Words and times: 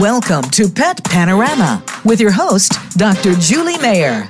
Welcome 0.00 0.44
to 0.52 0.70
Pet 0.70 1.04
Panorama 1.04 1.84
with 2.02 2.18
your 2.18 2.30
host, 2.30 2.72
Dr. 2.96 3.34
Julie 3.34 3.76
Mayer. 3.76 4.26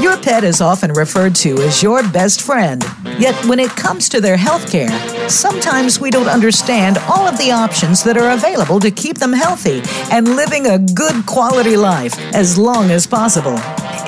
Your 0.00 0.20
pet 0.20 0.42
is 0.42 0.60
often 0.60 0.92
referred 0.92 1.36
to 1.36 1.54
as 1.62 1.80
your 1.80 2.02
best 2.08 2.42
friend. 2.42 2.84
Yet 3.16 3.36
when 3.46 3.60
it 3.60 3.70
comes 3.70 4.08
to 4.08 4.20
their 4.20 4.36
health 4.36 4.68
care, 4.68 4.90
sometimes 5.28 6.00
we 6.00 6.10
don't 6.10 6.26
understand 6.26 6.98
all 7.08 7.24
of 7.24 7.38
the 7.38 7.52
options 7.52 8.02
that 8.02 8.18
are 8.18 8.32
available 8.32 8.80
to 8.80 8.90
keep 8.90 9.18
them 9.18 9.32
healthy 9.32 9.80
and 10.10 10.34
living 10.34 10.66
a 10.66 10.80
good 10.80 11.24
quality 11.24 11.76
life 11.76 12.18
as 12.34 12.58
long 12.58 12.90
as 12.90 13.06
possible. 13.06 13.58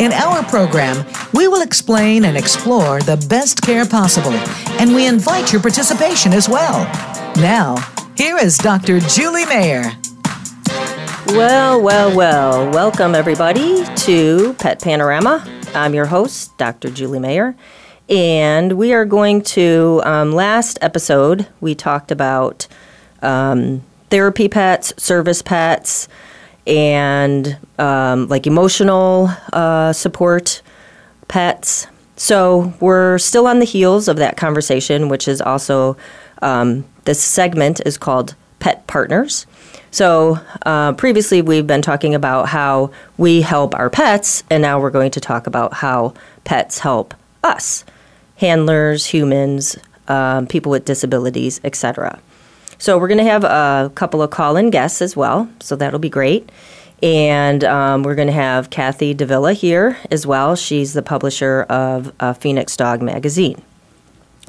In 0.00 0.12
our 0.12 0.42
program, 0.44 1.06
we 1.33 1.46
will 1.46 1.62
explain 1.62 2.24
and 2.24 2.36
explore 2.36 3.00
the 3.02 3.24
best 3.28 3.62
care 3.62 3.86
possible, 3.86 4.34
and 4.80 4.92
we 4.92 5.06
invite 5.06 5.52
your 5.52 5.62
participation 5.62 6.33
as 6.33 6.48
well. 6.48 6.84
Now, 7.36 7.77
here 8.16 8.36
is 8.36 8.58
Dr. 8.58 8.98
Julie 8.98 9.46
Mayer. 9.46 9.92
Well, 11.28 11.82
well, 11.82 12.16
well. 12.16 12.70
Welcome, 12.70 13.14
everybody, 13.14 13.84
to 13.84 14.55
Pet 14.55 14.80
Panorama. 14.80 15.44
I'm 15.75 15.92
your 15.92 16.06
host, 16.06 16.56
Dr. 16.56 16.89
Julie 16.89 17.19
Mayer. 17.19 17.55
And 18.08 18.72
we 18.72 18.94
are 18.94 19.05
going 19.05 19.42
to, 19.42 20.00
um, 20.05 20.33
last 20.33 20.78
episode, 20.80 21.47
we 21.61 21.75
talked 21.75 22.11
about 22.11 22.67
um, 23.20 23.83
therapy 24.08 24.48
pets, 24.48 24.94
service 24.97 25.42
pets, 25.42 26.08
and 26.67 27.58
um, 27.78 28.27
like 28.28 28.47
emotional 28.47 29.28
uh, 29.52 29.92
support 29.92 30.62
pets. 31.28 31.89
So 32.17 32.72
we're 32.80 33.19
still 33.19 33.47
on 33.47 33.58
the 33.58 33.67
heels 33.67 34.08
of 34.08 34.17
that 34.17 34.39
conversation, 34.39 35.11
which 35.11 35.28
is 35.28 35.42
also, 35.42 35.98
um, 36.41 36.86
this 37.05 37.22
segment 37.22 37.83
is 37.84 37.98
called 37.98 38.34
Pet 38.61 38.86
Partners. 38.86 39.47
So, 39.91 40.39
uh, 40.67 40.92
previously 40.92 41.41
we've 41.41 41.67
been 41.67 41.83
talking 41.83 42.14
about 42.14 42.48
how 42.48 42.91
we 43.17 43.41
help 43.41 43.75
our 43.75 43.89
pets, 43.89 44.45
and 44.50 44.61
now 44.61 44.78
we're 44.80 44.91
going 44.91 45.11
to 45.12 45.20
talk 45.20 45.47
about 45.47 45.75
how 45.75 46.14
pets 46.45 46.80
help 46.80 47.14
us 47.42 47.84
handlers, 48.36 49.06
humans, 49.06 49.77
um, 50.06 50.47
people 50.47 50.70
with 50.70 50.84
disabilities, 50.84 51.61
etc. 51.64 52.19
So, 52.77 52.98
we're 52.98 53.08
going 53.08 53.19
to 53.19 53.25
have 53.25 53.45
a 53.45 53.91
couple 53.95 54.20
of 54.20 54.30
call 54.30 54.56
in 54.56 54.70
guests 54.70 55.00
as 55.00 55.17
well, 55.17 55.48
so 55.61 55.75
that'll 55.75 55.98
be 55.98 56.11
great. 56.11 56.50
And 57.02 57.64
um, 57.64 58.02
we're 58.02 58.17
going 58.17 58.28
to 58.28 58.34
have 58.34 58.70
Kathy 58.70 59.14
Davila 59.14 59.55
here 59.55 59.97
as 60.11 60.27
well. 60.27 60.55
She's 60.55 60.92
the 60.92 61.02
publisher 61.02 61.62
of 61.62 62.12
uh, 62.20 62.34
Phoenix 62.34 62.77
Dog 62.77 63.00
Magazine. 63.00 63.62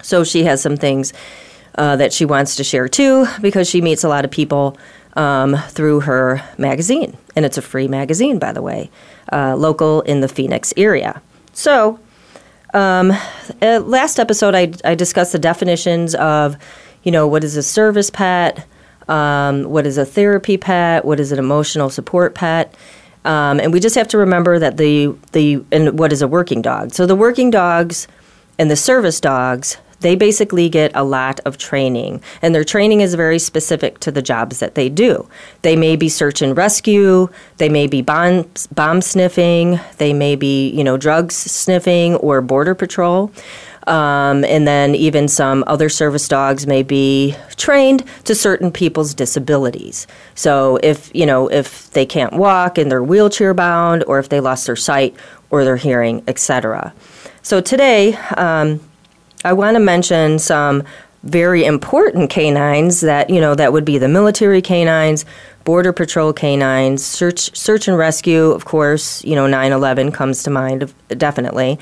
So, 0.04 0.26
she 0.26 0.44
has 0.44 0.62
some 0.62 0.76
things 0.76 1.14
uh, 1.76 1.96
that 1.96 2.12
she 2.12 2.26
wants 2.26 2.58
to 2.58 2.64
share 2.64 2.90
too 2.90 3.26
because 3.42 3.70
she 3.70 3.80
meets 3.80 4.04
a 4.04 4.10
lot 4.10 4.26
of 4.26 4.32
people 4.32 4.78
um, 5.20 5.58
through 5.68 6.00
her 6.00 6.42
magazine. 6.58 7.18
And 7.36 7.46
it's 7.46 7.58
a 7.58 7.62
free 7.62 7.90
magazine, 7.90 8.40
by 8.40 8.54
the 8.54 8.62
way, 8.62 8.90
uh, 9.34 9.56
local 9.58 10.02
in 10.02 10.22
the 10.22 10.30
Phoenix 10.30 10.74
area. 10.78 11.22
So, 11.52 12.00
um, 12.74 13.12
uh, 13.62 13.80
last 13.80 14.18
episode, 14.18 14.56
I, 14.56 14.72
I, 14.86 14.96
discussed 14.96 15.34
the 15.34 15.40
definitions 15.40 16.16
of, 16.16 16.56
you 17.04 17.12
know, 17.12 17.28
what 17.28 17.44
is 17.44 17.58
a 17.58 17.64
service 17.64 18.10
pet, 18.10 18.66
um, 19.10 19.64
what 19.64 19.86
is 19.86 19.98
a 19.98 20.06
therapy 20.06 20.56
pet, 20.56 21.04
what 21.04 21.20
is 21.20 21.32
an 21.32 21.40
emotional 21.40 21.90
support 21.90 22.34
pet. 22.36 22.74
Um, 23.26 23.60
and 23.60 23.74
we 23.74 23.80
just 23.80 23.96
have 23.96 24.08
to 24.10 24.20
remember 24.20 24.60
that 24.60 24.78
the, 24.78 25.16
the, 25.34 25.64
and 25.72 26.00
what 26.00 26.14
is 26.14 26.22
a 26.22 26.28
working 26.28 26.62
dog. 26.62 26.94
So 26.94 27.06
the 27.06 27.16
working 27.16 27.50
dogs 27.50 28.08
and 28.58 28.72
the 28.72 28.78
service 28.78 29.20
dogs 29.20 29.78
they 30.02 30.16
basically 30.16 30.70
get 30.70 30.92
a 30.96 31.04
lot 31.04 31.40
of 31.46 31.58
training, 31.58 32.22
and 32.42 32.54
their 32.54 32.64
training 32.64 33.02
is 33.02 33.16
very 33.16 33.40
specific 33.40 34.00
to 34.00 34.12
the 34.12 34.22
jobs 34.22 34.60
that 34.60 34.76
they 34.76 34.90
do. 34.90 35.28
They 35.62 35.76
may 35.76 35.96
be 35.96 36.10
search 36.10 36.42
and 36.42 36.56
rescue, 36.56 37.30
they 37.58 37.70
may 37.70 37.88
be 37.88 38.02
bomb, 38.02 38.50
bomb 38.74 39.02
sniffing, 39.02 39.80
they 39.98 40.14
may 40.14 40.36
be, 40.36 40.70
you 40.70 40.84
know, 40.84 40.98
drugs 40.98 41.36
sniffing 41.36 42.16
or 42.16 42.42
border 42.42 42.76
patrol. 42.76 43.32
Um, 43.88 44.46
and 44.46 44.68
then 44.68 44.94
even 44.94 45.28
some 45.28 45.64
other 45.66 45.90
service 45.90 46.28
dogs 46.28 46.68
may 46.68 46.84
be 46.84 47.36
trained 47.56 48.04
to 48.26 48.36
certain 48.36 48.72
people's 48.72 49.16
disabilities. 49.16 50.06
So 50.36 50.78
if 50.84 51.10
you 51.16 51.26
know 51.26 51.48
if 51.48 51.90
they 51.92 52.06
can't 52.06 52.34
walk 52.34 52.78
and 52.78 52.92
they're 52.92 53.04
wheelchair 53.04 53.56
bound, 53.56 54.04
or 54.06 54.20
if 54.20 54.30
they 54.30 54.42
lost 54.42 54.68
their 54.68 54.76
sight 54.76 55.16
or 55.50 55.64
their 55.64 55.78
hearing, 55.78 56.24
etc. 56.28 56.94
So 57.42 57.62
today, 57.62 58.14
um, 58.38 58.80
I 59.44 59.54
want 59.54 59.76
to 59.76 59.80
mention 59.80 60.40
some 60.40 60.84
very 61.24 61.66
important 61.66 62.30
canines 62.30 63.02
that 63.02 63.30
you 63.30 63.42
know 63.42 63.56
that 63.56 63.74
would 63.74 63.86
be 63.86 63.98
the 63.98 64.08
military 64.08 64.62
canines, 64.62 65.26
border 65.64 65.92
patrol 65.92 66.34
canines, 66.34 67.06
search 67.06 67.56
search 67.56 67.88
and 67.88 67.98
rescue. 67.98 68.52
Of 68.52 68.66
course, 68.66 69.24
you 69.24 69.36
know 69.36 69.46
9/11 69.46 70.14
comes 70.14 70.44
to 70.44 70.50
mind 70.50 70.94
definitely, 71.10 71.80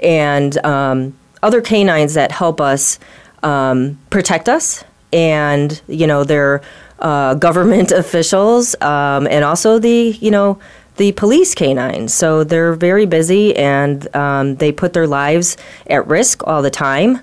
and 0.00 0.56
um, 0.64 1.16
other 1.42 1.60
canines 1.60 2.14
that 2.14 2.32
help 2.32 2.60
us 2.60 2.98
um, 3.42 3.98
protect 4.10 4.48
us, 4.48 4.84
and 5.12 5.80
you 5.88 6.06
know 6.06 6.24
they're 6.24 6.62
uh, 6.98 7.34
government 7.34 7.90
officials, 7.92 8.74
um, 8.82 9.26
and 9.26 9.44
also 9.44 9.78
the 9.78 10.16
you 10.20 10.30
know 10.30 10.58
the 11.00 11.12
police 11.12 11.54
canines. 11.54 12.12
So 12.12 12.44
they're 12.44 12.74
very 12.74 13.06
busy 13.06 13.56
and 13.56 14.14
um, 14.14 14.56
they 14.56 14.70
put 14.70 14.92
their 14.92 15.06
lives 15.06 15.56
at 15.86 16.06
risk 16.06 16.46
all 16.46 16.60
the 16.60 16.70
time. 16.70 17.20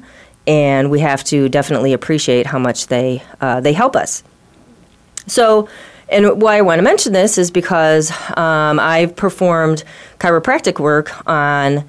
And 0.47 0.89
we 0.89 1.01
have 1.01 1.23
to 1.25 1.47
definitely 1.47 1.93
appreciate 1.93 2.47
how 2.47 2.57
much 2.57 2.87
they 2.87 3.21
uh, 3.39 3.61
they 3.61 3.73
help 3.73 3.95
us. 3.95 4.23
So, 5.27 5.69
and 6.09 6.41
why 6.41 6.57
I 6.57 6.61
want 6.61 6.79
to 6.79 6.83
mention 6.83 7.13
this 7.13 7.37
is 7.37 7.51
because 7.51 8.09
um, 8.35 8.79
I've 8.79 9.15
performed 9.15 9.83
chiropractic 10.17 10.79
work 10.79 11.11
on 11.27 11.87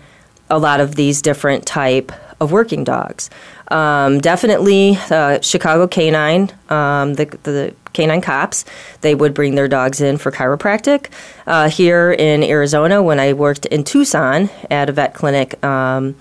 a 0.51 0.59
lot 0.59 0.81
of 0.81 0.95
these 0.95 1.23
different 1.23 1.65
type 1.65 2.13
of 2.41 2.53
working 2.53 2.85
dogs. 2.85 3.31
Um, 3.69 4.21
definitely, 4.21 4.99
uh, 5.11 5.41
Chicago 5.41 5.87
Canine, 5.87 6.51
um, 6.69 7.15
the, 7.15 7.27
the 7.43 7.75
canine 7.93 8.21
cops, 8.21 8.65
they 9.01 9.15
would 9.15 9.35
bring 9.35 9.55
their 9.55 9.69
dogs 9.69 10.01
in 10.01 10.17
for 10.19 10.31
chiropractic. 10.31 11.09
Uh, 11.47 11.69
here 11.69 12.13
in 12.13 12.43
Arizona, 12.43 13.03
when 13.03 13.19
I 13.19 13.33
worked 13.33 13.67
in 13.67 13.85
Tucson 13.85 14.51
at 14.71 14.89
a 14.89 14.93
vet 14.93 15.15
clinic 15.15 15.63
um, 15.65 16.15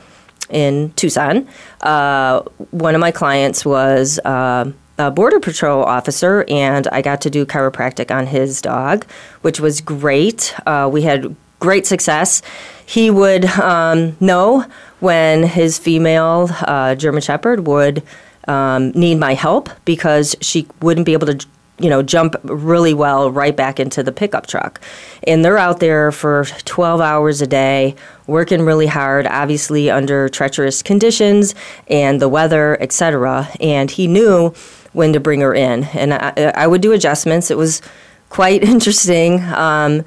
in 0.49 0.91
Tucson, 0.95 1.47
uh, 1.81 2.41
one 2.71 2.95
of 2.95 3.01
my 3.01 3.11
clients 3.11 3.65
was 3.65 4.19
uh, 4.19 4.71
a 4.97 5.11
border 5.11 5.39
patrol 5.39 5.83
officer, 5.83 6.45
and 6.49 6.87
I 6.87 7.01
got 7.01 7.21
to 7.21 7.29
do 7.29 7.45
chiropractic 7.45 8.13
on 8.13 8.27
his 8.27 8.61
dog, 8.61 9.05
which 9.41 9.59
was 9.59 9.79
great. 9.79 10.55
Uh, 10.65 10.89
we 10.91 11.03
had 11.03 11.35
great 11.59 11.85
success. 11.85 12.41
He 12.85 13.09
would 13.09 13.45
um, 13.45 14.15
know 14.19 14.65
when 14.99 15.43
his 15.43 15.77
female 15.77 16.49
uh, 16.61 16.95
German 16.95 17.21
Shepherd 17.21 17.67
would 17.67 18.03
um, 18.47 18.91
need 18.91 19.15
my 19.15 19.33
help 19.33 19.69
because 19.85 20.35
she 20.41 20.67
wouldn't 20.81 21.05
be 21.05 21.13
able 21.13 21.27
to 21.27 21.45
you 21.79 21.89
know 21.89 22.01
jump 22.01 22.35
really 22.43 22.93
well 22.93 23.31
right 23.31 23.55
back 23.55 23.79
into 23.79 24.01
the 24.01 24.11
pickup 24.11 24.47
truck. 24.47 24.81
And 25.25 25.43
they're 25.43 25.57
out 25.57 25.79
there 25.79 26.11
for 26.11 26.45
12 26.65 27.01
hours 27.01 27.41
a 27.41 27.47
day 27.47 27.95
working 28.25 28.63
really 28.63 28.87
hard 28.87 29.27
obviously 29.27 29.89
under 29.89 30.27
treacherous 30.29 30.81
conditions 30.81 31.53
and 31.87 32.21
the 32.21 32.29
weather 32.29 32.81
etc 32.81 33.49
and 33.59 33.91
he 33.91 34.07
knew 34.07 34.53
when 34.93 35.13
to 35.13 35.19
bring 35.19 35.41
her 35.41 35.53
in. 35.53 35.83
And 35.85 36.13
i, 36.13 36.51
I 36.55 36.67
would 36.67 36.81
do 36.81 36.93
adjustments. 36.93 37.51
It 37.51 37.57
was 37.57 37.81
quite 38.29 38.63
interesting. 38.73 39.41
Um, 39.43 40.03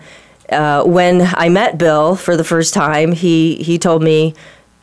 uh, 0.50 0.82
when 0.82 1.22
i 1.34 1.48
met 1.48 1.78
bill 1.78 2.16
for 2.16 2.36
the 2.36 2.42
first 2.42 2.74
time 2.74 3.12
he, 3.12 3.54
he 3.62 3.78
told 3.78 4.02
me 4.02 4.34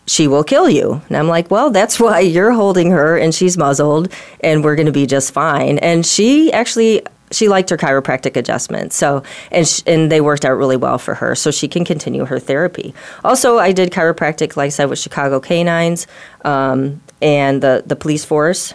she 0.07 0.27
will 0.27 0.43
kill 0.43 0.69
you. 0.69 1.01
And 1.07 1.17
I'm 1.17 1.27
like, 1.27 1.51
well, 1.51 1.69
that's 1.69 1.99
why 1.99 2.21
you're 2.21 2.53
holding 2.53 2.91
her 2.91 3.17
and 3.17 3.35
she's 3.35 3.57
muzzled 3.57 4.11
and 4.39 4.63
we're 4.63 4.75
going 4.75 4.87
to 4.87 4.91
be 4.91 5.05
just 5.05 5.31
fine. 5.31 5.77
And 5.79 6.05
she 6.05 6.51
actually 6.51 7.03
she 7.29 7.49
liked 7.49 7.69
her 7.69 7.77
chiropractic 7.77 8.37
adjustments. 8.37 8.95
So 8.95 9.21
and 9.51 9.67
sh- 9.67 9.83
and 9.85 10.09
they 10.09 10.21
worked 10.21 10.45
out 10.45 10.53
really 10.53 10.77
well 10.77 10.97
for 10.97 11.13
her 11.15 11.35
so 11.35 11.51
she 11.51 11.67
can 11.67 11.83
continue 11.83 12.25
her 12.25 12.39
therapy. 12.39 12.93
Also, 13.23 13.57
I 13.57 13.73
did 13.73 13.91
chiropractic 13.91 14.55
like 14.55 14.67
I 14.67 14.69
said 14.69 14.89
with 14.89 14.99
Chicago 14.99 15.39
Canines 15.39 16.07
um, 16.45 17.01
and 17.21 17.61
the 17.61 17.83
the 17.85 17.95
police 17.95 18.23
force. 18.23 18.73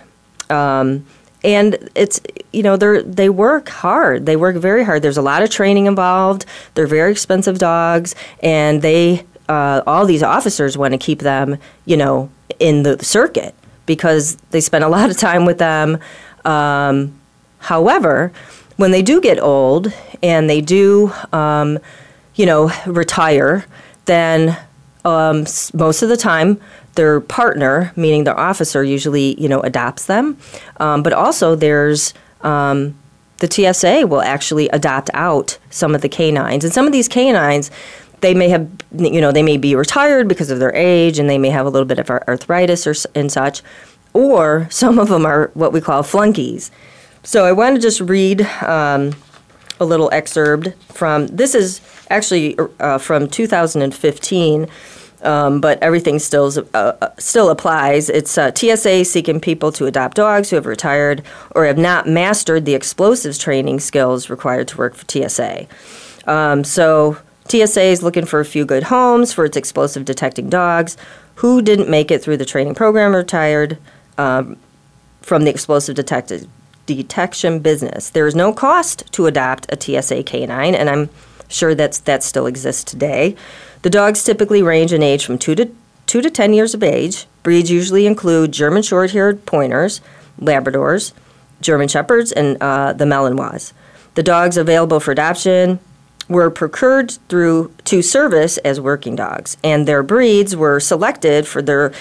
Um, 0.50 1.06
and 1.44 1.90
it's 1.94 2.20
you 2.52 2.62
know 2.62 2.76
they 2.76 3.02
they 3.02 3.28
work 3.30 3.68
hard. 3.70 4.26
They 4.26 4.36
work 4.36 4.56
very 4.56 4.84
hard. 4.84 5.02
There's 5.02 5.16
a 5.16 5.22
lot 5.22 5.42
of 5.42 5.50
training 5.50 5.86
involved. 5.86 6.44
They're 6.74 6.86
very 6.86 7.10
expensive 7.10 7.58
dogs, 7.58 8.14
and 8.42 8.82
they 8.82 9.24
uh, 9.52 9.82
all 9.86 10.06
these 10.06 10.22
officers 10.22 10.78
want 10.78 10.92
to 10.92 10.98
keep 10.98 11.18
them 11.18 11.58
you 11.84 11.96
know 11.96 12.30
in 12.58 12.82
the 12.84 13.02
circuit 13.04 13.54
because 13.84 14.36
they 14.50 14.60
spend 14.60 14.84
a 14.84 14.88
lot 14.88 15.10
of 15.10 15.16
time 15.16 15.44
with 15.44 15.58
them. 15.58 15.98
Um, 16.44 17.12
however, 17.58 18.32
when 18.76 18.90
they 18.90 19.02
do 19.02 19.20
get 19.20 19.38
old 19.38 19.92
and 20.22 20.48
they 20.48 20.60
do, 20.60 21.12
um, 21.32 21.78
you 22.34 22.46
know, 22.46 22.70
retire, 22.86 23.66
then 24.06 24.56
um, 25.04 25.44
most 25.74 26.02
of 26.02 26.08
the 26.08 26.16
time 26.16 26.60
their 26.94 27.20
partner, 27.20 27.92
meaning 27.96 28.24
their 28.24 28.38
officer, 28.38 28.82
usually 28.82 29.40
you 29.40 29.48
know 29.48 29.60
adopts 29.60 30.06
them. 30.06 30.38
Um, 30.78 31.02
but 31.02 31.12
also 31.12 31.54
there's 31.54 32.14
um, 32.40 32.94
the 33.38 33.50
TSA 33.50 34.06
will 34.06 34.22
actually 34.22 34.68
adopt 34.70 35.10
out 35.12 35.58
some 35.70 35.94
of 35.94 36.00
the 36.00 36.08
canines, 36.08 36.64
and 36.64 36.72
some 36.72 36.86
of 36.86 36.92
these 36.92 37.08
canines 37.08 37.70
they 38.22 38.34
may 38.34 38.48
have 38.48 38.68
you 38.96 39.20
know 39.20 39.30
they 39.30 39.42
may 39.42 39.58
be 39.58 39.74
retired 39.74 40.26
because 40.26 40.50
of 40.50 40.58
their 40.58 40.74
age 40.74 41.18
and 41.18 41.28
they 41.28 41.38
may 41.38 41.50
have 41.50 41.66
a 41.66 41.68
little 41.68 41.86
bit 41.86 41.98
of 41.98 42.08
arthritis 42.08 42.86
or 42.86 42.94
and 43.14 43.30
such 43.30 43.62
or 44.14 44.66
some 44.70 44.98
of 44.98 45.08
them 45.08 45.26
are 45.26 45.50
what 45.54 45.72
we 45.72 45.80
call 45.80 46.02
flunkies 46.02 46.70
so 47.22 47.44
i 47.44 47.52
want 47.52 47.76
to 47.76 47.82
just 47.82 48.00
read 48.00 48.40
um, 48.62 49.12
a 49.80 49.84
little 49.84 50.10
excerpt 50.12 50.68
from 50.92 51.26
this 51.26 51.54
is 51.54 51.80
actually 52.08 52.56
uh, 52.80 52.98
from 52.98 53.28
2015 53.28 54.68
um, 55.22 55.60
but 55.60 55.80
everything 55.82 56.18
still 56.18 56.52
uh, 56.74 56.94
uh, 57.00 57.10
still 57.16 57.48
applies. 57.48 58.10
It's 58.10 58.36
uh, 58.36 58.52
TSA 58.52 59.04
seeking 59.04 59.40
people 59.40 59.70
to 59.70 59.86
adopt 59.86 60.16
dogs 60.16 60.50
who 60.50 60.56
have 60.56 60.66
retired 60.66 61.22
or 61.52 61.64
have 61.64 61.78
not 61.78 62.08
mastered 62.08 62.64
the 62.64 62.74
explosives 62.74 63.38
training 63.38 63.78
skills 63.78 64.28
required 64.28 64.66
to 64.68 64.76
work 64.76 64.96
for 64.96 65.06
TSA. 65.08 65.68
Um, 66.26 66.64
so 66.64 67.18
TSA 67.52 67.82
is 67.82 68.02
looking 68.02 68.24
for 68.24 68.40
a 68.40 68.46
few 68.46 68.64
good 68.64 68.84
homes 68.84 69.32
for 69.32 69.44
its 69.44 69.58
explosive 69.58 70.06
detecting 70.06 70.48
dogs 70.48 70.96
who 71.36 71.60
didn't 71.60 71.90
make 71.90 72.10
it 72.10 72.22
through 72.22 72.38
the 72.38 72.46
training 72.46 72.74
program 72.74 73.14
or 73.14 73.18
retired 73.18 73.76
um, 74.16 74.56
from 75.20 75.44
the 75.44 75.50
explosive 75.50 75.94
detection 75.94 77.58
business. 77.60 78.08
There 78.08 78.26
is 78.26 78.34
no 78.34 78.54
cost 78.54 79.12
to 79.12 79.26
adopt 79.26 79.70
a 79.70 79.78
TSA 79.78 80.22
canine, 80.22 80.74
and 80.74 80.88
I'm 80.88 81.10
sure 81.48 81.74
that's, 81.74 81.98
that 82.00 82.22
still 82.22 82.46
exists 82.46 82.84
today. 82.84 83.36
The 83.82 83.90
dogs 83.90 84.24
typically 84.24 84.62
range 84.62 84.94
in 84.94 85.02
age 85.02 85.26
from 85.26 85.36
2 85.36 85.54
to, 85.56 85.70
2 86.06 86.22
to 86.22 86.30
10 86.30 86.54
years 86.54 86.72
of 86.72 86.82
age. 86.82 87.26
Breeds 87.42 87.70
usually 87.70 88.06
include 88.06 88.52
German 88.52 88.82
short 88.82 89.10
haired 89.10 89.44
pointers, 89.44 90.00
Labradors, 90.40 91.12
German 91.60 91.88
Shepherds, 91.88 92.32
and 92.32 92.56
uh, 92.62 92.94
the 92.94 93.04
Malinois. 93.04 93.74
The 94.14 94.22
dogs 94.22 94.56
available 94.56 95.00
for 95.00 95.12
adoption 95.12 95.80
were 96.28 96.50
procured 96.50 97.12
through 97.28 97.72
to 97.84 98.02
service 98.02 98.58
as 98.58 98.80
working 98.80 99.16
dogs, 99.16 99.56
and 99.62 99.86
their 99.86 100.02
breeds 100.02 100.56
were 100.56 100.80
selected 100.80 101.46
for 101.46 101.62
their 101.62 101.92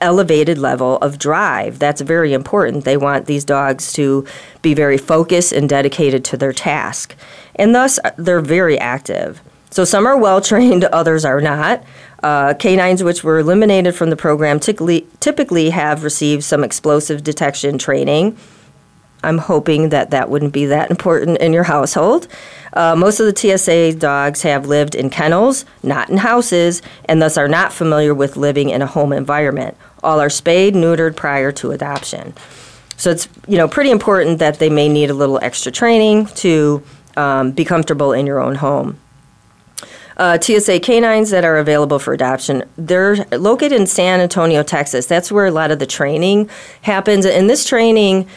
elevated 0.00 0.58
level 0.58 0.96
of 0.98 1.18
drive. 1.18 1.78
That's 1.78 2.00
very 2.00 2.32
important. 2.32 2.84
They 2.84 2.96
want 2.96 3.26
these 3.26 3.44
dogs 3.44 3.92
to 3.94 4.26
be 4.62 4.74
very 4.74 4.98
focused 4.98 5.52
and 5.52 5.68
dedicated 5.68 6.24
to 6.26 6.36
their 6.36 6.52
task, 6.52 7.14
and 7.56 7.74
thus 7.74 7.98
uh, 8.04 8.10
they're 8.16 8.40
very 8.40 8.78
active. 8.78 9.40
So 9.70 9.84
some 9.84 10.06
are 10.06 10.16
well 10.16 10.40
trained, 10.40 10.84
others 10.92 11.24
are 11.24 11.40
not. 11.40 11.84
Uh, 12.22 12.54
canines 12.54 13.02
which 13.02 13.22
were 13.22 13.38
eliminated 13.38 13.94
from 13.94 14.08
the 14.08 14.16
program 14.16 14.58
typically, 14.58 15.06
typically 15.20 15.70
have 15.70 16.04
received 16.04 16.42
some 16.42 16.64
explosive 16.64 17.22
detection 17.22 17.76
training. 17.76 18.36
I'm 19.22 19.38
hoping 19.38 19.88
that 19.88 20.10
that 20.10 20.30
wouldn't 20.30 20.52
be 20.52 20.66
that 20.66 20.90
important 20.92 21.38
in 21.38 21.52
your 21.52 21.64
household. 21.64 22.28
Uh, 22.74 22.96
most 22.96 23.20
of 23.20 23.26
the 23.26 23.56
TSA 23.56 23.98
dogs 23.98 24.42
have 24.42 24.66
lived 24.66 24.94
in 24.94 25.08
kennels, 25.08 25.64
not 25.82 26.10
in 26.10 26.18
houses, 26.18 26.82
and 27.06 27.22
thus 27.22 27.38
are 27.38 27.48
not 27.48 27.72
familiar 27.72 28.12
with 28.12 28.36
living 28.36 28.68
in 28.68 28.82
a 28.82 28.86
home 28.86 29.12
environment. 29.12 29.76
All 30.02 30.20
are 30.20 30.28
spayed, 30.28 30.74
neutered 30.74 31.16
prior 31.16 31.52
to 31.52 31.70
adoption. 31.70 32.34
So 32.96 33.10
it's 33.10 33.28
you 33.48 33.56
know 33.56 33.68
pretty 33.68 33.90
important 33.90 34.38
that 34.40 34.58
they 34.58 34.70
may 34.70 34.88
need 34.88 35.10
a 35.10 35.14
little 35.14 35.38
extra 35.42 35.72
training 35.72 36.26
to 36.26 36.82
um, 37.16 37.52
be 37.52 37.64
comfortable 37.64 38.12
in 38.12 38.26
your 38.26 38.40
own 38.40 38.56
home. 38.56 38.98
Uh, 40.16 40.38
TSA 40.40 40.78
canines 40.80 41.30
that 41.30 41.44
are 41.44 41.56
available 41.56 41.98
for 41.98 42.12
adoption. 42.12 42.62
They're 42.76 43.16
located 43.32 43.72
in 43.80 43.86
San 43.86 44.20
Antonio, 44.20 44.62
Texas. 44.62 45.06
That's 45.06 45.32
where 45.32 45.46
a 45.46 45.50
lot 45.50 45.72
of 45.72 45.80
the 45.80 45.86
training 45.86 46.48
happens. 46.82 47.26
And 47.26 47.50
this 47.50 47.66
training 47.66 48.28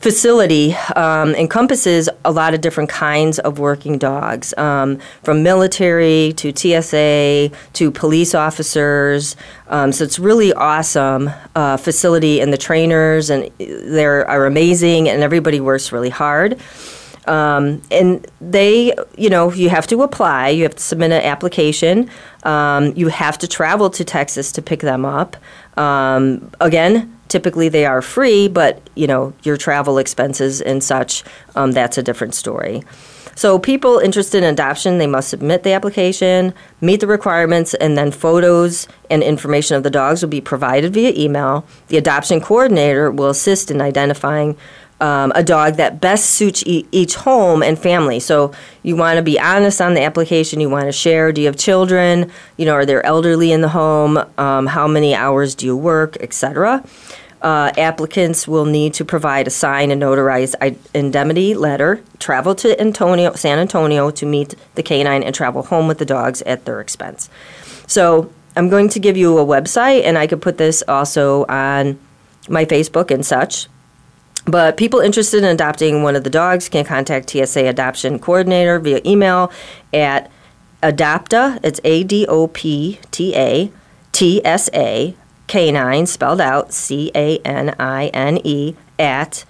facility 0.00 0.74
um, 0.96 1.34
encompasses 1.34 2.08
a 2.24 2.30
lot 2.30 2.54
of 2.54 2.60
different 2.60 2.88
kinds 2.88 3.38
of 3.40 3.58
working 3.58 3.98
dogs, 3.98 4.54
um, 4.56 4.98
from 5.22 5.42
military 5.42 6.32
to 6.36 6.52
TSA 6.54 7.50
to 7.74 7.90
police 7.90 8.34
officers. 8.34 9.36
Um, 9.68 9.92
so 9.92 10.04
it's 10.04 10.18
really 10.18 10.52
awesome 10.52 11.30
uh, 11.54 11.76
facility, 11.76 12.40
and 12.40 12.52
the 12.52 12.58
trainers 12.58 13.30
and 13.30 13.50
they 13.58 14.04
are 14.04 14.46
amazing, 14.46 15.08
and 15.08 15.22
everybody 15.22 15.60
works 15.60 15.92
really 15.92 16.10
hard. 16.10 16.58
Um, 17.28 17.82
and 17.90 18.26
they, 18.40 18.94
you 19.16 19.28
know, 19.28 19.52
you 19.52 19.68
have 19.68 19.86
to 19.88 20.02
apply. 20.02 20.48
You 20.48 20.62
have 20.62 20.74
to 20.76 20.82
submit 20.82 21.12
an 21.12 21.22
application. 21.22 22.10
Um, 22.44 22.94
you 22.96 23.08
have 23.08 23.36
to 23.38 23.46
travel 23.46 23.90
to 23.90 24.04
Texas 24.04 24.50
to 24.52 24.62
pick 24.62 24.80
them 24.80 25.04
up. 25.04 25.36
Um, 25.76 26.50
again, 26.60 27.14
typically 27.28 27.68
they 27.68 27.84
are 27.84 28.02
free, 28.02 28.48
but 28.48 28.80
you 28.94 29.06
know 29.06 29.32
your 29.42 29.56
travel 29.56 29.98
expenses 29.98 30.60
and 30.60 30.82
such, 30.82 31.22
um, 31.54 31.72
that's 31.72 31.98
a 31.98 32.02
different 32.02 32.34
story. 32.34 32.82
So 33.34 33.56
people 33.56 33.98
interested 33.98 34.42
in 34.42 34.52
adoption, 34.52 34.98
they 34.98 35.06
must 35.06 35.28
submit 35.28 35.62
the 35.62 35.72
application, 35.72 36.52
meet 36.80 36.98
the 36.98 37.06
requirements, 37.06 37.72
and 37.74 37.96
then 37.96 38.10
photos 38.10 38.88
and 39.10 39.22
information 39.22 39.76
of 39.76 39.84
the 39.84 39.90
dogs 39.90 40.22
will 40.22 40.28
be 40.28 40.40
provided 40.40 40.92
via 40.92 41.12
email. 41.14 41.64
The 41.86 41.98
adoption 41.98 42.40
coordinator 42.40 43.12
will 43.12 43.28
assist 43.28 43.70
in 43.70 43.80
identifying 43.80 44.56
um, 45.00 45.32
a 45.34 45.42
dog 45.42 45.74
that 45.74 46.00
best 46.00 46.30
suits 46.30 46.62
e- 46.66 46.86
each 46.90 47.14
home 47.14 47.62
and 47.62 47.78
family. 47.78 48.20
So 48.20 48.52
you 48.82 48.96
want 48.96 49.16
to 49.16 49.22
be 49.22 49.38
honest 49.38 49.80
on 49.80 49.94
the 49.94 50.02
application. 50.02 50.60
You 50.60 50.70
want 50.70 50.86
to 50.86 50.92
share. 50.92 51.32
Do 51.32 51.40
you 51.40 51.46
have 51.46 51.56
children? 51.56 52.30
You 52.56 52.66
know, 52.66 52.74
are 52.74 52.86
there 52.86 53.04
elderly 53.06 53.52
in 53.52 53.60
the 53.60 53.68
home? 53.68 54.18
Um, 54.38 54.66
how 54.66 54.88
many 54.88 55.14
hours 55.14 55.54
do 55.54 55.66
you 55.66 55.76
work, 55.76 56.16
etc. 56.20 56.84
Uh, 57.40 57.70
applicants 57.78 58.48
will 58.48 58.64
need 58.64 58.92
to 58.94 59.04
provide 59.04 59.46
a 59.46 59.50
signed 59.50 59.92
and 59.92 60.02
notarized 60.02 60.56
indemnity 60.92 61.54
letter, 61.54 62.02
travel 62.18 62.52
to 62.56 62.80
Antonio, 62.80 63.32
San 63.34 63.60
Antonio 63.60 64.10
to 64.10 64.26
meet 64.26 64.56
the 64.74 64.82
canine, 64.82 65.22
and 65.22 65.32
travel 65.32 65.62
home 65.62 65.86
with 65.86 65.98
the 65.98 66.04
dogs 66.04 66.42
at 66.42 66.64
their 66.64 66.80
expense. 66.80 67.30
So 67.86 68.32
I'm 68.56 68.68
going 68.68 68.88
to 68.88 68.98
give 68.98 69.16
you 69.16 69.38
a 69.38 69.46
website, 69.46 70.02
and 70.02 70.18
I 70.18 70.26
could 70.26 70.42
put 70.42 70.58
this 70.58 70.82
also 70.88 71.44
on 71.44 71.96
my 72.48 72.64
Facebook 72.64 73.12
and 73.12 73.24
such. 73.24 73.68
But 74.48 74.78
people 74.78 75.00
interested 75.00 75.38
in 75.38 75.44
adopting 75.44 76.02
one 76.02 76.16
of 76.16 76.24
the 76.24 76.30
dogs 76.30 76.70
can 76.70 76.84
contact 76.84 77.28
TSA 77.28 77.66
Adoption 77.66 78.18
Coordinator 78.18 78.78
via 78.78 79.02
email 79.04 79.52
at 79.92 80.30
Adopta, 80.82 81.58
it's 81.62 81.80
A 81.84 82.02
D 82.04 82.24
O 82.26 82.46
P 82.46 82.98
T 83.10 83.34
A 83.36 83.70
T 84.12 84.40
S 84.44 84.70
A, 84.72 85.14
canine, 85.48 86.06
spelled 86.06 86.40
out 86.40 86.72
C 86.72 87.10
A 87.14 87.38
N 87.38 87.74
I 87.78 88.06
N 88.08 88.38
E, 88.44 88.74
at 88.98 89.44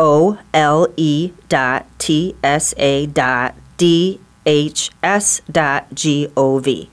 O 0.00 0.38
L 0.52 0.88
E 0.96 1.32
dot 1.48 1.86
T 1.98 2.34
S 2.42 2.74
A 2.78 3.06
dot 3.06 3.54
D 3.76 4.18
H 4.44 4.90
S 5.02 5.40
dot 5.50 5.86
G 5.94 6.28
O 6.36 6.58
V. 6.58 6.90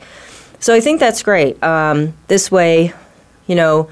So 0.60 0.75
I 0.75 0.82
think 0.82 1.00
that's 1.00 1.24
great. 1.24 1.62
Um, 1.63 2.13
this 2.27 2.51
way, 2.51 2.94
you 3.48 3.56
know, 3.56 3.89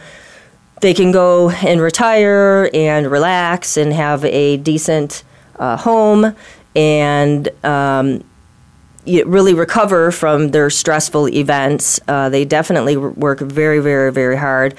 they 0.81 0.93
can 0.93 1.11
go 1.11 1.49
and 1.49 1.81
retire 1.81 2.69
and 2.73 3.09
relax 3.09 3.77
and 3.77 3.93
have 3.93 4.23
a 4.25 4.57
decent 4.57 5.23
uh, 5.57 5.77
home 5.77 6.35
and 6.75 7.49
um, 7.65 8.23
really 9.05 9.53
recover 9.53 10.11
from 10.11 10.51
their 10.51 10.69
stressful 10.69 11.29
events. 11.29 11.99
Uh, 12.07 12.29
they 12.29 12.45
definitely 12.45 12.95
work 12.97 13.39
very, 13.39 13.79
very, 13.79 14.11
very 14.11 14.37
hard. 14.37 14.75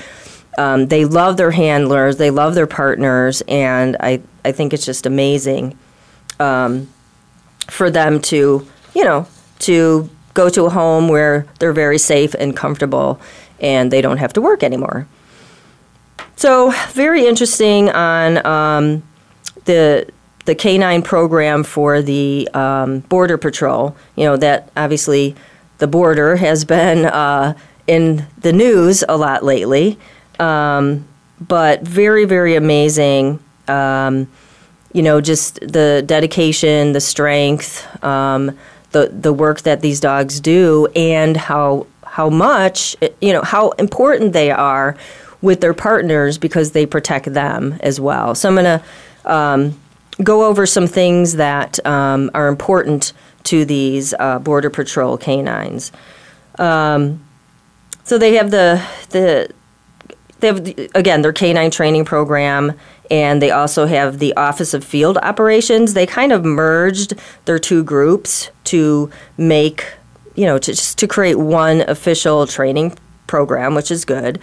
Um, 0.56 0.86
they 0.86 1.04
love 1.04 1.36
their 1.36 1.52
handlers, 1.52 2.16
they 2.16 2.30
love 2.30 2.54
their 2.56 2.66
partners, 2.66 3.42
and 3.46 3.96
I, 4.00 4.20
I 4.44 4.50
think 4.50 4.72
it's 4.72 4.84
just 4.84 5.06
amazing 5.06 5.78
um, 6.40 6.88
for 7.68 7.90
them 7.90 8.20
to, 8.22 8.66
you 8.94 9.04
know, 9.04 9.26
to 9.60 10.10
go 10.34 10.48
to 10.48 10.64
a 10.64 10.70
home 10.70 11.08
where 11.08 11.46
they're 11.58 11.72
very 11.72 11.98
safe 11.98 12.34
and 12.34 12.56
comfortable 12.56 13.20
and 13.60 13.90
they 13.92 14.00
don't 14.00 14.18
have 14.18 14.32
to 14.32 14.40
work 14.40 14.62
anymore. 14.62 15.06
So 16.38 16.70
very 16.92 17.26
interesting 17.26 17.90
on 17.90 18.46
um, 18.46 19.02
the 19.64 20.06
the 20.44 20.54
canine 20.54 21.02
program 21.02 21.64
for 21.64 22.00
the 22.00 22.48
um, 22.54 23.00
border 23.00 23.36
patrol. 23.36 23.96
You 24.14 24.26
know 24.26 24.36
that 24.36 24.70
obviously 24.76 25.34
the 25.78 25.88
border 25.88 26.36
has 26.36 26.64
been 26.64 27.06
uh, 27.06 27.54
in 27.88 28.24
the 28.40 28.52
news 28.52 29.02
a 29.08 29.16
lot 29.16 29.44
lately, 29.44 29.98
um, 30.38 31.04
but 31.40 31.82
very 31.82 32.24
very 32.24 32.54
amazing 32.54 33.40
Um, 33.68 34.28
you 34.92 35.02
know, 35.02 35.20
just 35.20 35.60
the 35.60 36.02
dedication, 36.06 36.92
the 36.92 37.00
strength, 37.00 37.84
um, 38.02 38.56
the 38.92 39.08
the 39.08 39.32
work 39.32 39.62
that 39.62 39.80
these 39.80 40.00
dogs 40.00 40.40
do, 40.40 40.86
and 40.96 41.36
how 41.36 41.86
how 42.04 42.30
much 42.30 42.96
you 43.20 43.32
know 43.32 43.42
how 43.42 43.70
important 43.72 44.32
they 44.32 44.50
are 44.50 44.96
with 45.40 45.60
their 45.60 45.74
partners 45.74 46.38
because 46.38 46.72
they 46.72 46.86
protect 46.86 47.32
them 47.32 47.78
as 47.80 48.00
well. 48.00 48.34
So 48.34 48.48
I'm 48.48 48.54
going 48.54 48.80
to 48.80 49.32
um, 49.32 49.80
go 50.22 50.44
over 50.44 50.66
some 50.66 50.86
things 50.86 51.34
that 51.34 51.84
um, 51.86 52.30
are 52.34 52.48
important 52.48 53.12
to 53.44 53.64
these 53.64 54.14
uh, 54.18 54.38
Border 54.38 54.70
Patrol 54.70 55.16
canines. 55.16 55.92
Um, 56.58 57.24
so 58.04 58.18
they 58.18 58.34
have 58.34 58.50
the 58.50 58.82
the 59.10 59.50
they 60.40 60.48
have 60.48 60.58
again 60.94 61.22
their 61.22 61.32
canine 61.32 61.70
training 61.70 62.04
program, 62.04 62.72
and 63.10 63.42
they 63.42 63.50
also 63.50 63.86
have 63.86 64.18
the 64.18 64.34
Office 64.34 64.74
of 64.74 64.84
Field 64.84 65.18
Operations. 65.18 65.94
They 65.94 66.06
kind 66.06 66.32
of 66.32 66.44
merged 66.44 67.14
their 67.44 67.58
two 67.58 67.84
groups 67.84 68.50
to 68.64 69.10
make 69.36 69.86
you 70.34 70.46
know 70.46 70.58
to 70.58 70.72
just 70.72 70.98
to 70.98 71.06
create 71.06 71.36
one 71.36 71.82
official 71.82 72.46
training 72.46 72.96
program, 73.28 73.76
which 73.76 73.92
is 73.92 74.04
good. 74.04 74.42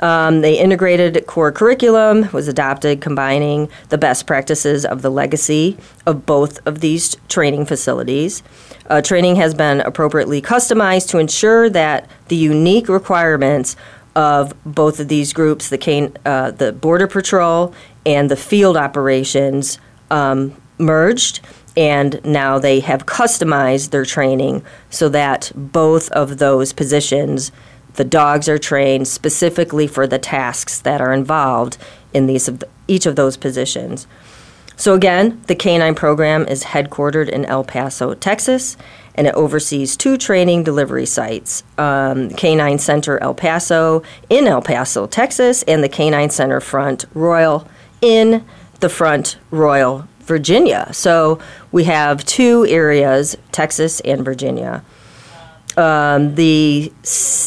Um, 0.00 0.40
they 0.40 0.58
integrated 0.58 1.26
core 1.28 1.52
curriculum, 1.52 2.28
was 2.32 2.48
adopted, 2.48 3.00
combining 3.00 3.68
the 3.90 3.98
best 3.98 4.26
practices 4.26 4.84
of 4.84 5.02
the 5.02 5.10
legacy 5.10 5.78
of 6.06 6.26
both 6.26 6.58
of 6.66 6.80
these 6.80 7.16
training 7.28 7.66
facilities. 7.66 8.42
Uh, 8.90 9.00
training 9.00 9.36
has 9.36 9.54
been 9.54 9.80
appropriately 9.82 10.42
customized 10.42 11.08
to 11.10 11.18
ensure 11.18 11.70
that 11.70 12.10
the 12.26 12.36
unique 12.36 12.88
requirements 12.88 13.76
of 14.16 14.52
both 14.64 14.98
of 14.98 15.08
these 15.08 15.32
groups, 15.32 15.68
the, 15.68 15.78
cane, 15.78 16.12
uh, 16.26 16.50
the 16.50 16.72
Border 16.72 17.06
Patrol 17.06 17.72
and 18.04 18.30
the 18.30 18.36
field 18.36 18.76
operations, 18.76 19.78
um, 20.10 20.60
merged. 20.78 21.40
And 21.76 22.20
now 22.24 22.58
they 22.58 22.80
have 22.80 23.06
customized 23.06 23.90
their 23.90 24.04
training 24.04 24.62
so 24.90 25.08
that 25.08 25.52
both 25.54 26.10
of 26.10 26.38
those 26.38 26.72
positions 26.72 27.50
the 27.94 28.04
dogs 28.04 28.48
are 28.48 28.58
trained 28.58 29.08
specifically 29.08 29.86
for 29.86 30.06
the 30.06 30.18
tasks 30.18 30.80
that 30.80 31.00
are 31.00 31.12
involved 31.12 31.76
in 32.12 32.26
these 32.26 32.48
each 32.88 33.06
of 33.06 33.16
those 33.16 33.36
positions. 33.36 34.06
So 34.76 34.94
again, 34.94 35.40
the 35.46 35.54
canine 35.54 35.94
program 35.94 36.46
is 36.46 36.64
headquartered 36.64 37.28
in 37.28 37.44
El 37.44 37.62
Paso, 37.62 38.14
Texas, 38.14 38.76
and 39.14 39.26
it 39.26 39.34
oversees 39.34 39.96
two 39.96 40.16
training 40.16 40.64
delivery 40.64 41.06
sites: 41.06 41.62
um, 41.78 42.30
Canine 42.30 42.78
Center 42.78 43.22
El 43.22 43.34
Paso 43.34 44.02
in 44.30 44.46
El 44.46 44.62
Paso, 44.62 45.06
Texas, 45.06 45.62
and 45.64 45.84
the 45.84 45.88
Canine 45.88 46.30
Center 46.30 46.60
Front 46.60 47.04
Royal 47.14 47.68
in 48.00 48.44
the 48.80 48.88
Front 48.88 49.36
Royal, 49.50 50.08
Virginia. 50.20 50.88
So 50.92 51.38
we 51.70 51.84
have 51.84 52.24
two 52.24 52.66
areas, 52.66 53.36
Texas 53.52 54.00
and 54.00 54.24
Virginia 54.24 54.82
um, 55.76 56.34
the 56.34 56.92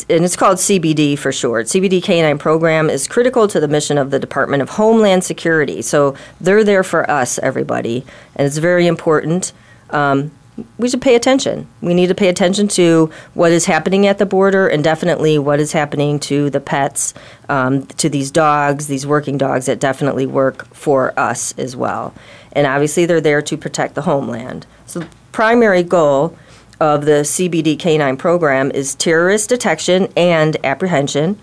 and 0.10 0.26
it's 0.26 0.36
called 0.36 0.58
CBD 0.58 1.18
for 1.18 1.32
short. 1.32 1.68
CBD 1.68 2.02
Canine 2.02 2.38
Program 2.38 2.90
is 2.90 3.08
critical 3.08 3.48
to 3.48 3.60
the 3.60 3.68
mission 3.68 3.98
of 3.98 4.12
the 4.12 4.20
Department 4.20 4.62
of 4.62 4.70
Homeland 4.70 5.24
Security. 5.24 5.82
So 5.82 6.16
they're 6.42 6.64
there 6.64 6.84
for 6.84 7.10
us, 7.10 7.40
everybody, 7.40 8.06
and 8.36 8.48
it's 8.48 8.58
very 8.58 8.88
important. 8.88 9.54
Um, 9.92 10.32
we 10.78 10.90
should 10.90 11.02
pay 11.02 11.16
attention. 11.16 11.68
We 11.82 11.94
need 11.94 12.08
to 12.08 12.16
pay 12.16 12.30
attention 12.30 12.68
to 12.70 13.12
what 13.34 13.52
is 13.52 13.66
happening 13.66 14.08
at 14.08 14.18
the 14.18 14.26
border, 14.26 14.68
and 14.68 14.84
definitely 14.84 15.38
what 15.38 15.60
is 15.60 15.74
happening 15.74 16.20
to 16.22 16.50
the 16.50 16.62
pets, 16.62 17.14
um, 17.50 17.86
to 17.88 18.10
these 18.10 18.32
dogs, 18.32 18.88
these 18.88 19.06
working 19.06 19.38
dogs 19.38 19.66
that 19.66 19.80
definitely 19.80 20.26
work 20.26 20.74
for 20.74 21.18
us 21.20 21.54
as 21.58 21.76
well. 21.76 22.14
And 22.54 22.66
obviously, 22.66 23.06
they're 23.06 23.22
there 23.22 23.42
to 23.42 23.58
protect 23.58 23.96
the 23.96 24.04
homeland. 24.04 24.66
So, 24.86 25.04
primary 25.34 25.84
goal 25.84 26.38
of 26.80 27.06
the 27.06 27.22
CBD 27.24 27.78
canine 27.78 28.18
program 28.18 28.72
is 28.72 28.96
terrorist 28.96 29.50
detection 29.50 30.12
and 30.16 30.58
apprehension. 30.66 31.40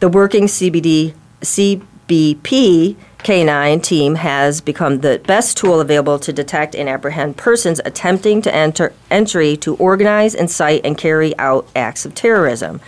The 0.00 0.08
working 0.08 0.44
CBD 0.44 1.14
CBP 1.40 2.96
canine 3.22 3.80
team 3.80 4.14
has 4.16 4.60
become 4.60 5.00
the 5.00 5.20
best 5.26 5.56
tool 5.56 5.80
available 5.80 6.18
to 6.18 6.32
detect 6.32 6.74
and 6.74 6.88
apprehend 6.88 7.36
persons 7.36 7.80
attempting 7.84 8.42
to 8.42 8.54
enter 8.54 8.92
entry 9.10 9.56
to 9.58 9.74
organize, 9.76 10.34
incite, 10.34 10.80
and 10.84 10.96
carry 10.96 11.36
out 11.38 11.68
acts 11.74 12.04
of 12.04 12.14
terrorism. 12.14 12.80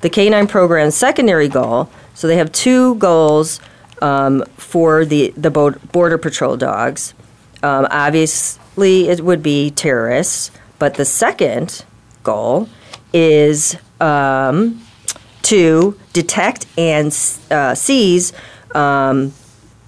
The 0.00 0.10
canine 0.10 0.46
program's 0.46 0.94
secondary 0.94 1.48
goal, 1.48 1.90
so 2.14 2.26
they 2.26 2.36
have 2.36 2.52
two 2.52 2.96
goals 2.96 3.60
um, 4.00 4.44
for 4.56 5.04
the, 5.04 5.32
the 5.36 5.50
Border 5.50 6.18
Patrol 6.18 6.56
dogs. 6.56 7.14
Um, 7.62 7.86
obviously, 7.90 9.08
it 9.08 9.20
would 9.20 9.42
be 9.42 9.70
terrorists. 9.70 10.50
But 10.78 10.94
the 10.94 11.04
second 11.04 11.84
goal 12.22 12.68
is 13.12 13.76
um, 14.00 14.80
to 15.42 15.98
detect 16.12 16.66
and 16.76 17.06
uh, 17.50 17.74
seize 17.74 18.32
um, 18.74 19.32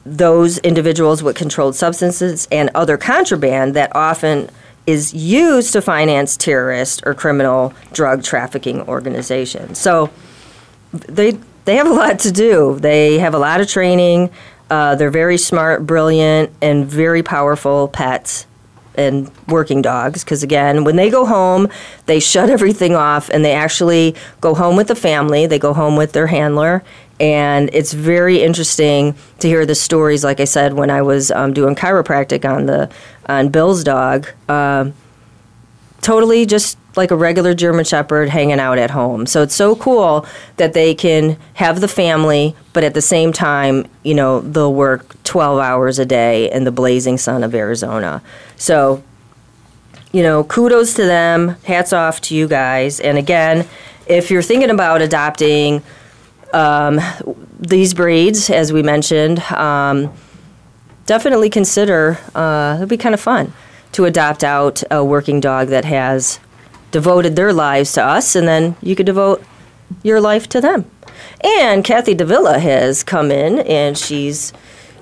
those 0.05 0.59
individuals 0.59 1.23
with 1.23 1.37
controlled 1.37 1.77
substances 1.77 2.49
and 2.51 2.71
other 2.75 2.97
contraband 2.97 3.75
that 3.75 3.95
often 3.95 4.49
is 4.87 5.13
used 5.13 5.73
to 5.75 5.83
finance 5.83 6.37
terrorist 6.37 7.03
or 7.05 7.15
criminal 7.15 7.73
drug 7.93 8.23
trafficking 8.23 8.81
organizations. 8.89 9.79
So 9.79 10.11
they 10.93 11.39
they 11.67 11.77
have 11.77 11.87
a 11.87 11.93
lot 11.93 12.19
to 12.21 12.33
do. 12.33 12.79
They 12.81 13.19
have 13.19 13.35
a 13.35 13.39
lot 13.39 13.61
of 13.61 13.69
training. 13.69 14.31
Uh, 14.71 14.95
they're 14.95 15.11
very 15.11 15.37
smart, 15.37 15.87
brilliant, 15.87 16.51
and 16.63 16.87
very 16.87 17.23
powerful 17.23 17.89
pets 17.89 18.47
and 18.95 19.31
working 19.49 19.83
dogs 19.83 20.25
because 20.25 20.43
again 20.43 20.85
when 20.85 20.97
they 20.97 21.11
go 21.11 21.25
home 21.25 21.69
they 22.07 22.21
shut 22.21 22.51
everything 22.57 22.95
off 22.95 23.29
and 23.31 23.45
they 23.45 23.53
actually 23.53 24.15
go 24.41 24.55
home 24.55 24.77
with 24.77 24.89
the 24.89 24.95
family 24.95 25.47
they 25.47 25.59
go 25.59 25.73
home 25.73 25.97
with 25.97 26.13
their 26.13 26.27
handler. 26.27 26.83
And 27.19 27.69
it's 27.75 27.93
very 27.93 28.43
interesting 28.43 29.15
to 29.41 29.49
hear 29.49 29.67
the 29.67 29.75
stories 29.75 30.25
like 30.25 30.41
i 30.41 30.45
said 30.45 30.73
when 30.73 30.91
i 30.91 31.03
was 31.03 31.31
um, 31.31 31.53
doing 31.53 31.75
chiropractic 31.75 32.51
on 32.51 32.65
the 32.65 32.91
on 33.27 33.51
bill's 33.51 33.85
dog 33.85 34.27
uh, 34.49 34.91
totally 36.03 36.47
just 36.47 36.79
like 36.97 37.11
a 37.11 37.17
regular 37.17 37.55
German 37.55 37.85
Shepherd 37.85 38.29
hanging 38.29 38.59
out 38.59 38.79
at 38.79 38.91
home. 38.91 39.27
So 39.27 39.43
it's 39.43 39.55
so 39.55 39.77
cool 39.77 40.27
that 40.57 40.73
they 40.73 40.95
can 40.95 41.37
have 41.55 41.81
the 41.81 41.89
family, 41.89 42.57
but 42.73 42.85
at 42.85 42.95
the 42.95 43.03
same 43.03 43.33
time, 43.33 43.87
you 44.03 44.15
know, 44.15 44.41
they'll 44.41 44.75
work 44.75 45.23
12 45.25 45.61
hours 45.61 45.99
a 45.99 46.07
day 46.07 46.51
in 46.51 46.65
the 46.65 46.73
blazing 46.73 47.19
sun 47.19 47.45
of 47.45 47.55
Arizona. 47.55 48.23
So, 48.57 49.03
you 50.13 50.23
know, 50.23 50.45
kudos 50.45 50.95
to 50.95 51.05
them. 51.05 51.57
Hats 51.65 51.93
off 51.93 52.21
to 52.23 52.35
you 52.35 52.49
guys. 52.49 52.99
And 52.99 53.17
again, 53.17 53.69
if 54.07 54.31
you're 54.31 54.43
thinking 54.43 54.71
about 54.71 55.03
adopting 55.03 55.83
um, 56.53 56.99
these 57.61 57.95
breeds, 57.95 58.51
as 58.51 58.73
we 58.73 58.83
mentioned, 58.83 59.39
um, 59.53 60.13
definitely 61.07 61.51
consider, 61.51 62.19
uh, 62.35 62.75
it'll 62.77 62.89
be 62.89 62.97
kind 62.97 63.15
of 63.15 63.21
fun 63.21 63.53
to 63.93 64.05
adopt 64.05 64.45
out 64.45 64.83
a 64.91 65.05
working 65.05 65.41
dog 65.41 65.69
that 65.69 65.85
has 65.85 66.41
devoted 66.91 67.37
their 67.37 67.53
lives 67.53 67.93
to 67.93 68.05
us, 68.05 68.35
and 68.35 68.47
then 68.47 68.77
you 68.83 68.97
could 68.97 69.07
devote 69.07 69.43
your 70.03 70.21
life 70.21 70.49
to 70.49 70.61
them. 70.61 70.91
And 71.43 71.85
Kathy 71.85 72.15
Davila 72.15 72.59
has 72.59 73.03
come 73.03 73.31
in, 73.31 73.61
and 73.61 73.97
she's 73.97 74.53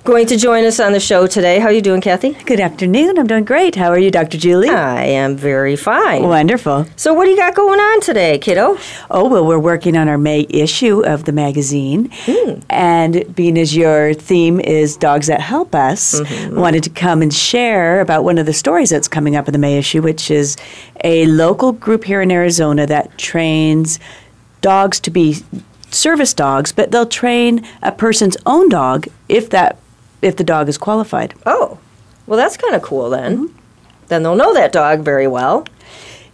going 0.04 0.26
to 0.26 0.36
join 0.36 0.64
us 0.64 0.80
on 0.80 0.92
the 0.92 1.00
show 1.00 1.26
today. 1.26 1.58
How 1.58 1.66
are 1.66 1.72
you 1.72 1.80
doing, 1.80 2.00
Kathy? 2.00 2.32
Good 2.32 2.60
afternoon. 2.60 3.18
I'm 3.18 3.26
doing 3.26 3.44
great. 3.44 3.74
How 3.74 3.88
are 3.88 3.98
you, 3.98 4.10
Dr. 4.10 4.38
Julie? 4.38 4.68
I 4.68 5.04
am 5.04 5.36
very 5.36 5.76
fine. 5.76 6.22
Wonderful. 6.22 6.86
So, 6.96 7.14
what 7.14 7.24
do 7.24 7.30
you 7.30 7.36
got 7.36 7.54
going 7.54 7.78
on 7.78 8.00
today, 8.00 8.38
kiddo? 8.38 8.78
Oh, 9.10 9.28
well, 9.28 9.46
we're 9.46 9.58
working 9.58 9.96
on 9.96 10.08
our 10.08 10.18
May 10.18 10.46
issue 10.48 11.04
of 11.04 11.24
the 11.24 11.32
magazine. 11.32 12.08
Mm. 12.08 12.64
And 12.70 13.34
being 13.34 13.58
as 13.58 13.76
your 13.76 14.14
theme 14.14 14.60
is 14.60 14.96
Dogs 14.96 15.26
That 15.26 15.40
Help 15.40 15.74
Us, 15.74 16.20
mm-hmm. 16.20 16.58
wanted 16.58 16.84
to 16.84 16.90
come 16.90 17.22
and 17.22 17.32
share 17.32 18.00
about 18.00 18.24
one 18.24 18.38
of 18.38 18.46
the 18.46 18.52
stories 18.52 18.90
that's 18.90 19.08
coming 19.08 19.36
up 19.36 19.48
in 19.48 19.52
the 19.52 19.58
May 19.58 19.78
issue, 19.78 20.02
which 20.02 20.30
is 20.30 20.56
a 21.04 21.26
local 21.26 21.72
group 21.72 22.04
here 22.04 22.22
in 22.22 22.30
Arizona 22.30 22.86
that 22.86 23.16
trains 23.18 23.98
dogs 24.60 25.00
to 25.00 25.10
be 25.10 25.36
service 25.90 26.34
dogs, 26.34 26.72
but 26.72 26.90
they'll 26.90 27.06
train 27.06 27.66
a 27.82 27.92
person's 27.92 28.36
own 28.46 28.68
dog 28.68 29.06
if 29.28 29.50
that 29.50 29.78
if 30.22 30.36
the 30.36 30.44
dog 30.44 30.68
is 30.68 30.78
qualified. 30.78 31.34
Oh, 31.46 31.78
well, 32.26 32.36
that's 32.36 32.56
kind 32.56 32.74
of 32.74 32.82
cool 32.82 33.10
then. 33.10 33.36
Mm-hmm. 33.36 33.56
Then 34.08 34.22
they'll 34.22 34.36
know 34.36 34.54
that 34.54 34.72
dog 34.72 35.00
very 35.00 35.26
well. 35.26 35.66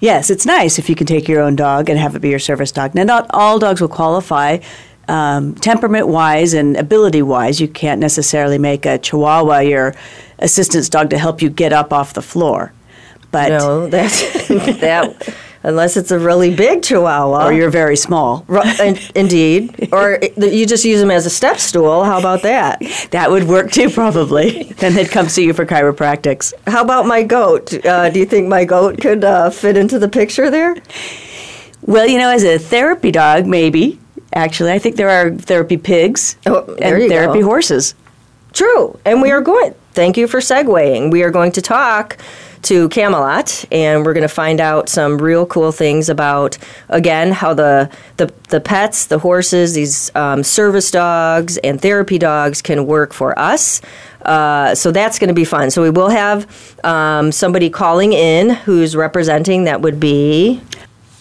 Yes, 0.00 0.30
it's 0.30 0.44
nice 0.44 0.78
if 0.78 0.88
you 0.88 0.94
can 0.94 1.06
take 1.06 1.28
your 1.28 1.40
own 1.40 1.56
dog 1.56 1.88
and 1.88 1.98
have 1.98 2.14
it 2.14 2.20
be 2.20 2.28
your 2.28 2.38
service 2.38 2.72
dog. 2.72 2.94
Now, 2.94 3.04
not 3.04 3.26
all 3.30 3.58
dogs 3.58 3.80
will 3.80 3.88
qualify. 3.88 4.58
Um, 5.06 5.54
temperament 5.54 6.08
wise 6.08 6.54
and 6.54 6.76
ability 6.76 7.22
wise, 7.22 7.60
you 7.60 7.68
can't 7.68 8.00
necessarily 8.00 8.58
make 8.58 8.86
a 8.86 8.98
Chihuahua 8.98 9.58
your 9.58 9.94
assistance 10.38 10.88
dog 10.88 11.10
to 11.10 11.18
help 11.18 11.42
you 11.42 11.50
get 11.50 11.72
up 11.72 11.92
off 11.92 12.14
the 12.14 12.22
floor. 12.22 12.72
But 13.30 13.48
no, 13.50 13.88
that 13.88 14.10
that 14.80 15.34
unless 15.64 15.97
it's 15.97 16.11
a 16.11 16.18
really 16.18 16.54
big 16.54 16.83
Chihuahua. 16.83 17.47
Or 17.47 17.52
you're 17.52 17.71
very 17.71 17.97
small. 17.97 18.44
Indeed. 19.14 19.88
Or 19.92 20.18
you 20.37 20.66
just 20.66 20.85
use 20.85 21.00
them 21.00 21.11
as 21.11 21.25
a 21.26 21.30
step 21.30 21.59
stool. 21.59 22.04
How 22.04 22.18
about 22.18 22.42
that? 22.42 22.83
That 23.11 23.30
would 23.30 23.44
work 23.44 23.71
too, 23.71 23.90
probably. 23.90 24.64
then 24.78 24.94
they'd 24.94 25.11
come 25.11 25.28
see 25.28 25.44
you 25.44 25.52
for 25.52 25.64
chiropractics. 25.66 26.52
How 26.66 26.83
about 26.83 27.06
my 27.06 27.23
goat? 27.23 27.73
Uh, 27.85 28.11
do 28.11 28.18
you 28.18 28.26
think 28.26 28.49
my 28.49 28.64
goat 28.64 29.00
could 29.00 29.25
uh, 29.25 29.50
fit 29.50 29.76
into 29.76 29.99
the 29.99 30.09
picture 30.09 30.50
there? 30.50 30.76
Well, 31.83 32.06
you 32.06 32.18
know, 32.18 32.30
as 32.30 32.44
a 32.44 32.59
therapy 32.59 33.11
dog, 33.11 33.47
maybe. 33.47 34.00
Actually, 34.35 34.73
I 34.73 34.78
think 34.80 34.97
there 34.97 35.11
are 35.11 35.30
therapy 35.30 35.76
pigs 35.76 36.37
Oh, 36.47 36.64
and 36.80 37.09
therapy 37.09 37.40
go. 37.40 37.47
horses. 37.47 37.94
True. 38.52 38.99
And 39.04 39.23
we 39.23 39.30
are 39.30 39.40
going, 39.40 39.75
thank 39.92 40.16
you 40.16 40.26
for 40.26 40.40
segueing. 40.40 41.11
We 41.12 41.23
are 41.23 41.30
going 41.30 41.52
to 41.52 41.62
talk 41.62 42.16
to 42.64 42.88
Camelot 42.88 43.64
and 43.71 44.04
we're 44.04 44.14
going 44.14 44.23
to 44.23 44.28
find 44.28 44.61
out 44.61 44.88
some 44.88 45.18
real 45.18 45.47
cool 45.47 45.73
things 45.73 46.09
about, 46.09 46.59
again, 46.88 47.33
how 47.33 47.54
the, 47.54 47.90
the, 48.16 48.33
the 48.49 48.61
pets, 48.61 49.06
the 49.06 49.18
horses, 49.18 49.75
these 49.75 50.14
um, 50.14 50.42
service 50.42 50.90
dogs 50.90 51.56
and 51.59 51.80
therapy 51.80 52.18
dogs 52.18 52.61
can 52.62 52.87
work 52.87 53.12
for 53.12 53.38
us. 53.38 53.80
Uh, 54.23 54.75
so 54.75 54.90
that's 54.90 55.18
going 55.18 55.28
to 55.28 55.35
be 55.35 55.44
fun. 55.44 55.71
So 55.71 55.83
we 55.83 55.90
will 55.90 56.09
have 56.09 56.47
um, 56.83 57.30
somebody 57.30 57.71
calling 57.71 58.12
in 58.12 58.50
who's 58.50 58.97
representing. 58.97 59.64
That 59.64 59.83
would 59.83 60.00
be 60.00 60.61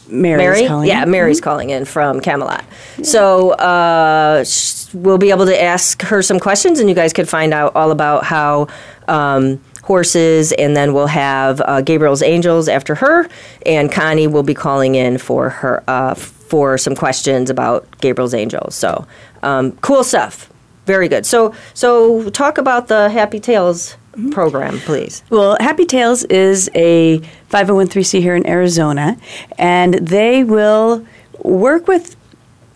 Mary's 0.08 0.38
Mary? 0.38 0.68
calling. 0.68 0.88
Yeah, 0.88 1.06
Mary's 1.06 1.42
calling 1.42 1.70
in 1.70 1.86
from 1.86 2.20
Camelot. 2.22 2.64
So 3.04 3.52
uh, 3.52 4.44
sh- 4.44 4.94
we'll 4.94 5.18
be 5.18 5.32
able 5.32 5.46
to 5.48 5.62
ask 5.62 6.02
her 6.04 6.22
some 6.22 6.40
questions, 6.40 6.80
and 6.80 6.88
you 6.88 6.96
guys 6.96 7.14
could 7.14 7.28
find 7.28 7.54
out 7.54 7.76
all 7.76 7.92
about 7.92 8.24
how 8.24 8.68
um, 9.08 9.60
horses, 9.84 10.52
and 10.54 10.75
then 10.75 10.94
we'll 10.94 11.08
have 11.08 11.62
uh, 11.62 11.82
Gabriel's 11.82 12.24
Angels 12.24 12.68
after 12.68 12.96
her, 12.96 13.30
and 13.66 13.92
Connie 13.92 14.28
will 14.28 14.44
be 14.44 14.54
calling 14.54 14.96
in 14.96 15.18
for 15.18 15.50
her 15.50 15.84
uh, 15.88 16.16
for 16.16 16.78
some 16.78 16.96
questions 16.96 17.50
about 17.50 17.86
Gabriel's 18.00 18.34
Angels. 18.34 18.75
So 18.75 19.06
um, 19.44 19.74
cool 19.78 20.04
stuff. 20.04 20.50
Very 20.86 21.08
good. 21.08 21.25
So 21.25 21.54
so 21.74 22.30
talk 22.30 22.58
about 22.58 22.88
the 22.88 23.10
Happy 23.10 23.40
Tales 23.40 23.96
program, 24.32 24.80
please. 24.80 25.24
Well, 25.30 25.58
Happy 25.60 25.86
Tales 25.86 26.24
is 26.25 26.70
a 26.75 27.20
501c 27.50 28.22
here 28.22 28.36
in 28.36 28.48
Arizona, 28.48 29.18
and 29.58 29.96
they 29.96 30.44
will 30.44 31.06
work 31.40 31.88
with 31.88 32.16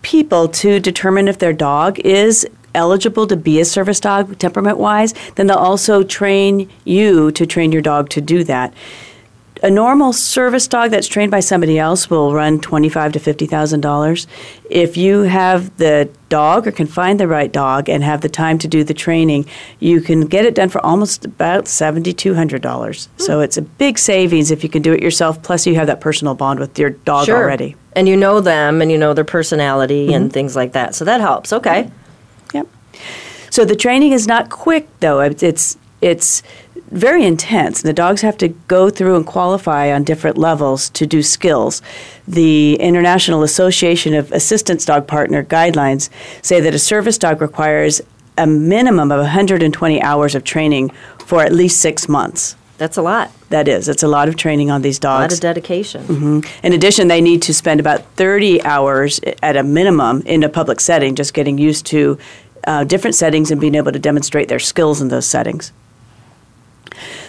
people 0.02 0.48
to 0.48 0.80
determine 0.80 1.28
if 1.28 1.38
their 1.38 1.52
dog 1.52 1.98
is 2.00 2.46
eligible 2.78 3.26
to 3.26 3.36
be 3.36 3.60
a 3.60 3.64
service 3.64 4.00
dog 4.00 4.38
temperament 4.38 4.78
wise. 4.78 5.12
Then 5.34 5.46
they'll 5.48 5.56
also 5.72 6.02
train 6.02 6.70
you 6.84 7.30
to 7.32 7.46
train 7.46 7.72
your 7.72 7.82
dog 7.82 8.08
to 8.10 8.20
do 8.20 8.44
that. 8.44 8.72
A 9.60 9.70
normal 9.70 10.12
service 10.12 10.68
dog 10.68 10.92
that's 10.92 11.08
trained 11.08 11.32
by 11.32 11.40
somebody 11.40 11.80
else 11.80 12.08
will 12.08 12.32
run 12.32 12.60
twenty-five 12.60 13.10
to 13.14 13.18
fifty 13.18 13.44
thousand 13.44 13.80
dollars. 13.80 14.28
If 14.70 14.96
you 14.96 15.22
have 15.22 15.76
the 15.78 16.08
dog 16.28 16.68
or 16.68 16.70
can 16.70 16.86
find 16.86 17.18
the 17.18 17.26
right 17.26 17.50
dog 17.50 17.88
and 17.88 18.04
have 18.04 18.20
the 18.20 18.28
time 18.28 18.58
to 18.58 18.68
do 18.68 18.84
the 18.84 18.94
training, 18.94 19.46
you 19.80 20.00
can 20.00 20.20
get 20.26 20.44
it 20.44 20.54
done 20.54 20.68
for 20.68 20.80
almost 20.86 21.24
about 21.24 21.66
seventy-two 21.66 22.34
hundred 22.34 22.62
dollars. 22.62 23.06
Hmm. 23.06 23.22
So 23.24 23.40
it's 23.40 23.56
a 23.56 23.62
big 23.62 23.98
savings 23.98 24.52
if 24.52 24.62
you 24.62 24.68
can 24.68 24.82
do 24.82 24.92
it 24.92 25.02
yourself. 25.02 25.42
Plus, 25.42 25.66
you 25.66 25.74
have 25.74 25.88
that 25.88 26.00
personal 26.00 26.34
bond 26.36 26.60
with 26.60 26.78
your 26.78 26.90
dog 26.90 27.28
already. 27.28 27.74
And 27.96 28.06
you 28.06 28.16
know 28.16 28.40
them, 28.40 28.80
and 28.80 28.92
you 28.92 28.98
know 28.98 29.12
their 29.12 29.24
personality 29.24 30.14
and 30.14 30.26
mm-hmm. 30.26 30.34
things 30.34 30.54
like 30.54 30.72
that. 30.74 30.94
So 30.94 31.04
that 31.04 31.20
helps. 31.20 31.52
Okay. 31.52 31.80
Yep. 31.80 31.92
So 33.50 33.64
the 33.64 33.76
training 33.76 34.12
is 34.12 34.26
not 34.26 34.50
quick, 34.50 34.88
though. 35.00 35.20
It's 35.20 35.76
it's, 36.00 36.42
very 36.90 37.24
intense. 37.24 37.82
The 37.82 37.92
dogs 37.92 38.22
have 38.22 38.38
to 38.38 38.48
go 38.48 38.88
through 38.88 39.16
and 39.16 39.26
qualify 39.26 39.92
on 39.92 40.04
different 40.04 40.38
levels 40.38 40.88
to 40.90 41.06
do 41.06 41.22
skills. 41.22 41.82
The 42.26 42.76
International 42.76 43.42
Association 43.42 44.14
of 44.14 44.32
Assistance 44.32 44.86
Dog 44.86 45.06
Partner 45.06 45.44
guidelines 45.44 46.08
say 46.40 46.60
that 46.60 46.74
a 46.74 46.78
service 46.78 47.18
dog 47.18 47.42
requires 47.42 48.00
a 48.38 48.46
minimum 48.46 49.10
of 49.12 49.18
120 49.18 50.02
hours 50.02 50.34
of 50.34 50.44
training 50.44 50.90
for 51.26 51.42
at 51.42 51.52
least 51.52 51.80
six 51.80 52.08
months. 52.08 52.56
That's 52.78 52.96
a 52.96 53.02
lot. 53.02 53.32
That 53.50 53.66
is, 53.66 53.88
it's 53.88 54.04
a 54.04 54.08
lot 54.08 54.28
of 54.28 54.36
training 54.36 54.70
on 54.70 54.82
these 54.82 55.00
dogs. 55.00 55.18
A 55.18 55.24
lot 55.24 55.32
of 55.32 55.40
dedication. 55.40 56.04
Mhm. 56.04 56.46
In 56.62 56.72
addition, 56.72 57.08
they 57.08 57.20
need 57.20 57.42
to 57.42 57.52
spend 57.52 57.80
about 57.80 58.04
30 58.14 58.62
hours 58.62 59.20
at 59.42 59.56
a 59.56 59.64
minimum 59.64 60.22
in 60.24 60.44
a 60.44 60.48
public 60.48 60.78
setting, 60.78 61.16
just 61.16 61.34
getting 61.34 61.58
used 61.58 61.86
to 61.86 62.18
uh, 62.68 62.84
different 62.84 63.14
settings 63.14 63.50
and 63.50 63.58
being 63.58 63.74
able 63.74 63.90
to 63.90 63.98
demonstrate 63.98 64.48
their 64.48 64.58
skills 64.58 65.00
in 65.00 65.08
those 65.08 65.26
settings. 65.26 65.72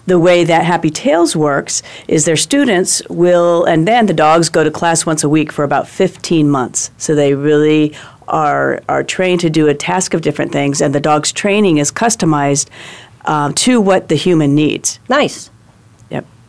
The 0.05 0.19
way 0.19 0.43
that 0.43 0.65
Happy 0.65 0.89
Tales 0.89 1.33
works 1.35 1.81
is 2.07 2.25
their 2.25 2.35
students 2.35 3.01
will, 3.09 3.63
and 3.63 3.87
then 3.87 4.05
the 4.07 4.13
dogs 4.13 4.49
go 4.49 4.63
to 4.63 4.71
class 4.71 5.05
once 5.05 5.23
a 5.23 5.29
week 5.29 5.51
for 5.51 5.63
about 5.63 5.87
15 5.87 6.49
months. 6.49 6.91
So 6.97 7.15
they 7.15 7.35
really 7.35 7.95
are, 8.27 8.81
are 8.89 9.03
trained 9.03 9.39
to 9.41 9.49
do 9.49 9.67
a 9.67 9.73
task 9.73 10.13
of 10.13 10.21
different 10.21 10.51
things, 10.51 10.81
and 10.81 10.93
the 10.93 10.99
dog's 10.99 11.31
training 11.31 11.77
is 11.77 11.89
customized 11.89 12.67
um, 13.25 13.53
to 13.53 13.79
what 13.79 14.09
the 14.09 14.15
human 14.15 14.55
needs. 14.55 14.99
Nice. 15.07 15.51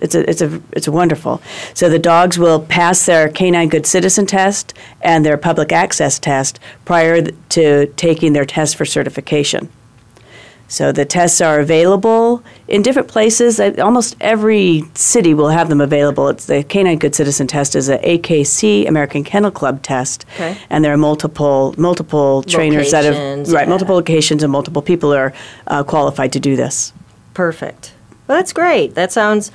It's 0.01 0.15
a, 0.15 0.29
it's 0.29 0.41
a, 0.41 0.61
it's 0.73 0.89
a 0.89 0.93
wonderful. 0.93 1.43
So 1.75 1.89
the 1.89 1.99
dogs 1.99 2.39
will 2.39 2.61
pass 2.61 3.07
their 3.07 3.29
canine 3.29 3.69
good 3.69 3.87
citizen 3.87 4.27
test 4.27 4.75
and 5.03 5.25
their 5.25 5.37
public 5.37 5.73
access 5.73 6.19
test 6.19 6.59
prior 6.85 7.23
to 7.51 7.87
taking 7.97 8.33
their 8.33 8.45
test 8.45 8.77
for 8.77 8.85
certification. 8.85 9.71
So 10.69 10.93
the 10.93 11.05
tests 11.05 11.41
are 11.41 11.59
available 11.59 12.45
in 12.69 12.83
different 12.83 13.09
places. 13.09 13.59
Almost 13.59 14.17
every 14.21 14.85
city 14.95 15.35
will 15.35 15.49
have 15.49 15.69
them 15.69 15.81
available. 15.81 16.29
It's 16.29 16.47
the 16.47 16.63
Canine 16.63 16.97
Good 16.97 17.17
Citizen 17.17 17.49
Test 17.49 17.75
is 17.75 17.89
a 17.89 17.99
AKC 17.99 18.87
American 18.87 19.25
Kennel 19.25 19.51
Club 19.51 19.83
test, 19.83 20.25
Okay. 20.35 20.57
and 20.71 20.85
there 20.85 20.93
are 20.93 20.97
multiple 20.97 21.75
multiple 21.77 22.45
trainers 22.45 22.93
that 22.93 23.05
have 23.05 23.17
right 23.53 23.65
yeah. 23.65 23.69
multiple 23.69 23.97
locations 23.97 24.45
and 24.45 24.53
multiple 24.53 24.81
people 24.81 25.13
are 25.13 25.33
uh, 25.67 25.83
qualified 25.83 26.33
to 26.35 26.39
do 26.41 26.55
this. 26.55 26.93
Perfect. 27.35 27.93
Well, 28.29 28.39
that's 28.39 28.53
great. 28.53 28.95
That 28.95 29.11
sounds. 29.11 29.51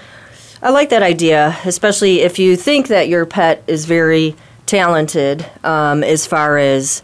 I 0.66 0.70
like 0.70 0.90
that 0.90 1.04
idea, 1.04 1.56
especially 1.64 2.22
if 2.22 2.40
you 2.40 2.56
think 2.56 2.88
that 2.88 3.08
your 3.08 3.28
pet 3.28 3.64
is 3.68 3.86
very 3.86 4.36
talented 4.66 5.46
um, 5.64 6.04
as 6.04 6.26
far 6.26 6.58
as 6.58 7.04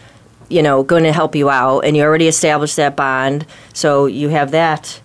you 0.49 0.63
know 0.63 0.81
going 0.81 1.03
to 1.03 1.13
help 1.13 1.35
you 1.35 1.47
out, 1.47 1.81
and 1.81 1.95
you 1.95 2.01
already 2.01 2.27
established 2.27 2.75
that 2.77 2.95
bond, 2.95 3.45
so 3.71 4.07
you 4.07 4.29
have 4.29 4.49
that 4.49 4.99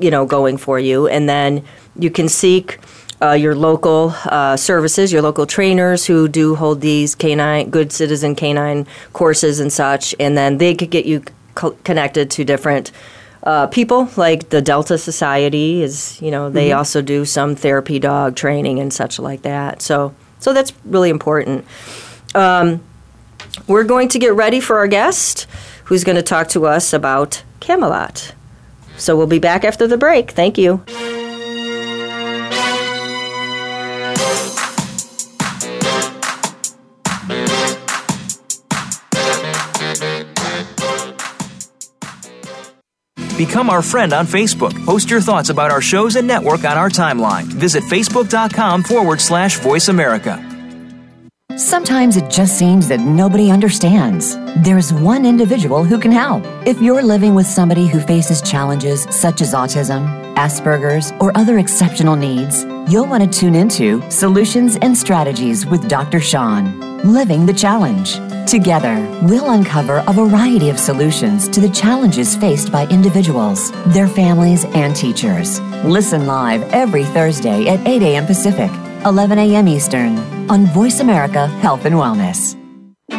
you 0.00 0.12
know 0.12 0.26
going 0.26 0.58
for 0.58 0.78
you, 0.78 1.08
and 1.08 1.28
then 1.28 1.64
you 1.98 2.08
can 2.08 2.28
seek. 2.28 2.78
Uh, 3.20 3.32
your 3.32 3.56
local 3.56 4.14
uh, 4.26 4.56
services, 4.56 5.12
your 5.12 5.20
local 5.20 5.44
trainers 5.44 6.06
who 6.06 6.28
do 6.28 6.54
hold 6.54 6.80
these 6.80 7.16
canine, 7.16 7.68
good 7.68 7.90
citizen 7.90 8.36
canine 8.36 8.86
courses 9.12 9.58
and 9.58 9.72
such, 9.72 10.14
and 10.20 10.38
then 10.38 10.58
they 10.58 10.72
could 10.72 10.88
get 10.88 11.04
you 11.04 11.24
co- 11.56 11.76
connected 11.82 12.30
to 12.30 12.44
different 12.44 12.92
uh, 13.42 13.66
people 13.68 14.08
like 14.16 14.50
the 14.50 14.60
Delta 14.60 14.98
Society 14.98 15.82
is, 15.82 16.20
you 16.20 16.30
know, 16.30 16.50
they 16.50 16.72
also 16.72 17.02
do 17.02 17.24
some 17.24 17.54
therapy 17.54 17.98
dog 17.98 18.36
training 18.36 18.78
and 18.78 18.92
such 18.92 19.18
like 19.18 19.42
that. 19.42 19.80
So, 19.80 20.14
so 20.40 20.52
that's 20.52 20.72
really 20.84 21.10
important. 21.10 21.64
Um, 22.34 22.80
we're 23.66 23.84
going 23.84 24.08
to 24.08 24.18
get 24.18 24.34
ready 24.34 24.60
for 24.60 24.78
our 24.78 24.88
guest, 24.88 25.46
who's 25.84 26.04
going 26.04 26.16
to 26.16 26.22
talk 26.22 26.48
to 26.48 26.66
us 26.66 26.92
about 26.92 27.42
Camelot. 27.60 28.34
So 28.96 29.16
we'll 29.16 29.26
be 29.26 29.38
back 29.38 29.64
after 29.64 29.86
the 29.86 29.96
break. 29.96 30.32
Thank 30.32 30.58
you. 30.58 30.84
Become 43.38 43.70
our 43.70 43.82
friend 43.82 44.12
on 44.12 44.26
Facebook. 44.26 44.74
Post 44.84 45.08
your 45.08 45.20
thoughts 45.20 45.48
about 45.48 45.70
our 45.70 45.80
shows 45.80 46.16
and 46.16 46.26
network 46.26 46.64
on 46.64 46.76
our 46.76 46.90
timeline. 46.90 47.44
Visit 47.44 47.84
facebook.com 47.84 48.82
forward 48.82 49.20
slash 49.20 49.60
voice 49.60 49.86
America. 49.86 50.44
Sometimes 51.56 52.16
it 52.16 52.28
just 52.30 52.58
seems 52.58 52.88
that 52.88 52.98
nobody 52.98 53.50
understands. 53.50 54.36
There's 54.64 54.92
one 54.92 55.24
individual 55.24 55.84
who 55.84 56.00
can 56.00 56.10
help. 56.10 56.42
If 56.66 56.82
you're 56.82 57.02
living 57.02 57.36
with 57.36 57.46
somebody 57.46 57.86
who 57.86 58.00
faces 58.00 58.42
challenges 58.42 59.04
such 59.10 59.40
as 59.40 59.54
autism, 59.54 60.34
Asperger's, 60.34 61.12
or 61.20 61.36
other 61.36 61.58
exceptional 61.58 62.16
needs, 62.16 62.64
you'll 62.88 63.06
want 63.06 63.22
to 63.22 63.38
tune 63.40 63.54
into 63.54 64.02
Solutions 64.10 64.76
and 64.82 64.98
Strategies 64.98 65.64
with 65.64 65.88
Dr. 65.88 66.18
Sean, 66.18 66.80
Living 67.04 67.46
the 67.46 67.54
Challenge. 67.54 68.16
Together, 68.48 69.06
we'll 69.24 69.50
uncover 69.50 70.02
a 70.06 70.12
variety 70.12 70.70
of 70.70 70.80
solutions 70.80 71.50
to 71.50 71.60
the 71.60 71.68
challenges 71.68 72.34
faced 72.34 72.72
by 72.72 72.86
individuals, 72.86 73.70
their 73.88 74.08
families, 74.08 74.64
and 74.74 74.96
teachers. 74.96 75.60
Listen 75.84 76.26
live 76.26 76.62
every 76.72 77.04
Thursday 77.04 77.68
at 77.68 77.86
8 77.86 78.00
a.m. 78.00 78.24
Pacific, 78.24 78.70
11 79.04 79.38
a.m. 79.38 79.68
Eastern 79.68 80.16
on 80.50 80.64
Voice 80.68 81.00
America 81.00 81.46
Health 81.60 81.84
and 81.84 81.96
Wellness. 81.96 82.56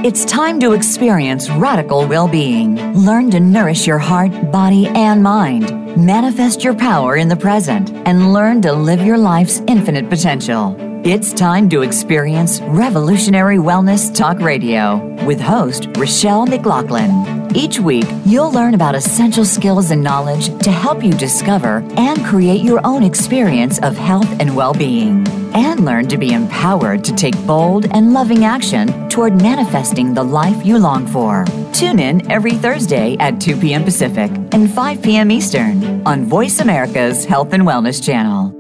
It's 0.04 0.26
time 0.26 0.60
to 0.62 0.74
experience 0.74 1.48
radical 1.48 2.08
well 2.08 2.28
being. 2.28 2.96
Learn 2.96 3.30
to 3.30 3.40
nourish 3.40 3.86
your 3.86 4.00
heart, 4.00 4.32
body, 4.52 4.88
and 4.88 5.22
mind. 5.22 5.70
Manifest 5.96 6.64
your 6.64 6.74
power 6.74 7.18
in 7.18 7.28
the 7.28 7.36
present 7.36 7.92
and 8.08 8.34
learn 8.34 8.64
to 8.64 8.74
live 8.74 9.02
your 9.02 9.20
life's 9.20 9.62
infinite 9.68 10.10
potential. 10.10 10.89
It's 11.06 11.32
time 11.32 11.70
to 11.70 11.82
experience 11.82 12.60
Revolutionary 12.60 13.56
Wellness 13.56 14.14
Talk 14.14 14.42
Radio 14.42 14.98
with 15.26 15.40
host 15.40 15.88
Rochelle 15.96 16.46
McLaughlin. 16.46 17.56
Each 17.56 17.80
week, 17.80 18.06
you'll 18.26 18.52
learn 18.52 18.74
about 18.74 18.96
essential 18.96 19.46
skills 19.46 19.92
and 19.92 20.04
knowledge 20.04 20.48
to 20.62 20.72
help 20.72 21.02
you 21.02 21.14
discover 21.14 21.86
and 21.96 22.24
create 22.26 22.62
your 22.62 22.86
own 22.86 23.04
experience 23.04 23.80
of 23.80 23.96
health 23.96 24.30
and 24.42 24.54
well 24.58 24.74
being. 24.74 25.26
And 25.56 25.86
learn 25.86 26.10
to 26.10 26.18
be 26.18 26.34
empowered 26.34 27.06
to 27.06 27.16
take 27.16 27.48
bold 27.48 27.86
and 27.96 28.14
loving 28.14 28.44
action 28.44 29.08
toward 29.08 29.42
manifesting 29.42 30.14
the 30.14 30.24
life 30.24 30.66
you 30.66 30.78
long 30.78 31.08
for. 31.08 31.46
Tune 31.72 32.00
in 32.00 32.30
every 32.30 32.56
Thursday 32.56 33.16
at 33.22 33.40
2 33.40 33.56
p.m. 33.62 33.86
Pacific 33.86 34.30
and 34.52 34.70
5 34.70 35.02
p.m. 35.02 35.32
Eastern 35.32 36.06
on 36.06 36.26
Voice 36.26 36.60
America's 36.60 37.24
Health 37.24 37.54
and 37.54 37.64
Wellness 37.64 38.04
Channel. 38.04 38.59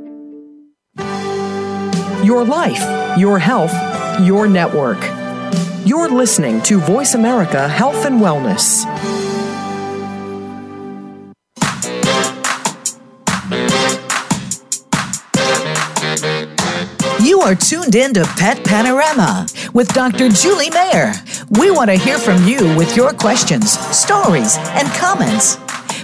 Your 2.29 2.45
life, 2.45 3.17
your 3.17 3.39
health, 3.39 3.73
your 4.21 4.47
network. 4.47 4.99
You're 5.83 6.09
listening 6.09 6.61
to 6.61 6.79
Voice 6.79 7.15
America 7.15 7.67
Health 7.67 8.05
and 8.05 8.21
Wellness. 8.21 8.85
You 17.19 17.41
are 17.41 17.55
tuned 17.55 17.95
in 17.95 18.13
to 18.13 18.23
Pet 18.37 18.63
Panorama 18.63 19.47
with 19.73 19.91
Dr. 19.95 20.29
Julie 20.29 20.69
Mayer. 20.69 21.13
We 21.57 21.71
want 21.71 21.89
to 21.89 21.95
hear 21.95 22.19
from 22.19 22.47
you 22.47 22.77
with 22.77 22.95
your 22.95 23.11
questions, 23.11 23.71
stories, 23.71 24.55
and 24.77 24.87
comments. 24.89 25.57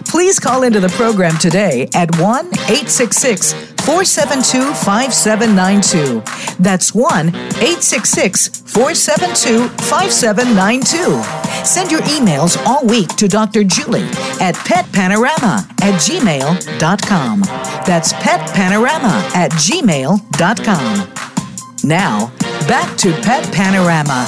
Please 0.10 0.40
call 0.40 0.64
into 0.64 0.80
the 0.80 0.90
program 0.90 1.38
today 1.38 1.88
at 1.94 2.10
1 2.20 2.48
866 2.48 3.75
472 3.86 4.74
5792. 4.74 6.22
That's 6.62 6.94
1 6.94 7.30
866 7.30 8.62
472 8.72 9.68
5792. 9.86 11.24
Send 11.66 11.92
your 11.92 12.02
emails 12.02 12.58
all 12.66 12.86
week 12.86 13.10
to 13.16 13.28
Dr. 13.28 13.64
Julie 13.64 14.10
at 14.42 14.56
petpanorama 14.56 15.66
at 15.82 16.00
gmail.com. 16.02 17.42
That's 17.86 18.14
petpanorama 18.14 19.36
at 19.36 19.52
gmail.com. 19.52 21.14
Now, 21.84 22.32
back 22.68 22.98
to 22.98 23.12
Pet 23.22 23.54
Panorama. 23.54 24.26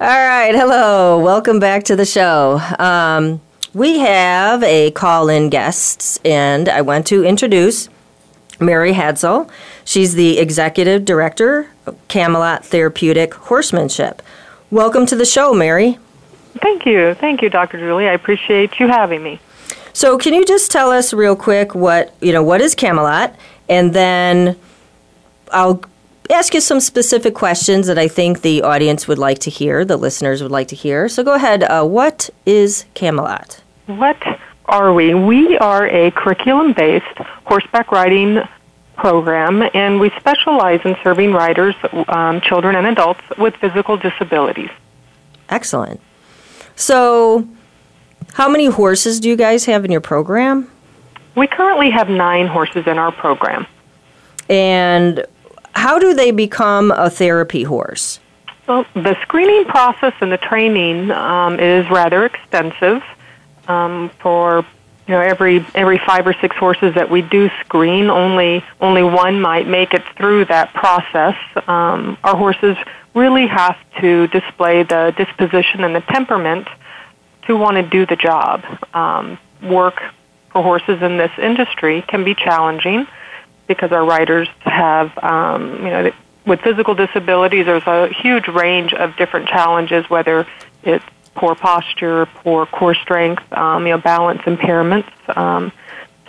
All 0.00 0.06
right, 0.06 0.54
hello, 0.54 1.18
welcome 1.18 1.58
back 1.58 1.84
to 1.84 1.96
the 1.96 2.06
show. 2.06 2.60
Um, 2.78 3.40
we 3.76 3.98
have 3.98 4.62
a 4.62 4.90
call 4.92 5.28
in 5.28 5.50
guest, 5.50 6.18
and 6.24 6.66
I 6.66 6.80
want 6.80 7.06
to 7.08 7.26
introduce 7.26 7.90
Mary 8.58 8.94
Hadsell. 8.94 9.50
She's 9.84 10.14
the 10.14 10.38
executive 10.38 11.04
director 11.04 11.68
of 11.84 11.94
Camelot 12.08 12.64
Therapeutic 12.64 13.34
Horsemanship. 13.34 14.22
Welcome 14.70 15.04
to 15.04 15.14
the 15.14 15.26
show, 15.26 15.52
Mary. 15.52 15.98
Thank 16.62 16.86
you. 16.86 17.12
Thank 17.12 17.42
you, 17.42 17.50
Dr. 17.50 17.78
Julie. 17.78 18.08
I 18.08 18.14
appreciate 18.14 18.80
you 18.80 18.88
having 18.88 19.22
me. 19.22 19.40
So, 19.92 20.16
can 20.16 20.32
you 20.32 20.46
just 20.46 20.70
tell 20.70 20.90
us 20.90 21.12
real 21.12 21.36
quick 21.36 21.74
what, 21.74 22.14
you 22.22 22.32
know, 22.32 22.42
what 22.42 22.62
is 22.62 22.74
Camelot? 22.74 23.36
And 23.68 23.92
then 23.92 24.58
I'll 25.52 25.84
ask 26.30 26.54
you 26.54 26.62
some 26.62 26.80
specific 26.80 27.34
questions 27.34 27.88
that 27.88 27.98
I 27.98 28.08
think 28.08 28.40
the 28.40 28.62
audience 28.62 29.06
would 29.06 29.18
like 29.18 29.40
to 29.40 29.50
hear, 29.50 29.84
the 29.84 29.98
listeners 29.98 30.42
would 30.42 30.50
like 30.50 30.68
to 30.68 30.76
hear. 30.76 31.10
So, 31.10 31.22
go 31.22 31.34
ahead. 31.34 31.62
Uh, 31.62 31.84
what 31.84 32.30
is 32.46 32.86
Camelot? 32.94 33.60
What 33.86 34.20
are 34.66 34.92
we? 34.92 35.14
We 35.14 35.56
are 35.58 35.86
a 35.86 36.10
curriculum 36.10 36.72
based 36.72 37.18
horseback 37.44 37.92
riding 37.92 38.40
program, 38.96 39.62
and 39.74 40.00
we 40.00 40.10
specialize 40.18 40.80
in 40.84 40.96
serving 41.02 41.32
riders, 41.32 41.74
um, 42.08 42.40
children, 42.40 42.74
and 42.74 42.86
adults 42.86 43.20
with 43.38 43.54
physical 43.56 43.96
disabilities. 43.96 44.70
Excellent. 45.48 46.00
So, 46.74 47.46
how 48.32 48.48
many 48.48 48.66
horses 48.66 49.20
do 49.20 49.28
you 49.28 49.36
guys 49.36 49.64
have 49.66 49.84
in 49.84 49.92
your 49.92 50.00
program? 50.00 50.70
We 51.36 51.46
currently 51.46 51.90
have 51.90 52.08
nine 52.08 52.46
horses 52.46 52.86
in 52.86 52.98
our 52.98 53.12
program. 53.12 53.66
And 54.48 55.24
how 55.74 55.98
do 55.98 56.14
they 56.14 56.30
become 56.30 56.90
a 56.90 57.10
therapy 57.10 57.62
horse? 57.62 58.18
Well, 58.66 58.84
the 58.94 59.16
screening 59.22 59.66
process 59.66 60.14
and 60.20 60.32
the 60.32 60.38
training 60.38 61.10
um, 61.12 61.60
is 61.60 61.88
rather 61.90 62.24
extensive. 62.24 63.02
Um, 63.68 64.10
for 64.20 64.64
you 65.06 65.14
know 65.14 65.20
every 65.20 65.64
every 65.74 65.98
five 65.98 66.26
or 66.26 66.34
six 66.40 66.56
horses 66.56 66.94
that 66.94 67.10
we 67.10 67.22
do 67.22 67.48
screen, 67.60 68.10
only 68.10 68.64
only 68.80 69.02
one 69.02 69.40
might 69.40 69.66
make 69.66 69.94
it 69.94 70.02
through 70.16 70.46
that 70.46 70.74
process. 70.74 71.36
Um, 71.68 72.18
our 72.24 72.36
horses 72.36 72.76
really 73.14 73.46
have 73.46 73.76
to 74.00 74.26
display 74.28 74.82
the 74.82 75.14
disposition 75.16 75.84
and 75.84 75.94
the 75.94 76.02
temperament 76.02 76.68
to 77.46 77.56
want 77.56 77.76
to 77.76 77.82
do 77.82 78.04
the 78.06 78.16
job. 78.16 78.64
Um, 78.94 79.38
work 79.62 80.02
for 80.50 80.62
horses 80.62 81.02
in 81.02 81.16
this 81.16 81.32
industry 81.38 82.02
can 82.02 82.24
be 82.24 82.34
challenging 82.34 83.06
because 83.66 83.92
our 83.92 84.04
riders 84.04 84.48
have, 84.60 85.16
um, 85.18 85.76
you 85.84 85.90
know, 85.90 86.12
with 86.46 86.60
physical 86.60 86.94
disabilities, 86.94 87.66
there's 87.66 87.86
a 87.86 88.08
huge 88.08 88.46
range 88.48 88.92
of 88.94 89.16
different 89.16 89.48
challenges, 89.48 90.08
whether 90.08 90.46
it's 90.84 91.04
poor 91.36 91.54
posture, 91.54 92.26
poor 92.26 92.66
core 92.66 92.94
strength, 92.94 93.42
um, 93.52 93.86
you 93.86 93.92
know, 93.92 93.98
balance 93.98 94.40
impairments, 94.42 95.10
um, 95.36 95.72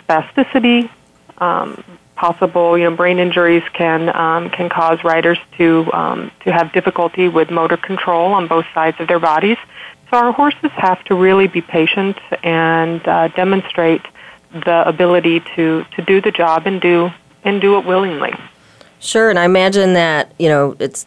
spasticity, 0.00 0.90
um, 1.38 1.82
possible, 2.14 2.76
you 2.76 2.84
know, 2.84 2.94
brain 2.94 3.18
injuries 3.18 3.62
can 3.72 4.14
um, 4.14 4.50
can 4.50 4.68
cause 4.68 5.02
riders 5.04 5.38
to 5.56 5.88
um, 5.92 6.30
to 6.44 6.52
have 6.52 6.72
difficulty 6.72 7.28
with 7.28 7.50
motor 7.50 7.76
control 7.76 8.32
on 8.32 8.48
both 8.48 8.66
sides 8.74 8.96
of 9.00 9.08
their 9.08 9.20
bodies. 9.20 9.56
So 10.10 10.16
our 10.16 10.32
horses 10.32 10.70
have 10.72 11.02
to 11.04 11.14
really 11.14 11.48
be 11.48 11.60
patient 11.60 12.16
and 12.42 13.06
uh, 13.06 13.28
demonstrate 13.28 14.02
the 14.52 14.86
ability 14.86 15.40
to 15.56 15.84
to 15.96 16.02
do 16.02 16.20
the 16.20 16.30
job 16.30 16.66
and 16.66 16.80
do 16.80 17.10
and 17.44 17.60
do 17.60 17.78
it 17.78 17.84
willingly. 17.84 18.34
Sure, 19.00 19.30
and 19.30 19.38
I 19.38 19.44
imagine 19.44 19.92
that 19.94 20.32
you 20.38 20.48
know 20.48 20.76
it's 20.78 21.06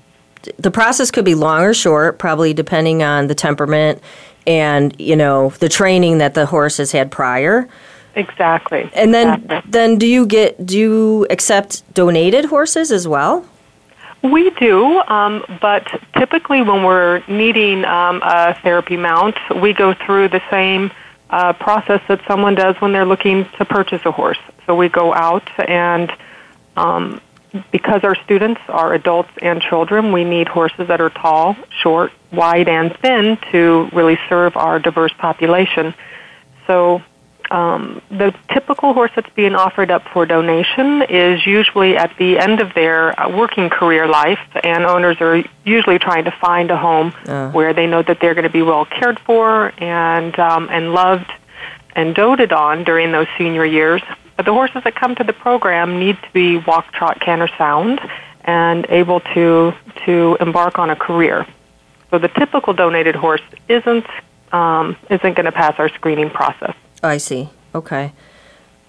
the 0.57 0.71
process 0.71 1.11
could 1.11 1.25
be 1.25 1.35
long 1.35 1.63
or 1.63 1.73
short, 1.73 2.19
probably 2.19 2.53
depending 2.53 3.03
on 3.03 3.27
the 3.27 3.35
temperament 3.35 4.01
and 4.47 4.99
you 4.99 5.15
know 5.15 5.49
the 5.59 5.69
training 5.69 6.17
that 6.17 6.33
the 6.33 6.45
horse 6.45 6.77
has 6.77 6.91
had 6.91 7.11
prior. 7.11 7.67
Exactly. 8.15 8.89
And 8.93 9.13
then 9.13 9.41
exactly. 9.41 9.71
then 9.71 9.97
do 9.97 10.07
you 10.07 10.25
get 10.25 10.65
do 10.65 10.77
you 10.77 11.27
accept 11.29 11.93
donated 11.93 12.45
horses 12.45 12.91
as 12.91 13.07
well? 13.07 13.45
We 14.23 14.51
do, 14.51 15.01
um, 15.07 15.43
but 15.61 15.87
typically 16.15 16.61
when 16.61 16.83
we're 16.83 17.23
needing 17.27 17.85
um, 17.85 18.21
a 18.23 18.53
therapy 18.61 18.95
mount, 18.95 19.35
we 19.55 19.73
go 19.73 19.95
through 19.95 20.29
the 20.29 20.41
same 20.51 20.91
uh, 21.31 21.53
process 21.53 22.01
that 22.07 22.21
someone 22.27 22.53
does 22.53 22.75
when 22.81 22.91
they're 22.91 23.05
looking 23.05 23.45
to 23.57 23.65
purchase 23.65 24.01
a 24.05 24.11
horse. 24.11 24.37
So 24.67 24.75
we 24.75 24.89
go 24.89 25.11
out 25.11 25.49
and 25.67 26.11
um, 26.77 27.19
because 27.71 28.03
our 28.03 28.15
students 28.15 28.61
are 28.69 28.93
adults 28.93 29.29
and 29.41 29.61
children, 29.61 30.11
we 30.11 30.23
need 30.23 30.47
horses 30.47 30.87
that 30.87 31.01
are 31.01 31.09
tall, 31.09 31.55
short, 31.81 32.11
wide, 32.31 32.69
and 32.69 32.95
thin 32.97 33.37
to 33.51 33.89
really 33.91 34.17
serve 34.29 34.55
our 34.55 34.79
diverse 34.79 35.11
population. 35.13 35.93
So 36.67 37.01
um, 37.49 38.01
the 38.09 38.33
typical 38.53 38.93
horse 38.93 39.11
that's 39.15 39.29
being 39.35 39.55
offered 39.55 39.91
up 39.91 40.03
for 40.13 40.25
donation 40.25 41.01
is 41.03 41.45
usually 41.45 41.97
at 41.97 42.15
the 42.17 42.39
end 42.39 42.61
of 42.61 42.73
their 42.73 43.19
uh, 43.19 43.27
working 43.29 43.69
career 43.69 44.07
life, 44.07 44.39
and 44.63 44.85
owners 44.85 45.17
are 45.19 45.43
usually 45.65 45.99
trying 45.99 46.23
to 46.25 46.31
find 46.31 46.71
a 46.71 46.77
home 46.77 47.13
Uh. 47.27 47.51
where 47.51 47.73
they 47.73 47.87
know 47.87 48.01
that 48.01 48.19
they're 48.21 48.33
going 48.33 48.43
to 48.47 48.49
be 48.49 48.61
well 48.61 48.85
cared 48.85 49.19
for 49.19 49.73
and 49.79 50.37
um, 50.39 50.69
and 50.71 50.93
loved 50.93 51.29
and 51.93 52.15
doted 52.15 52.53
on 52.53 52.85
during 52.85 53.11
those 53.11 53.27
senior 53.37 53.65
years. 53.65 54.01
But 54.41 54.47
the 54.47 54.53
horses 54.53 54.81
that 54.85 54.95
come 54.95 55.13
to 55.17 55.23
the 55.23 55.33
program 55.33 55.99
need 55.99 56.17
to 56.19 56.33
be 56.33 56.57
walk, 56.57 56.91
trot, 56.93 57.21
canter, 57.21 57.47
sound, 57.59 57.99
and 58.43 58.87
able 58.89 59.19
to 59.35 59.71
to 60.07 60.35
embark 60.39 60.79
on 60.79 60.89
a 60.89 60.95
career. 60.95 61.45
So 62.09 62.17
the 62.17 62.27
typical 62.27 62.73
donated 62.73 63.15
horse 63.15 63.43
isn't 63.69 64.07
um, 64.51 64.97
isn't 65.11 65.35
going 65.35 65.45
to 65.45 65.51
pass 65.51 65.75
our 65.77 65.89
screening 65.89 66.31
process. 66.31 66.75
I 67.03 67.17
see. 67.17 67.51
Okay. 67.75 68.13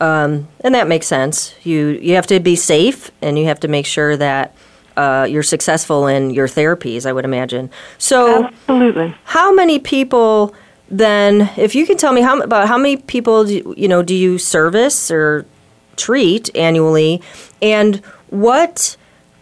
Um, 0.00 0.48
and 0.60 0.74
that 0.74 0.88
makes 0.88 1.06
sense. 1.06 1.54
You 1.64 1.88
you 2.00 2.14
have 2.14 2.28
to 2.28 2.40
be 2.40 2.56
safe, 2.56 3.10
and 3.20 3.38
you 3.38 3.44
have 3.44 3.60
to 3.60 3.68
make 3.68 3.84
sure 3.84 4.16
that 4.16 4.54
uh, 4.96 5.26
you're 5.28 5.42
successful 5.42 6.06
in 6.06 6.30
your 6.30 6.48
therapies. 6.48 7.04
I 7.04 7.12
would 7.12 7.26
imagine. 7.26 7.68
So, 7.98 8.46
Absolutely. 8.46 9.14
how 9.24 9.52
many 9.52 9.78
people 9.78 10.54
then? 10.92 11.50
If 11.57 11.74
you 11.74 11.87
can 11.87 11.96
tell 11.96 12.12
me 12.12 12.20
how 12.20 12.38
about 12.40 12.68
how 12.68 12.76
many 12.78 12.96
people 12.98 13.44
do, 13.44 13.74
you- 13.76 13.88
know 13.88 14.02
do 14.02 14.14
you 14.14 14.38
service 14.38 15.11
or 15.11 15.44
treat 15.96 16.55
annually, 16.55 17.20
and 17.61 17.96
what 18.31 18.96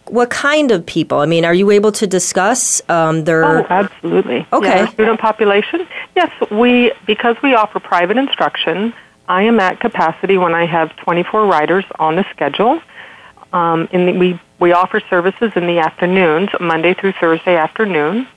what 0.05 0.29
kind 0.29 0.71
of 0.71 0.85
people? 0.85 1.19
I 1.19 1.25
mean, 1.25 1.45
are 1.45 1.53
you 1.53 1.71
able 1.71 1.91
to 1.93 2.07
discuss 2.07 2.81
um, 2.89 3.23
their? 3.25 3.43
Oh, 3.45 3.65
absolutely. 3.69 4.45
Okay. 4.51 4.79
Yeah, 4.79 4.89
student 4.89 5.19
population. 5.19 5.87
Yes, 6.15 6.31
we 6.49 6.91
because 7.05 7.35
we 7.43 7.53
offer 7.53 7.79
private 7.79 8.17
instruction. 8.17 8.93
I 9.27 9.43
am 9.43 9.59
at 9.59 9.79
capacity 9.79 10.37
when 10.37 10.53
I 10.53 10.65
have 10.65 10.93
24 10.97 11.45
riders 11.45 11.85
on 11.99 12.15
the 12.15 12.25
schedule. 12.31 12.81
Um, 13.53 13.87
in 13.91 14.05
the, 14.05 14.13
we 14.13 14.39
we 14.59 14.71
offer 14.73 15.01
services 15.09 15.51
in 15.55 15.67
the 15.67 15.79
afternoons, 15.79 16.49
Monday 16.59 16.93
through 16.93 17.13
Thursday 17.13 17.55
afternoon. 17.55 18.27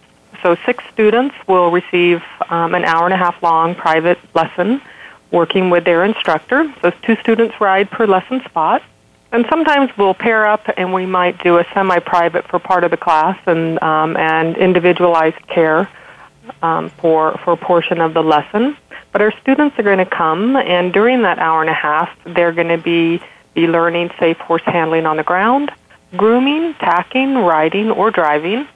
So 0.44 0.57
six 0.66 0.85
students 0.92 1.35
will 1.48 1.70
receive 1.70 2.22
um, 2.50 2.74
an 2.74 2.85
hour 2.85 3.07
and 3.07 3.14
a 3.14 3.16
half 3.16 3.42
long 3.42 3.74
private 3.74 4.18
lesson 4.35 4.83
working 5.30 5.70
with 5.70 5.85
their 5.85 6.04
instructor. 6.04 6.70
So 6.83 6.90
two 6.90 7.16
students 7.16 7.59
ride 7.62 7.90
per 7.90 8.07
lesson 8.07 8.42
spot. 8.44 8.83
And 9.33 9.46
sometimes 9.48 9.90
we'll 9.96 10.12
pair 10.12 10.46
up 10.46 10.68
and 10.76 10.92
we 10.92 11.07
might 11.07 11.42
do 11.42 11.57
a 11.57 11.64
semi-private 11.72 12.46
for 12.46 12.59
part 12.59 12.85
of 12.85 12.90
the 12.90 12.98
class 12.98 13.38
and, 13.46 13.83
um, 13.83 14.18
and 14.18 14.59
individualized 14.59 15.40
care 15.46 15.88
um, 16.61 16.90
for, 16.90 17.38
for 17.42 17.54
a 17.54 17.57
portion 17.57 18.02
of 18.02 18.12
the 18.12 18.22
lesson. 18.22 18.76
But 19.12 19.22
our 19.22 19.33
students 19.40 19.78
are 19.78 19.83
going 19.83 19.96
to 19.96 20.04
come 20.04 20.57
and 20.57 20.92
during 20.92 21.22
that 21.22 21.38
hour 21.38 21.62
and 21.62 21.70
a 21.70 21.74
half, 21.74 22.11
they're 22.26 22.52
going 22.52 22.68
to 22.68 22.76
be, 22.76 23.22
be 23.54 23.66
learning 23.66 24.11
safe 24.20 24.37
horse 24.37 24.62
handling 24.66 25.07
on 25.07 25.16
the 25.16 25.24
ground, 25.24 25.72
grooming, 26.14 26.74
tacking, 26.74 27.35
riding, 27.35 27.90
or 27.90 28.11
driving. 28.11 28.68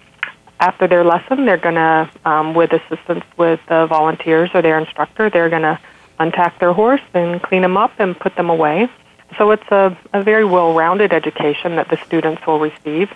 After 0.61 0.88
their 0.88 1.05
lesson, 1.05 1.47
they're 1.47 1.57
going 1.57 1.77
to, 1.77 2.11
um, 2.25 2.55
with 2.55 2.73
assistance 2.73 3.25
with 3.37 3.61
the 3.68 3.87
volunteers 3.87 4.51
or 4.55 4.62
their 4.62 4.79
instructor, 4.79 5.31
they're 5.31 5.51
going 5.51 5.62
to 5.62 5.79
untack 6.18 6.59
their 6.59 6.73
horse 6.73 7.01
and 7.14 7.40
clean 7.40 7.62
them 7.62 7.77
up 7.77 7.92
and 7.99 8.18
put 8.18 8.35
them 8.35 8.51
away. 8.51 8.88
So 9.37 9.51
it's 9.53 9.71
a, 9.71 9.97
a 10.12 10.23
very 10.23 10.44
well-rounded 10.44 11.12
education 11.12 11.77
that 11.77 11.88
the 11.88 11.97
students 12.07 12.44
will 12.47 12.59
receive. 12.59 13.11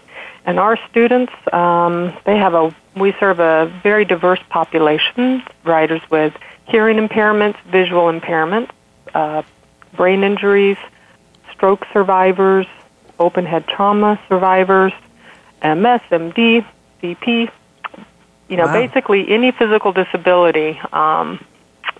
And 0.45 0.59
our 0.59 0.79
students, 0.91 1.33
um, 1.53 2.17
they 2.25 2.37
have 2.37 2.55
a, 2.55 2.75
we 2.95 3.13
serve 3.19 3.41
a 3.41 3.67
very 3.83 4.05
diverse 4.05 4.41
population, 4.49 5.43
riders 5.65 6.03
with 6.11 6.37
hearing 6.69 6.97
impairments, 6.97 7.61
visual 7.63 8.05
impairments, 8.13 8.71
uh, 9.15 9.43
brain 9.95 10.23
injuries, 10.23 10.77
stroke 11.53 11.87
survivors, 11.93 12.67
open 13.19 13.47
head 13.47 13.67
trauma 13.67 14.21
survivors, 14.29 14.93
MS, 15.63 16.01
MD, 16.11 16.65
CP, 17.03 17.51
you 18.49 18.57
know, 18.57 18.67
wow. 18.67 18.73
basically 18.73 19.29
any 19.31 19.51
physical 19.53 19.93
disability 19.93 20.79
um, 20.93 21.45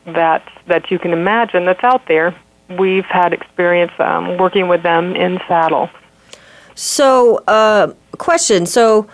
that 0.07 0.47
that 0.67 0.91
you 0.91 0.99
can 0.99 1.13
imagine 1.13 1.65
that's 1.65 1.83
out 1.83 2.07
there. 2.07 2.35
We've 2.79 3.05
had 3.05 3.33
experience 3.33 3.93
um, 3.99 4.39
working 4.39 4.69
with 4.69 4.83
them 4.83 5.15
in 5.15 5.41
saddle. 5.49 5.91
So, 6.75 7.39
uh, 7.47 7.93
question. 8.17 8.65
So, 8.67 9.09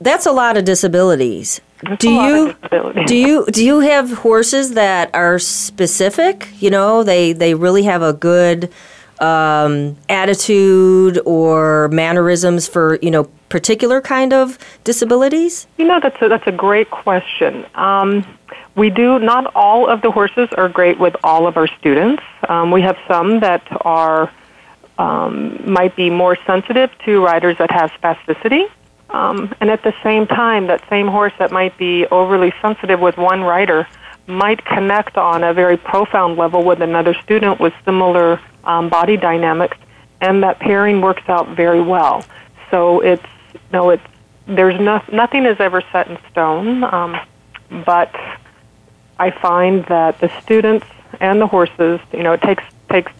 that's 0.00 0.26
a 0.26 0.32
lot 0.32 0.56
of 0.56 0.64
disabilities. 0.64 1.60
That's 1.82 2.00
do 2.00 2.10
you 2.10 2.52
disabilities. 2.52 3.06
do 3.06 3.16
you 3.16 3.46
do 3.46 3.64
you 3.64 3.80
have 3.80 4.10
horses 4.12 4.74
that 4.74 5.14
are 5.14 5.38
specific? 5.38 6.48
You 6.60 6.70
know, 6.70 7.02
they 7.02 7.32
they 7.32 7.54
really 7.54 7.82
have 7.84 8.02
a 8.02 8.12
good 8.12 8.72
um, 9.20 9.96
attitude 10.08 11.20
or 11.24 11.88
mannerisms 11.88 12.68
for 12.68 12.98
you 13.02 13.10
know 13.10 13.30
particular 13.48 14.00
kind 14.00 14.32
of 14.32 14.58
disabilities? 14.84 15.66
You 15.76 15.86
know, 15.86 16.00
that's 16.00 16.20
a, 16.20 16.28
that's 16.28 16.46
a 16.46 16.52
great 16.52 16.90
question. 16.90 17.66
Um, 17.74 18.24
we 18.74 18.90
do 18.90 19.18
not 19.18 19.52
all 19.54 19.88
of 19.88 20.02
the 20.02 20.10
horses 20.10 20.48
are 20.56 20.68
great 20.68 20.98
with 20.98 21.16
all 21.24 21.46
of 21.46 21.56
our 21.56 21.66
students. 21.78 22.22
Um, 22.48 22.70
we 22.70 22.82
have 22.82 22.96
some 23.08 23.40
that 23.40 23.66
are 23.84 24.30
um, 24.98 25.70
might 25.70 25.94
be 25.96 26.10
more 26.10 26.36
sensitive 26.46 26.90
to 27.04 27.24
riders 27.24 27.56
that 27.58 27.70
have 27.70 27.90
spasticity. 27.92 28.68
Um, 29.10 29.54
and 29.60 29.70
at 29.70 29.82
the 29.82 29.94
same 30.02 30.26
time, 30.26 30.66
that 30.66 30.86
same 30.90 31.08
horse 31.08 31.32
that 31.38 31.50
might 31.50 31.76
be 31.78 32.06
overly 32.06 32.52
sensitive 32.60 33.00
with 33.00 33.16
one 33.16 33.42
rider 33.42 33.86
might 34.26 34.62
connect 34.64 35.16
on 35.16 35.42
a 35.42 35.54
very 35.54 35.76
profound 35.76 36.36
level 36.36 36.62
with 36.62 36.82
another 36.82 37.14
student 37.14 37.58
with 37.58 37.72
similar 37.84 38.38
um, 38.64 38.90
body 38.90 39.16
dynamics, 39.16 39.78
and 40.20 40.42
that 40.42 40.58
pairing 40.58 41.00
works 41.00 41.22
out 41.28 41.48
very 41.56 41.80
well. 41.80 42.22
So 42.70 43.00
it's 43.00 43.24
no, 43.72 43.90
it's 43.90 44.02
there's 44.46 44.80
no, 44.80 45.02
nothing 45.12 45.44
is 45.44 45.60
ever 45.60 45.82
set 45.92 46.08
in 46.08 46.18
stone, 46.30 46.82
um, 46.84 47.18
but 47.84 48.14
I 49.18 49.30
find 49.30 49.84
that 49.86 50.18
the 50.20 50.30
students 50.40 50.86
and 51.20 51.40
the 51.40 51.46
horses, 51.46 52.00
you 52.12 52.22
know, 52.22 52.32
it 52.32 52.42
takes 52.42 52.64
takes 52.90 53.12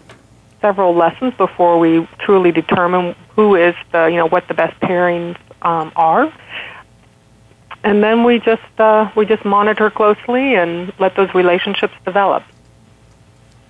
several 0.61 0.95
lessons 0.95 1.35
before 1.35 1.79
we 1.79 2.09
truly 2.19 2.51
determine 2.51 3.15
who 3.37 3.55
is 3.55 3.75
the, 3.93 4.07
you 4.07 4.17
know, 4.17 4.29
what 4.29 4.49
the 4.49 4.55
best 4.55 4.79
pairings 4.81 5.37
um, 5.63 5.93
are 5.95 6.33
and 7.85 8.03
then 8.03 8.25
we 8.25 8.39
just 8.39 8.63
uh, 8.79 9.11
we 9.15 9.25
just 9.25 9.45
monitor 9.45 9.91
closely 9.91 10.55
and 10.55 10.93
let 10.99 11.15
those 11.17 11.33
relationships 11.35 11.95
develop. 12.05 12.43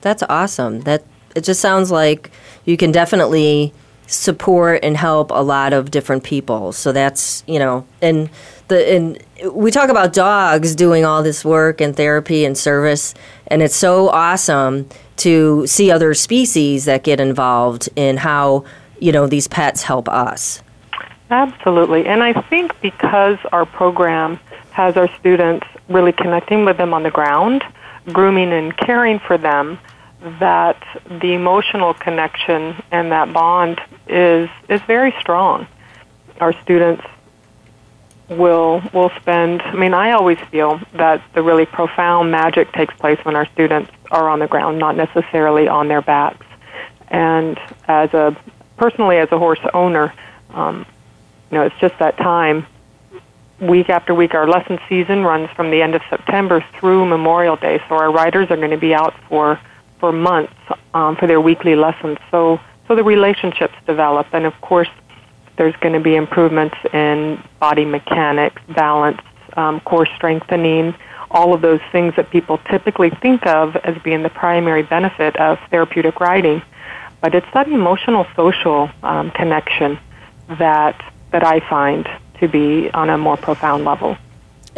That's 0.01 0.23
awesome. 0.29 0.81
That 0.81 1.05
it 1.35 1.43
just 1.43 1.61
sounds 1.61 1.91
like 1.91 2.31
you 2.65 2.77
can 2.77 2.91
definitely 2.93 3.73
support 4.09 4.81
and 4.83 4.97
help 4.97 5.31
a 5.31 5.43
lot 5.43 5.73
of 5.73 5.91
different 5.91 6.25
people. 6.25 6.73
So 6.73 6.93
that's 6.93 7.45
you 7.47 7.59
know, 7.59 7.87
and 8.03 8.29
the 8.67 8.93
and 8.93 9.53
we 9.53 9.71
talk 9.71 9.91
about 9.91 10.13
dogs 10.13 10.75
doing 10.75 11.05
all 11.05 11.23
this 11.23 11.45
work 11.45 11.81
and 11.81 11.95
therapy 11.95 12.45
and 12.45 12.59
service, 12.59 13.15
and 13.47 13.63
it's 13.63 13.77
so 13.77 14.09
awesome 14.09 14.89
to 15.19 15.67
see 15.67 15.91
other 15.91 16.15
species 16.15 16.87
that 16.87 17.05
get 17.05 17.21
involved 17.21 17.89
in 17.95 18.17
how 18.17 18.65
you 18.99 19.13
know 19.13 19.27
these 19.27 19.47
pets 19.47 19.83
help 19.83 20.09
us. 20.09 20.63
Absolutely. 21.31 22.07
And 22.07 22.23
I 22.23 22.33
think 22.33 22.81
because 22.81 23.39
our 23.53 23.67
program 23.67 24.41
has 24.71 24.97
our 24.97 25.15
students 25.19 25.67
really 25.89 26.13
connecting 26.13 26.65
with 26.65 26.79
them 26.79 26.95
on 26.95 27.03
the 27.03 27.11
ground, 27.11 27.63
grooming 28.13 28.53
and 28.53 28.75
caring 28.77 29.19
for 29.19 29.37
them, 29.37 29.79
that 30.21 30.83
the 31.09 31.33
emotional 31.33 31.95
connection 31.95 32.77
and 32.91 33.13
that 33.13 33.33
bond 33.33 33.81
is 34.09 34.49
is 34.69 34.81
very 34.83 35.15
strong. 35.21 35.67
Our 36.41 36.53
students 36.63 37.05
will 38.29 38.83
will 38.93 39.11
spend 39.21 39.63
I 39.63 39.75
mean 39.75 39.95
I 39.95 40.13
always 40.13 40.39
feel 40.51 40.81
that 40.95 41.23
the 41.35 41.43
really 41.43 41.67
profound 41.67 42.31
magic 42.31 42.73
takes 42.73 42.95
place 42.95 43.19
when 43.25 43.37
our 43.37 43.47
students 43.47 43.91
are 44.11 44.29
on 44.29 44.41
the 44.41 44.49
ground, 44.49 44.79
not 44.79 44.97
necessarily 44.97 45.69
on 45.69 45.89
their 45.89 46.03
backs. 46.03 46.47
And 47.09 47.59
as 47.87 48.13
a 48.13 48.37
personally 48.77 49.19
as 49.19 49.31
a 49.31 49.39
horse 49.39 49.61
owner, 49.73 50.13
um, 50.51 50.85
you 51.51 51.59
know, 51.59 51.65
it's 51.65 51.79
just 51.81 51.99
that 51.99 52.17
time. 52.17 52.67
Week 53.61 53.91
after 53.91 54.15
week, 54.15 54.35
our 54.35 54.47
lesson 54.47 54.79
season 54.89 55.25
runs 55.25 55.51
from 55.51 55.73
the 55.73 55.83
end 55.83 55.97
of 55.97 56.03
September 56.09 56.65
through 56.79 57.07
Memorial 57.07 57.57
Day, 57.57 57.83
so 57.89 57.97
our 57.97 58.13
riders 58.13 58.49
are 58.51 58.57
going 58.57 58.71
to 58.71 58.77
be 58.77 58.95
out 58.95 59.15
for 59.29 59.59
for 60.01 60.13
months 60.13 60.55
um, 60.95 61.17
for 61.17 61.27
their 61.27 61.41
weekly 61.41 61.75
lessons. 61.75 62.19
So, 62.31 62.61
so 62.87 62.95
the 62.95 63.05
relationships 63.05 63.75
develop, 63.87 64.27
and 64.33 64.47
of 64.47 64.59
course, 64.61 64.89
there's 65.57 65.77
going 65.77 65.95
to 65.95 66.01
be 66.01 66.15
improvements 66.15 66.77
in 66.93 67.43
body 67.59 67.85
mechanics, 67.85 68.63
balance, 68.69 69.21
um, 69.57 69.81
core 69.81 70.07
strengthening, 70.17 70.95
all 71.31 71.53
of 71.53 71.61
those 71.61 71.81
things 71.93 72.15
that 72.17 72.31
people 72.31 72.59
typically 72.71 73.11
think 73.11 73.47
of 73.47 73.77
as 73.77 74.01
being 74.03 74.23
the 74.23 74.31
primary 74.31 74.83
benefit 74.83 75.37
of 75.37 75.59
therapeutic 75.71 76.21
riding. 76.21 76.63
But 77.21 77.35
it's 77.35 77.47
that 77.53 77.69
emotional, 77.69 78.27
social 78.37 78.91
um, 79.03 79.31
connection 79.33 79.99
that 80.59 80.97
that 81.31 81.45
I 81.45 81.61
find 81.69 82.09
to 82.41 82.49
be 82.49 82.91
on 82.93 83.11
a 83.11 83.19
more 83.19 83.37
profound 83.37 83.85
level. 83.85 84.17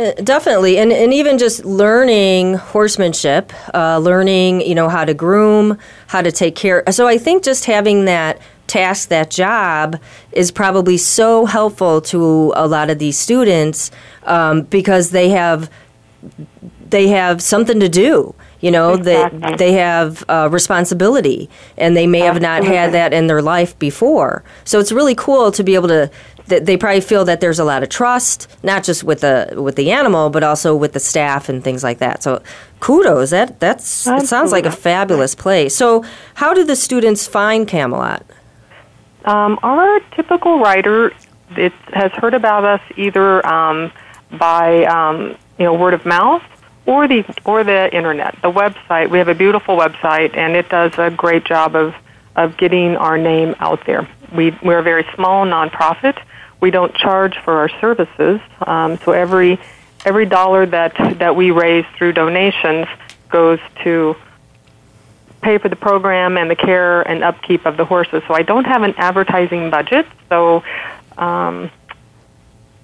Uh, 0.01 0.13
definitely, 0.13 0.79
and 0.79 0.93
and 0.93 1.13
even 1.13 1.37
just 1.37 1.63
learning 1.63 2.55
horsemanship, 2.55 3.53
uh, 3.75 3.99
learning 3.99 4.63
you 4.63 4.75
know 4.75 4.89
how 4.89 5.05
to 5.05 5.13
groom, 5.13 5.77
how 6.07 6.23
to 6.23 6.33
take 6.33 6.57
care. 6.57 6.83
So 6.91 7.07
I 7.07 7.19
think 7.19 7.45
just 7.45 7.67
having 7.67 8.07
that 8.07 8.41
task, 8.67 9.11
that 9.11 9.31
job, 9.31 10.01
is 10.33 10.51
probably 10.51 10.97
so 10.97 11.45
helpful 11.45 12.01
to 12.01 12.53
a 12.57 12.67
lot 12.67 12.89
of 12.89 12.99
these 12.99 13.19
students 13.19 13.91
um, 14.23 14.63
because 14.63 15.11
they 15.11 15.29
have 15.29 15.69
they 16.89 17.09
have 17.09 17.43
something 17.43 17.79
to 17.81 17.89
do. 17.89 18.35
You 18.61 18.71
know, 18.71 18.95
exactly. 18.95 19.41
they 19.41 19.57
they 19.57 19.73
have 19.73 20.23
uh, 20.29 20.49
responsibility, 20.51 21.49
and 21.77 21.97
they 21.97 22.07
may 22.07 22.23
Absolutely. 22.23 22.47
have 22.47 22.63
not 22.63 22.75
had 22.75 22.93
that 22.93 23.13
in 23.13 23.27
their 23.27 23.41
life 23.43 23.79
before. 23.79 24.45
So 24.65 24.79
it's 24.79 24.93
really 24.93 25.15
cool 25.15 25.51
to 25.53 25.63
be 25.63 25.75
able 25.75 25.89
to. 25.89 26.11
They 26.51 26.77
probably 26.77 27.01
feel 27.01 27.25
that 27.25 27.41
there's 27.41 27.59
a 27.59 27.65
lot 27.65 27.83
of 27.83 27.89
trust, 27.89 28.49
not 28.63 28.85
just 28.85 29.05
with 29.05 29.21
the 29.21 29.55
with 29.57 29.77
the 29.77 29.91
animal, 29.91 30.31
but 30.31 30.43
also 30.43 30.77
with 30.77 30.93
the 30.93 31.01
staff 31.01 31.49
and 31.49 31.63
things 31.65 31.83
like 31.83 31.99
that. 31.99 32.23
So, 32.23 32.43
kudos. 32.81 33.31
That 33.31 33.61
that's 33.61 34.07
it 34.07 34.27
sounds 34.27 34.53
like 34.53 34.67
a 34.67 34.73
fabulous 34.73 35.35
place. 35.35 35.75
So, 35.75 36.05
how 36.35 36.53
do 36.53 36.65
the 36.65 36.77
students 36.77 37.27
find 37.27 37.67
Camelot? 37.67 38.25
Um, 39.25 39.59
our 39.63 40.01
typical 40.15 40.59
writer 40.61 41.13
it 41.57 41.73
has 41.93 42.13
heard 42.13 42.35
about 42.35 42.65
us 42.65 42.81
either 42.97 43.45
um, 43.47 43.93
by 44.39 44.85
um, 44.85 45.37
you 45.59 45.65
know 45.65 45.75
word 45.75 45.95
of 45.95 46.05
mouth 46.07 46.43
or 46.87 47.09
the 47.09 47.25
or 47.45 47.65
the 47.65 47.95
internet. 47.95 48.37
The 48.43 48.51
website 48.51 49.11
we 49.11 49.19
have 49.19 49.29
a 49.29 49.35
beautiful 49.35 49.77
website 49.77 50.37
and 50.37 50.55
it 50.57 50.69
does 50.69 50.93
a 50.99 51.11
great 51.11 51.45
job 51.45 51.75
of 51.75 51.95
of 52.37 52.57
getting 52.57 52.97
our 52.97 53.19
name 53.19 53.55
out 53.59 53.85
there. 53.87 54.09
We 54.35 54.57
we're 54.63 54.79
a 54.79 54.83
very 54.83 55.07
small 55.15 55.45
nonprofit. 55.45 56.19
We 56.61 56.71
don't 56.71 56.95
charge 56.95 57.39
for 57.39 57.55
our 57.59 57.69
services, 57.81 58.41
um, 58.67 58.99
so 58.99 59.13
every 59.13 59.59
every 60.05 60.27
dollar 60.27 60.67
that 60.67 60.95
that 61.19 61.37
we 61.37 61.51
raise 61.51 61.85
through 61.97 62.13
donations 62.13 62.87
goes 63.31 63.59
to 63.85 64.17
pay 65.41 65.59
for 65.59 65.69
the 65.69 65.77
program 65.77 66.37
and 66.37 66.51
the 66.51 66.57
care 66.57 67.03
and 67.03 67.25
upkeep 67.25 67.65
of 67.67 67.77
the 67.77 67.85
horses. 67.85 68.23
So 68.29 68.35
I 68.35 68.43
don't 68.43 68.67
have 68.67 68.83
an 68.83 68.95
advertising 68.97 69.71
budget. 69.71 70.07
So 70.29 70.63
um, 71.17 71.71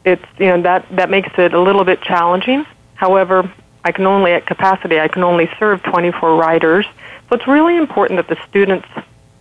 it's 0.04 0.24
you 0.38 0.46
know 0.46 0.62
that 0.62 0.86
that 0.96 1.10
makes 1.10 1.30
it 1.38 1.52
a 1.52 1.60
little 1.60 1.84
bit 1.84 2.00
challenging. 2.02 2.64
However, 2.94 3.52
I 3.84 3.92
can 3.92 4.06
only 4.06 4.32
at 4.32 4.46
capacity 4.46 4.98
I 4.98 5.08
can 5.08 5.22
only 5.22 5.50
serve 5.58 5.82
24 5.82 6.36
riders. 6.36 6.86
So 7.28 7.36
it's 7.36 7.46
really 7.46 7.76
important 7.76 8.16
that 8.18 8.28
the 8.28 8.42
students 8.48 8.88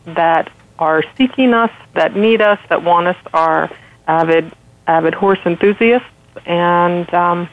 that 0.06 0.52
are 0.78 1.04
seeking 1.18 1.54
us, 1.54 1.72
that 1.94 2.16
need 2.16 2.42
us, 2.42 2.60
that 2.70 2.84
want 2.84 3.08
us, 3.08 3.18
are 3.34 3.72
avid 4.08 4.52
avid 4.88 5.14
horse 5.14 5.40
enthusiasts, 5.46 6.08
and 6.46 7.12
um, 7.14 7.50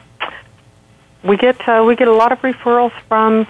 we 1.23 1.37
get 1.37 1.67
uh, 1.67 1.83
we 1.85 1.95
get 1.95 2.07
a 2.07 2.13
lot 2.13 2.31
of 2.31 2.39
referrals 2.39 2.91
from 3.07 3.47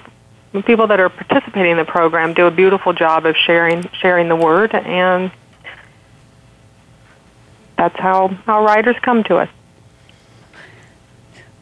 people 0.65 0.87
that 0.87 0.99
are 0.99 1.09
participating 1.09 1.71
in 1.71 1.77
the 1.77 1.85
program. 1.85 2.33
Do 2.33 2.45
a 2.45 2.51
beautiful 2.51 2.93
job 2.93 3.25
of 3.25 3.35
sharing 3.35 3.89
sharing 3.93 4.29
the 4.29 4.35
word, 4.35 4.73
and 4.73 5.31
that's 7.77 7.99
how 7.99 8.27
how 8.45 8.63
riders 8.63 8.95
come 9.01 9.23
to 9.25 9.37
us. 9.37 9.49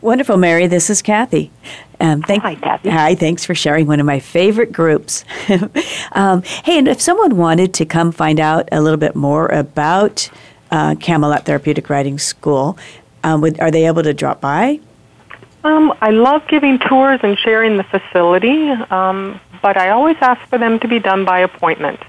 Wonderful, 0.01 0.37
Mary. 0.37 0.65
This 0.65 0.89
is 0.89 1.03
Kathy. 1.03 1.51
Um, 1.99 2.23
thank, 2.23 2.41
hi, 2.41 2.55
Kathy. 2.55 2.89
Hi, 2.89 3.13
thanks 3.13 3.45
for 3.45 3.53
sharing 3.53 3.85
one 3.85 3.99
of 3.99 4.05
my 4.07 4.19
favorite 4.19 4.71
groups. 4.71 5.23
um, 6.13 6.41
hey, 6.41 6.79
and 6.79 6.87
if 6.87 6.99
someone 6.99 7.37
wanted 7.37 7.75
to 7.75 7.85
come 7.85 8.11
find 8.11 8.39
out 8.39 8.67
a 8.71 8.81
little 8.81 8.97
bit 8.97 9.15
more 9.15 9.45
about 9.47 10.31
uh, 10.71 10.95
Camelot 10.95 11.45
Therapeutic 11.45 11.89
Riding 11.89 12.17
School, 12.17 12.77
um, 13.23 13.41
would, 13.41 13.59
are 13.59 13.71
they 13.71 13.85
able 13.85 14.03
to 14.03 14.13
drop 14.13 14.41
by? 14.41 14.79
Um, 15.63 15.93
I 16.01 16.09
love 16.09 16.47
giving 16.47 16.79
tours 16.79 17.19
and 17.21 17.37
sharing 17.37 17.77
the 17.77 17.83
facility, 17.83 18.71
um, 18.89 19.39
but 19.61 19.77
I 19.77 19.89
always 19.89 20.17
ask 20.19 20.41
for 20.49 20.57
them 20.57 20.79
to 20.79 20.87
be 20.87 20.97
done 20.97 21.23
by 21.23 21.39
appointment. 21.39 21.99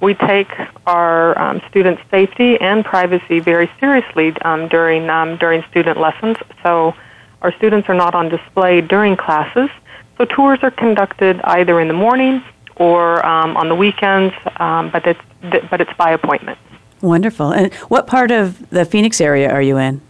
We 0.00 0.14
take 0.14 0.50
our 0.86 1.38
um, 1.38 1.60
student 1.68 2.00
safety 2.10 2.58
and 2.60 2.84
privacy 2.84 3.38
very 3.38 3.70
seriously 3.78 4.34
um, 4.42 4.68
during 4.68 5.08
um, 5.10 5.36
during 5.36 5.62
student 5.70 6.00
lessons. 6.00 6.38
So 6.62 6.94
our 7.42 7.52
students 7.52 7.88
are 7.88 7.94
not 7.94 8.14
on 8.14 8.28
display 8.28 8.80
during 8.80 9.16
classes. 9.16 9.68
So 10.16 10.24
tours 10.24 10.58
are 10.62 10.70
conducted 10.70 11.40
either 11.44 11.80
in 11.80 11.88
the 11.88 11.94
morning 11.94 12.42
or 12.76 13.24
um, 13.24 13.56
on 13.56 13.68
the 13.68 13.74
weekends, 13.74 14.34
but 14.58 15.06
it's 15.06 15.20
but 15.70 15.80
it's 15.80 15.92
by 15.96 16.12
appointment. 16.12 16.58
Wonderful. 17.02 17.50
And 17.50 17.74
what 17.88 18.06
part 18.06 18.30
of 18.30 18.70
the 18.70 18.84
Phoenix 18.84 19.20
area 19.20 19.50
are 19.50 19.60
you 19.60 19.76
in? 19.76 20.00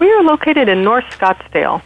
We 0.00 0.12
are 0.12 0.22
located 0.24 0.68
in 0.68 0.82
North 0.82 1.04
Scottsdale. 1.10 1.80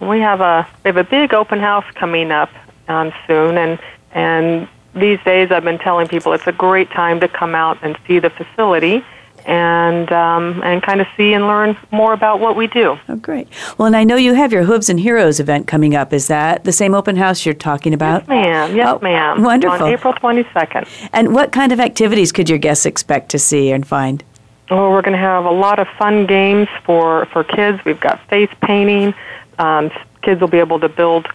We 0.00 0.20
have 0.20 0.40
a 0.40 0.68
we 0.84 0.88
have 0.88 0.98
a 0.98 1.04
big 1.04 1.32
open 1.32 1.58
house 1.58 1.86
coming 1.94 2.30
up 2.30 2.50
um, 2.88 3.12
soon, 3.26 3.56
and 3.56 3.78
and 4.12 4.68
these 4.94 5.18
days 5.24 5.50
I've 5.50 5.64
been 5.64 5.78
telling 5.78 6.06
people 6.06 6.34
it's 6.34 6.46
a 6.46 6.52
great 6.52 6.90
time 6.90 7.20
to 7.20 7.28
come 7.28 7.54
out 7.54 7.78
and 7.82 7.96
see 8.06 8.18
the 8.18 8.28
facility 8.28 9.04
and 9.46 10.10
um, 10.12 10.62
and 10.64 10.82
kind 10.82 11.00
of 11.00 11.06
see 11.16 11.32
and 11.32 11.46
learn 11.46 11.76
more 11.90 12.12
about 12.12 12.40
what 12.40 12.56
we 12.56 12.66
do. 12.66 12.98
Oh, 13.08 13.16
great! 13.16 13.48
Well, 13.78 13.86
and 13.86 13.96
I 13.96 14.04
know 14.04 14.16
you 14.16 14.34
have 14.34 14.52
your 14.52 14.64
Hooves 14.64 14.88
and 14.88 15.00
Heroes 15.00 15.40
event 15.40 15.66
coming 15.66 15.94
up. 15.94 16.12
Is 16.12 16.28
that 16.28 16.64
the 16.64 16.72
same 16.72 16.94
open 16.94 17.16
house 17.16 17.44
you're 17.44 17.54
talking 17.54 17.94
about? 17.94 18.22
Yes, 18.22 18.28
ma'am. 18.28 18.76
Yes, 18.76 18.88
oh, 18.88 18.98
ma'am. 19.02 19.42
Wonderful. 19.42 19.86
On 19.86 19.92
April 19.92 20.12
22nd. 20.14 20.88
And 21.12 21.34
what 21.34 21.52
kind 21.52 21.72
of 21.72 21.80
activities 21.80 22.32
could 22.32 22.48
your 22.48 22.58
guests 22.58 22.86
expect 22.86 23.30
to 23.30 23.38
see 23.38 23.70
and 23.70 23.86
find? 23.86 24.24
Oh, 24.70 24.90
we're 24.90 25.02
going 25.02 25.12
to 25.12 25.18
have 25.18 25.44
a 25.44 25.50
lot 25.50 25.78
of 25.78 25.88
fun 25.98 26.26
games 26.26 26.68
for 26.84 27.26
for 27.26 27.44
kids. 27.44 27.84
We've 27.84 28.00
got 28.00 28.20
face 28.28 28.50
painting. 28.62 29.14
Um, 29.58 29.90
kids 30.22 30.40
will 30.40 30.48
be 30.48 30.58
able 30.58 30.80
to 30.80 30.88
build 30.88 31.28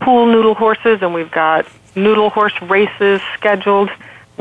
pool 0.00 0.26
noodle 0.26 0.54
horses, 0.54 0.98
and 1.00 1.14
we've 1.14 1.30
got 1.30 1.66
noodle 1.94 2.30
horse 2.30 2.60
races 2.62 3.20
scheduled. 3.34 3.90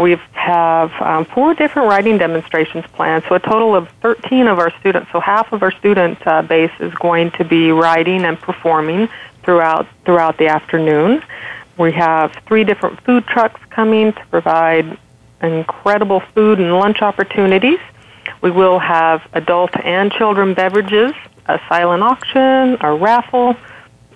We 0.01 0.17
have 0.33 0.91
um, 0.99 1.25
four 1.25 1.53
different 1.53 1.87
writing 1.87 2.17
demonstrations 2.17 2.85
planned, 2.93 3.23
so 3.29 3.35
a 3.35 3.39
total 3.39 3.75
of 3.75 3.87
13 4.01 4.47
of 4.47 4.57
our 4.57 4.71
students. 4.79 5.11
So 5.11 5.19
half 5.19 5.53
of 5.53 5.61
our 5.61 5.71
student 5.71 6.25
uh, 6.25 6.41
base 6.41 6.71
is 6.79 6.91
going 6.95 7.31
to 7.31 7.45
be 7.45 7.71
writing 7.71 8.25
and 8.25 8.39
performing 8.39 9.09
throughout 9.43 9.87
throughout 10.05 10.37
the 10.37 10.47
afternoon. 10.47 11.23
We 11.77 11.91
have 11.93 12.33
three 12.47 12.63
different 12.63 12.99
food 13.03 13.27
trucks 13.27 13.61
coming 13.69 14.13
to 14.13 14.25
provide 14.27 14.97
incredible 15.41 16.19
food 16.33 16.59
and 16.59 16.73
lunch 16.73 17.01
opportunities. 17.01 17.79
We 18.41 18.49
will 18.49 18.79
have 18.79 19.21
adult 19.33 19.71
and 19.83 20.11
children 20.11 20.55
beverages 20.55 21.13
a 21.47 21.59
silent 21.67 22.03
auction, 22.03 22.77
a 22.81 22.93
raffle, 22.93 23.55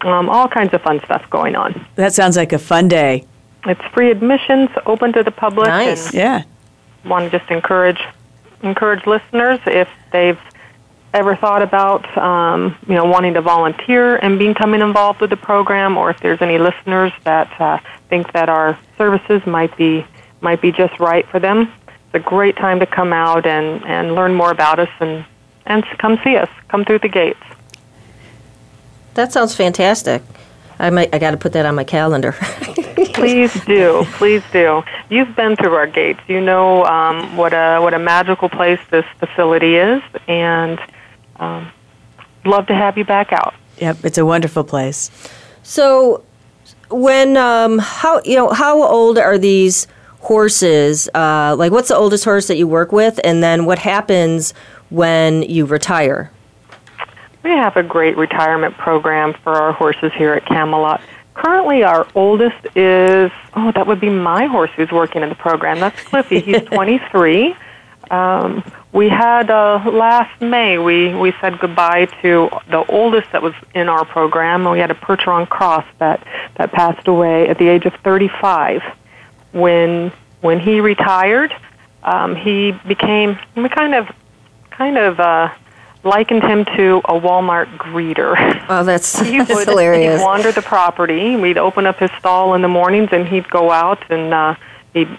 um, 0.02 0.30
all 0.30 0.48
kinds 0.48 0.74
of 0.74 0.82
fun 0.82 1.00
stuff 1.04 1.28
going 1.30 1.56
on. 1.56 1.86
That 1.96 2.14
sounds 2.14 2.38
like 2.38 2.54
a 2.54 2.60
fun 2.60 2.88
day. 2.88 3.26
It's 3.66 3.82
free 3.94 4.12
admissions, 4.12 4.70
open 4.86 5.14
to 5.14 5.24
the 5.24 5.32
public. 5.32 5.68
Nice, 5.68 6.14
yeah. 6.14 6.44
Want 7.04 7.32
to 7.32 7.40
just 7.40 7.50
encourage 7.52 8.02
encourage 8.62 9.06
listeners 9.06 9.60
if 9.68 9.90
they've 10.12 10.40
ever 11.14 11.36
thought 11.36 11.62
about 11.62 12.18
um, 12.18 12.76
you 12.88 12.96
know 12.96 13.06
wanting 13.06 13.34
to 13.34 13.42
volunteer 13.42 14.18
and 14.18 14.38
becoming 14.38 14.82
involved 14.82 15.22
with 15.22 15.30
the 15.30 15.38
program, 15.38 15.98
or 15.98 16.10
if 16.10 16.20
there's 16.20 16.42
any 16.42 16.58
listeners 16.58 17.12
that 17.24 17.50
uh, 17.60 17.80
think 18.10 18.32
that 18.34 18.50
our 18.50 18.78
services 18.98 19.46
might 19.46 19.76
be 19.78 20.06
might 20.42 20.62
be 20.62 20.72
just 20.72 21.00
right 21.00 21.28
for 21.30 21.40
them. 21.40 21.72
It's 21.88 22.16
a 22.16 22.20
great 22.20 22.56
time 22.56 22.80
to 22.80 22.86
come 22.86 23.14
out 23.14 23.46
and, 23.46 23.84
and 23.86 24.14
learn 24.14 24.34
more 24.34 24.52
about 24.52 24.80
us 24.80 24.90
and 25.00 25.26
and 25.66 25.84
come 25.98 26.20
see 26.24 26.36
us. 26.36 26.50
Come 26.68 26.86
through 26.86 27.00
the 27.00 27.10
gates. 27.10 27.44
That 29.16 29.32
sounds 29.32 29.56
fantastic. 29.56 30.22
I 30.80 30.90
might. 30.90 31.14
I 31.14 31.20
got 31.20 31.32
to 31.32 31.38
put 31.38 31.54
that 31.54 31.66
on 31.66 31.76
my 31.76 31.84
calendar. 31.84 32.32
please 33.14 33.54
do. 33.66 34.06
Please 34.14 34.44
do. 34.52 34.84
You've 35.10 35.36
been 35.36 35.56
through 35.56 35.74
our 35.74 35.88
gates. 35.88 36.22
You 36.28 36.42
know 36.42 36.86
um, 36.86 37.38
what 37.38 37.54
a 37.54 37.80
what 37.80 37.94
a 37.94 38.00
magical 38.00 38.50
place 38.50 38.80
this 38.92 39.06
facility 39.20 39.76
is, 39.76 40.02
and 40.28 40.80
um, 41.38 41.72
love 42.44 42.68
to 42.68 42.76
have 42.76 42.98
you 42.98 43.06
back 43.06 43.32
out. 43.32 43.54
Yep, 43.78 44.06
it's 44.06 44.18
a 44.18 44.26
wonderful 44.26 44.64
place. 44.64 45.12
So, 45.64 46.24
when 46.90 47.38
um, 47.38 47.80
how 47.80 48.22
you 48.24 48.36
know 48.36 48.50
how 48.50 48.84
old 48.84 49.18
are 49.18 49.38
these 49.38 49.88
horses? 50.20 51.10
Uh, 51.14 51.56
like, 51.58 51.72
what's 51.72 51.90
the 51.90 51.96
oldest 51.96 52.24
horse 52.26 52.48
that 52.48 52.58
you 52.58 52.68
work 52.68 52.92
with, 52.92 53.20
and 53.24 53.42
then 53.42 53.66
what 53.66 53.80
happens 53.80 54.54
when 54.90 55.42
you 55.44 55.66
retire? 55.66 56.32
We 57.46 57.52
have 57.52 57.78
a 57.78 57.84
great 57.84 58.18
retirement 58.18 58.76
program 58.76 59.34
for 59.44 59.54
our 59.54 59.72
horses 59.72 60.12
here 60.14 60.34
at 60.34 60.48
Camelot. 60.48 61.00
Currently, 61.36 61.84
our 61.84 62.08
oldest 62.16 62.58
is, 62.76 63.30
oh, 63.54 63.72
that 63.76 63.86
would 63.86 64.00
be 64.00 64.10
my 64.10 64.48
horse 64.48 64.72
who's 64.76 64.92
working 64.92 65.22
in 65.22 65.30
the 65.30 65.36
program. 65.36 65.80
That's 65.80 66.02
Cliffy. 66.02 66.40
He's 66.40 66.62
23. 66.66 67.56
Um, 68.10 68.64
we 68.94 69.10
had 69.10 69.52
uh, 69.52 69.80
last 69.94 70.42
May, 70.42 70.80
we, 70.80 71.14
we 71.14 71.34
said 71.40 71.60
goodbye 71.60 72.06
to 72.24 72.50
the 72.68 72.84
oldest 72.90 73.32
that 73.32 73.44
was 73.44 73.54
in 73.76 73.90
our 73.90 74.06
program. 74.06 74.62
and 74.62 74.72
We 74.72 74.80
had 74.80 74.90
a 74.90 74.96
Percheron 74.96 75.48
Cross 75.48 75.86
that, 76.00 76.26
that 76.56 76.72
passed 76.72 77.08
away 77.08 77.48
at 77.48 77.60
the 77.60 77.68
age 77.68 77.86
of 77.86 77.94
35. 78.04 78.82
When, 79.52 80.12
when 80.42 80.60
he 80.60 80.80
retired, 80.80 81.54
um, 82.02 82.36
he 82.36 82.72
became, 82.88 83.38
we 83.56 83.70
kind 83.70 83.94
of 83.94 84.08
kind 84.72 84.98
of 84.98 85.20
uh, 85.20 85.54
likened 86.06 86.44
him 86.44 86.64
to 86.78 87.02
a 87.06 87.20
Walmart 87.20 87.76
greeter. 87.78 88.36
Oh, 88.68 88.84
that's, 88.84 89.20
he 89.20 89.38
that's 89.40 89.54
would, 89.54 89.68
hilarious. 89.68 90.20
He'd 90.20 90.26
wander 90.26 90.52
the 90.52 90.62
property. 90.62 91.36
We'd 91.36 91.58
open 91.58 91.86
up 91.86 92.00
his 92.00 92.10
stall 92.18 92.56
in 92.56 92.64
the 92.64 92.68
mornings, 92.68 93.10
and 93.12 93.28
he'd 93.28 93.48
go 93.50 93.70
out 93.70 94.10
and 94.10 94.34
uh, 94.34 94.56
he'd 94.94 95.10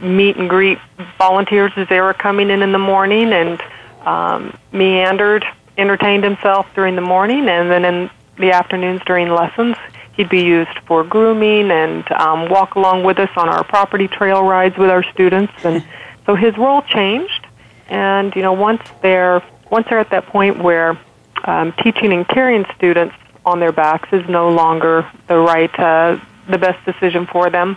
meet 0.00 0.36
and 0.36 0.48
greet 0.48 0.78
volunteers 1.18 1.72
as 1.76 1.88
they 1.88 2.00
were 2.00 2.14
coming 2.14 2.48
in 2.48 2.62
in 2.62 2.72
the 2.72 2.78
morning, 2.78 3.32
and 3.32 3.62
um, 4.06 4.56
meandered, 4.72 5.44
entertained 5.76 6.24
himself 6.24 6.66
during 6.74 6.94
the 6.94 7.02
morning, 7.02 7.48
and 7.48 7.70
then 7.70 7.84
in 7.84 8.10
the 8.38 8.52
afternoons 8.52 9.02
during 9.04 9.28
lessons, 9.28 9.76
he'd 10.14 10.30
be 10.30 10.42
used 10.42 10.78
for 10.86 11.04
grooming 11.04 11.70
and 11.70 12.10
um, 12.12 12.48
walk 12.48 12.76
along 12.76 13.04
with 13.04 13.18
us 13.18 13.30
on 13.36 13.48
our 13.48 13.64
property 13.64 14.08
trail 14.08 14.42
rides 14.42 14.78
with 14.78 14.88
our 14.88 15.02
students, 15.12 15.52
and 15.64 15.84
so 16.26 16.34
his 16.34 16.56
role 16.56 16.80
changed 16.82 17.46
and 17.90 18.34
you 18.36 18.42
know, 18.42 18.52
once 18.52 18.82
they're 19.02 19.42
once 19.70 19.86
they're 19.88 19.98
at 19.98 20.10
that 20.10 20.26
point 20.26 20.58
where 20.58 20.98
um, 21.44 21.72
teaching 21.82 22.12
and 22.12 22.26
carrying 22.28 22.66
students 22.76 23.14
on 23.46 23.60
their 23.60 23.72
backs 23.72 24.08
is 24.12 24.28
no 24.28 24.50
longer 24.50 25.10
the 25.28 25.38
right, 25.38 25.72
uh, 25.78 26.18
the 26.48 26.58
best 26.58 26.84
decision 26.84 27.26
for 27.26 27.48
them, 27.50 27.76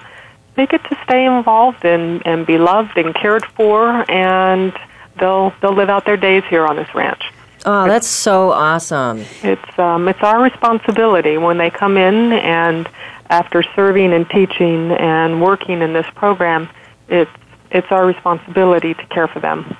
they 0.56 0.68
get 0.68 0.84
to 0.90 0.98
stay 1.04 1.26
involved 1.26 1.86
and, 1.86 2.26
and 2.26 2.46
be 2.46 2.58
loved 2.58 2.98
and 2.98 3.16
cared 3.16 3.46
for, 3.46 4.10
and 4.12 4.74
they'll 5.20 5.54
they'll 5.62 5.74
live 5.74 5.90
out 5.90 6.06
their 6.06 6.18
days 6.18 6.44
here 6.50 6.66
on 6.66 6.76
this 6.76 6.94
ranch. 6.94 7.24
Oh, 7.66 7.88
that's 7.88 8.08
so 8.08 8.52
awesome! 8.52 9.26
It's 9.42 9.80
um, 9.80 10.08
it's 10.08 10.22
our 10.22 10.42
responsibility 10.44 11.38
when 11.38 11.58
they 11.58 11.70
come 11.70 11.98
in 11.98 12.34
and 12.34 12.88
after 13.30 13.64
serving 13.76 14.14
and 14.14 14.30
teaching 14.30 14.92
and 14.92 15.42
working 15.42 15.82
in 15.82 15.94
this 15.94 16.06
program, 16.14 16.70
it's 17.08 17.32
it's 17.72 17.88
our 17.90 18.06
responsibility 18.06 18.94
to 18.94 19.06
care 19.08 19.28
for 19.28 19.40
them 19.40 19.76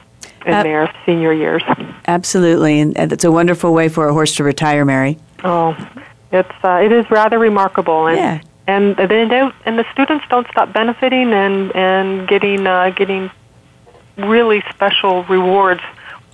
in 0.46 0.54
uh, 0.54 0.64
their 0.64 0.94
senior 1.06 1.34
years. 1.34 1.64
Absolutely, 2.08 2.80
and 2.80 2.98
it's 3.12 3.24
a 3.24 3.32
wonderful 3.32 3.74
way 3.74 3.90
for 3.90 4.08
a 4.08 4.14
horse 4.14 4.36
to 4.36 4.44
retire, 4.44 4.86
Mary. 4.86 5.18
Oh, 5.44 5.76
it's 6.32 6.52
uh, 6.64 6.82
it 6.84 6.92
is 6.92 7.10
rather 7.10 7.40
remarkable, 7.40 8.08
and 8.08 8.18
yeah. 8.18 8.42
and 8.68 8.96
they 8.96 9.28
don't, 9.28 9.54
and 9.66 9.78
the 9.78 9.86
students 9.92 10.26
don't 10.30 10.48
stop 10.50 10.74
benefiting 10.74 11.32
and 11.34 11.76
and 11.76 12.28
getting 12.28 12.66
uh, 12.68 12.90
getting 12.90 13.32
really 14.18 14.64
special 14.70 15.24
rewards 15.26 15.82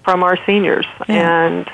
from 0.04 0.24
our 0.24 0.38
seniors, 0.46 0.86
Yeah. 1.08 1.46
and 1.46 1.72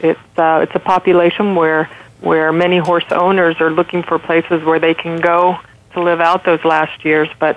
it's 0.00 0.20
uh, 0.36 0.60
it's 0.62 0.74
a 0.74 0.80
population 0.80 1.54
where 1.54 1.90
where 2.20 2.52
many 2.52 2.78
horse 2.78 3.04
owners 3.10 3.60
are 3.60 3.70
looking 3.70 4.02
for 4.02 4.18
places 4.18 4.64
where 4.64 4.80
they 4.80 4.94
can 4.94 5.20
go 5.20 5.58
to 5.92 6.02
live 6.02 6.20
out 6.20 6.44
those 6.44 6.64
last 6.64 7.04
years, 7.04 7.28
but 7.38 7.56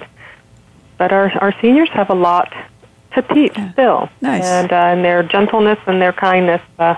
but 0.98 1.12
our 1.12 1.32
our 1.40 1.54
seniors 1.62 1.90
have 1.90 2.10
a 2.10 2.16
lot 2.16 2.54
to 3.14 3.22
teach 3.34 3.54
still, 3.74 4.10
Nice. 4.22 4.44
and 4.46 4.72
uh, 4.72 4.76
and 4.76 5.04
their 5.04 5.24
gentleness 5.24 5.80
and 5.86 6.02
their 6.02 6.14
kindness 6.14 6.62
uh, 6.80 6.96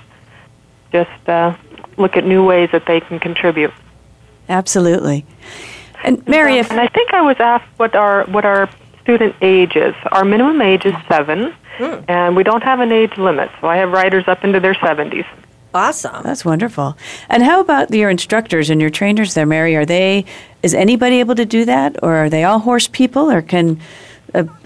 just 0.92 1.30
uh, 1.30 1.56
look 1.98 2.16
at 2.18 2.26
new 2.26 2.46
ways 2.46 2.70
that 2.72 2.86
they 2.86 3.00
can 3.00 3.20
contribute. 3.20 3.72
Absolutely. 4.50 5.26
And 6.04 6.26
Mary, 6.28 6.58
if 6.58 6.70
And 6.70 6.80
I 6.80 6.88
think 6.88 7.14
I 7.14 7.22
was 7.22 7.38
asked 7.40 7.70
what 7.78 7.96
our 7.96 8.26
what 8.26 8.46
our 8.46 8.70
student 9.02 9.36
age 9.42 9.76
is. 9.76 9.96
Our 10.12 10.26
minimum 10.26 10.62
age 10.62 10.86
is 10.86 10.96
seven, 11.08 11.54
and 12.08 12.36
we 12.36 12.44
don't 12.44 12.64
have 12.64 12.80
an 12.80 12.92
age 12.92 13.18
limit. 13.18 13.50
So 13.60 13.68
I 13.68 13.78
have 13.78 13.92
riders 13.92 14.26
up 14.28 14.44
into 14.44 14.60
their 14.60 14.76
seventies. 14.76 15.26
Awesome. 15.74 16.22
That's 16.22 16.46
wonderful. 16.46 16.96
And 17.30 17.42
how 17.42 17.60
about 17.60 17.90
your 17.92 18.12
instructors 18.12 18.70
and 18.70 18.80
your 18.80 18.92
trainers 18.92 19.34
there, 19.34 19.48
Mary? 19.48 19.76
Are 19.76 19.86
they, 19.86 20.26
is 20.62 20.76
anybody 20.76 21.20
able 21.20 21.34
to 21.34 21.46
do 21.46 21.66
that? 21.66 21.98
Or 22.04 22.14
are 22.14 22.30
they 22.30 22.44
all 22.44 22.60
horse 22.60 22.88
people? 22.88 23.32
Or 23.32 23.42
can 23.42 23.80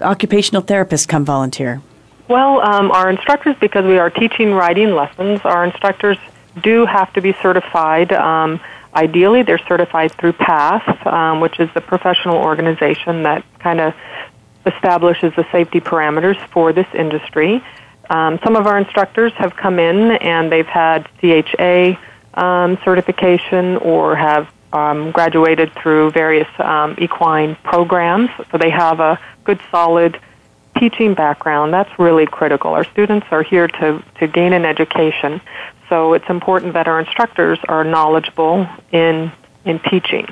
occupational 0.00 0.62
therapists 0.62 1.06
come 1.06 1.24
volunteer? 1.24 1.82
Well, 2.28 2.60
um, 2.60 2.90
our 2.90 3.08
instructors, 3.08 3.56
because 3.60 3.84
we 3.84 3.98
are 3.98 4.10
teaching 4.10 4.52
riding 4.52 4.94
lessons, 4.94 5.40
our 5.44 5.64
instructors 5.64 6.18
do 6.62 6.84
have 6.84 7.12
to 7.14 7.20
be 7.20 7.34
certified. 7.40 8.12
Um, 8.12 8.60
ideally, 8.94 9.42
they're 9.42 9.64
certified 9.66 10.12
through 10.12 10.34
PATH, 10.34 11.06
um, 11.06 11.40
which 11.40 11.58
is 11.58 11.70
the 11.74 11.80
professional 11.80 12.36
organization 12.36 13.22
that 13.22 13.44
kind 13.60 13.80
of 13.80 13.94
establishes 14.66 15.32
the 15.36 15.46
safety 15.50 15.80
parameters 15.80 16.38
for 16.48 16.72
this 16.72 16.86
industry. 16.94 17.64
Um, 18.10 18.38
some 18.42 18.56
of 18.56 18.66
our 18.66 18.78
instructors 18.78 19.32
have 19.34 19.56
come 19.56 19.78
in 19.78 20.12
and 20.12 20.50
they've 20.50 20.66
had 20.66 21.08
CHA 21.20 21.98
um, 22.34 22.78
certification 22.84 23.76
or 23.78 24.16
have 24.16 24.48
um, 24.72 25.10
graduated 25.12 25.72
through 25.74 26.10
various 26.10 26.48
um, 26.58 26.96
equine 26.98 27.56
programs, 27.56 28.30
so 28.50 28.58
they 28.58 28.70
have 28.70 29.00
a 29.00 29.18
good 29.44 29.60
solid 29.70 30.20
teaching 30.78 31.14
background. 31.14 31.72
That's 31.72 31.98
really 31.98 32.26
critical. 32.26 32.72
Our 32.72 32.84
students 32.84 33.26
are 33.30 33.42
here 33.42 33.68
to, 33.68 34.02
to 34.20 34.26
gain 34.26 34.52
an 34.52 34.64
education, 34.64 35.40
so 35.88 36.12
it's 36.12 36.28
important 36.28 36.74
that 36.74 36.86
our 36.86 37.00
instructors 37.00 37.58
are 37.68 37.84
knowledgeable 37.84 38.68
in, 38.92 39.32
in 39.64 39.78
teaching. 39.80 40.26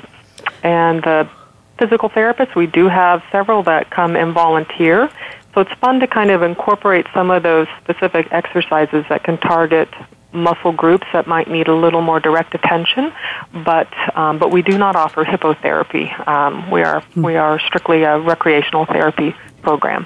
And 0.63 1.03
the 1.03 1.29
physical 1.77 2.09
therapists, 2.09 2.55
we 2.55 2.67
do 2.67 2.87
have 2.87 3.23
several 3.31 3.63
that 3.63 3.89
come 3.89 4.15
and 4.15 4.33
volunteer. 4.33 5.09
So 5.53 5.61
it's 5.61 5.73
fun 5.79 5.99
to 6.01 6.07
kind 6.07 6.29
of 6.29 6.43
incorporate 6.43 7.07
some 7.13 7.31
of 7.31 7.43
those 7.43 7.67
specific 7.83 8.27
exercises 8.31 9.05
that 9.09 9.23
can 9.23 9.37
target 9.37 9.89
muscle 10.33 10.71
groups 10.71 11.07
that 11.13 11.25
might 11.27 11.49
need 11.49 11.67
a 11.67 11.75
little 11.75 12.01
more 12.01 12.19
direct 12.19 12.53
attention, 12.53 13.11
but 13.65 13.87
um, 14.15 14.37
but 14.39 14.51
we 14.51 14.61
do 14.61 14.77
not 14.77 14.95
offer 14.95 15.23
hippotherapy. 15.23 16.27
Um, 16.27 16.69
we 16.71 16.83
are 16.83 17.03
we 17.15 17.35
are 17.35 17.59
strictly 17.59 18.03
a 18.03 18.19
recreational 18.19 18.85
therapy 18.85 19.35
program. 19.61 20.05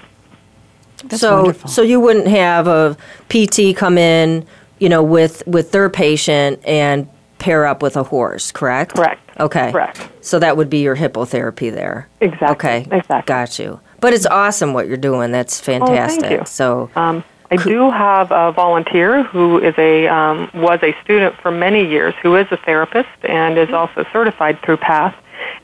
That's 1.05 1.21
so 1.21 1.37
wonderful. 1.37 1.69
so 1.69 1.81
you 1.81 1.99
wouldn't 1.99 2.27
have 2.27 2.67
a 2.67 2.95
PT 3.29 3.75
come 3.75 3.97
in, 3.97 4.45
you 4.79 4.89
know, 4.89 5.01
with 5.03 5.41
with 5.47 5.71
their 5.71 5.89
patient 5.89 6.61
and 6.65 7.07
pair 7.39 7.65
up 7.65 7.81
with 7.81 7.97
a 7.97 8.03
horse, 8.03 8.51
correct? 8.51 8.95
Correct. 8.95 9.19
Okay. 9.39 9.71
Correct. 9.71 10.07
So 10.21 10.37
that 10.37 10.57
would 10.57 10.69
be 10.69 10.79
your 10.81 10.95
hippotherapy 10.95 11.73
there. 11.73 12.07
Exactly. 12.19 12.47
Okay. 12.51 12.77
Exactly. 12.95 13.23
Got 13.25 13.57
you. 13.57 13.79
But 13.99 14.13
it's 14.13 14.27
awesome 14.27 14.73
what 14.73 14.87
you're 14.87 14.97
doing. 14.97 15.31
That's 15.31 15.59
fantastic. 15.59 15.89
Oh, 15.91 16.07
thank 16.07 16.21
fantastic. 16.21 16.39
you. 16.39 16.45
So 16.45 16.89
Um, 16.95 17.23
I 17.51 17.57
do 17.57 17.91
have 17.91 18.31
a 18.31 18.53
volunteer 18.53 19.23
who 19.23 19.59
is 19.59 19.75
a 19.77 20.07
um, 20.07 20.49
was 20.53 20.79
a 20.81 20.95
student 21.03 21.35
for 21.41 21.51
many 21.51 21.85
years, 21.85 22.13
who 22.21 22.37
is 22.37 22.47
a 22.49 22.55
therapist 22.55 23.09
and 23.23 23.57
is 23.57 23.71
also 23.71 24.05
certified 24.13 24.61
through 24.61 24.77
PATH, 24.77 25.13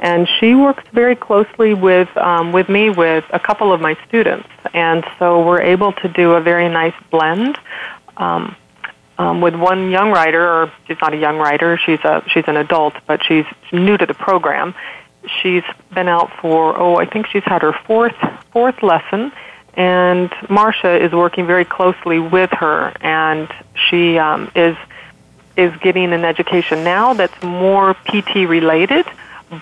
and 0.02 0.28
she 0.38 0.54
works 0.54 0.84
very 0.92 1.16
closely 1.16 1.74
with 1.74 2.10
um, 2.18 2.52
with 2.52 2.68
me 2.68 2.90
with 2.90 3.24
a 3.30 3.40
couple 3.40 3.72
of 3.72 3.80
my 3.80 3.98
students, 4.06 4.50
and 4.74 5.06
so 5.18 5.46
we're 5.46 5.62
able 5.62 5.94
to 5.94 6.10
do 6.10 6.34
a 6.34 6.42
very 6.42 6.68
nice 6.68 6.96
blend. 7.10 7.58
Um, 8.18 8.58
um, 9.20 9.42
with 9.42 9.56
one 9.56 9.90
young 9.90 10.12
writer, 10.12 10.46
or 10.46 10.72
she's 10.88 10.98
not 11.02 11.14
a 11.14 11.18
young 11.18 11.38
writer, 11.38 11.78
she's 11.78 12.02
a 12.02 12.22
she's 12.28 12.44
an 12.48 12.58
adult, 12.58 12.96
but 13.08 13.24
she's 13.24 13.46
new 13.72 13.98
to 13.98 14.06
the 14.06 14.14
program. 14.14 14.76
She's 15.42 15.64
been 15.94 16.10
out 16.10 16.32
for 16.42 16.78
oh, 16.78 16.98
I 16.98 17.06
think 17.06 17.28
she's 17.28 17.44
had 17.46 17.62
her 17.62 17.74
fourth 17.86 18.16
fourth 18.52 18.84
lesson, 18.84 19.32
and 19.78 20.34
Marcia 20.50 21.02
is 21.02 21.12
working 21.12 21.46
very 21.46 21.64
closely 21.64 22.20
with 22.20 22.50
her, 22.50 22.92
and 23.00 23.48
she 23.90 24.18
um, 24.18 24.52
is 24.56 24.76
is 25.56 25.76
getting 25.78 26.14
an 26.14 26.26
education 26.26 26.84
now 26.84 27.14
that's 27.14 27.42
more 27.42 27.96
PT 28.06 28.48
related, 28.48 29.06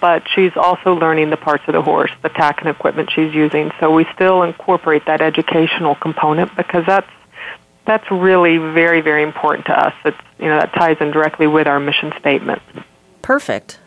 but 0.02 0.28
she's 0.34 0.56
also 0.58 0.94
learning 0.94 1.30
the 1.30 1.38
parts 1.38 1.64
of 1.68 1.74
the 1.74 1.82
horse, 1.82 2.12
the 2.22 2.30
tack 2.30 2.60
and 2.60 2.70
equipment 2.70 3.10
she's 3.12 3.34
using. 3.34 3.72
So 3.80 3.94
we 3.94 4.06
still 4.14 4.44
incorporate 4.44 5.06
that 5.06 5.22
educational 5.22 5.96
component 5.96 6.56
because 6.56 6.86
that's 6.86 7.12
that's 7.86 8.10
really 8.10 8.58
very 8.58 9.02
very 9.02 9.22
important 9.22 9.66
to 9.68 9.78
us. 9.78 9.94
It's 10.06 10.18
you 10.40 10.46
know 10.46 10.58
that 10.60 10.74
ties 10.74 10.98
in 11.02 11.12
directly 11.12 11.48
with 11.48 11.68
our 11.68 11.80
mission 11.80 12.14
statement. 12.20 12.62
perfect. 13.22 13.80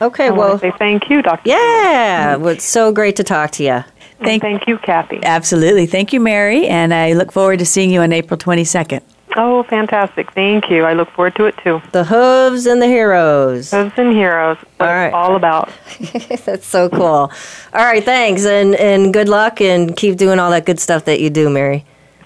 Okay, 0.00 0.28
I 0.28 0.30
well, 0.30 0.48
want 0.48 0.62
to 0.62 0.70
say 0.70 0.76
thank 0.78 1.10
you, 1.10 1.20
Dr. 1.22 1.48
yeah, 1.48 2.36
well, 2.36 2.48
it's 2.48 2.64
so 2.64 2.90
great 2.90 3.16
to 3.16 3.22
talk 3.22 3.52
to 3.52 3.62
you. 3.62 3.84
Thank, 4.18 4.42
Thank 4.42 4.66
you, 4.66 4.78
Kathy. 4.78 5.20
absolutely. 5.22 5.86
Thank 5.86 6.12
you, 6.12 6.20
Mary. 6.20 6.66
And 6.66 6.94
I 6.94 7.12
look 7.12 7.32
forward 7.32 7.58
to 7.58 7.66
seeing 7.66 7.90
you 7.90 8.00
on 8.00 8.12
April 8.12 8.38
22nd. 8.38 9.02
Oh, 9.36 9.62
fantastic. 9.62 10.30
Thank 10.32 10.70
you. 10.70 10.84
I 10.84 10.92
look 10.92 11.10
forward 11.10 11.34
to 11.36 11.46
it 11.46 11.56
too. 11.58 11.80
The 11.92 12.04
hooves 12.04 12.66
and 12.66 12.82
the 12.82 12.86
heroes. 12.86 13.70
Hooves 13.70 13.92
and 13.96 14.12
Heroes. 14.12 14.58
What 14.76 14.88
All 14.88 14.94
right. 14.94 15.06
it's 15.06 15.14
all 15.14 15.36
about. 15.36 15.72
That's 16.44 16.66
so 16.66 16.88
cool. 16.88 17.00
All 17.00 17.30
right, 17.72 18.04
thanks, 18.04 18.44
and 18.44 18.74
and 18.74 19.12
good 19.12 19.28
luck, 19.28 19.60
and 19.60 19.96
keep 19.96 20.16
doing 20.16 20.38
all 20.38 20.50
that 20.50 20.66
good 20.66 20.80
stuff 20.80 21.04
that 21.06 21.20
you 21.20 21.30
do, 21.30 21.48
Mary. 21.48 21.84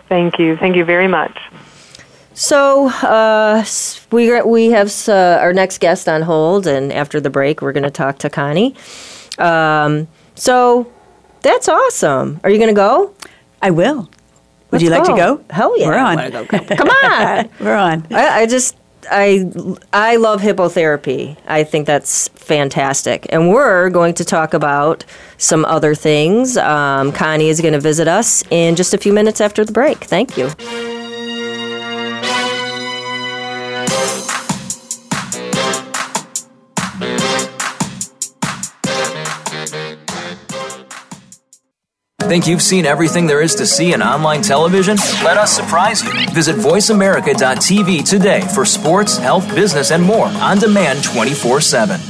Thank 0.08 0.38
you. 0.38 0.56
Thank 0.56 0.76
you 0.76 0.84
very 0.84 1.08
much. 1.08 1.38
So 2.34 2.88
uh, 2.88 3.64
we 4.10 4.42
we 4.42 4.70
have 4.70 4.92
uh, 5.08 5.38
our 5.40 5.52
next 5.52 5.78
guest 5.78 6.08
on 6.08 6.22
hold, 6.22 6.66
and 6.66 6.92
after 6.92 7.20
the 7.20 7.30
break, 7.30 7.62
we're 7.62 7.72
going 7.72 7.84
to 7.84 7.90
talk 7.90 8.18
to 8.18 8.30
Connie. 8.30 8.74
Um, 9.38 10.08
so 10.34 10.90
that's 11.42 11.68
awesome. 11.68 12.40
Are 12.44 12.50
you 12.50 12.58
going 12.58 12.68
to 12.68 12.74
go? 12.74 13.14
I 13.62 13.70
will. 13.70 14.10
Would 14.70 14.82
Let's 14.82 14.84
you 14.84 14.90
like 14.90 15.04
to 15.04 15.14
go? 15.14 15.44
Hell 15.50 15.78
yeah! 15.78 15.86
We're 15.86 15.98
on. 15.98 16.30
go. 16.30 16.46
Come, 16.46 16.64
come 16.66 16.88
on. 16.88 17.48
We're 17.60 17.76
on. 17.76 18.06
I, 18.10 18.40
I 18.40 18.46
just 18.46 18.76
I 19.10 19.50
I 19.92 20.16
love 20.16 20.40
hippotherapy. 20.40 21.36
I 21.46 21.64
think 21.64 21.86
that's 21.86 22.28
fantastic, 22.28 23.26
and 23.30 23.48
we're 23.50 23.90
going 23.90 24.14
to 24.14 24.24
talk 24.24 24.54
about 24.54 25.04
some 25.38 25.64
other 25.64 25.94
things. 25.94 26.56
Um, 26.56 27.12
Connie 27.12 27.48
is 27.48 27.60
going 27.60 27.74
to 27.74 27.80
visit 27.80 28.08
us 28.08 28.42
in 28.50 28.76
just 28.76 28.94
a 28.94 28.98
few 28.98 29.12
minutes 29.12 29.40
after 29.40 29.64
the 29.64 29.72
break. 29.72 29.98
Thank 29.98 30.36
you. 30.36 30.50
Think 42.28 42.48
you've 42.48 42.60
seen 42.60 42.86
everything 42.86 43.28
there 43.28 43.40
is 43.40 43.54
to 43.54 43.66
see 43.66 43.92
in 43.92 44.02
online 44.02 44.42
television? 44.42 44.96
Let 45.22 45.36
us 45.36 45.54
surprise 45.54 46.02
you. 46.02 46.10
Visit 46.34 46.56
VoiceAmerica.tv 46.56 48.04
today 48.04 48.40
for 48.52 48.64
sports, 48.64 49.16
health, 49.16 49.48
business, 49.54 49.92
and 49.92 50.02
more 50.02 50.26
on 50.26 50.58
demand 50.58 51.04
24 51.04 51.60
7. 51.60 52.00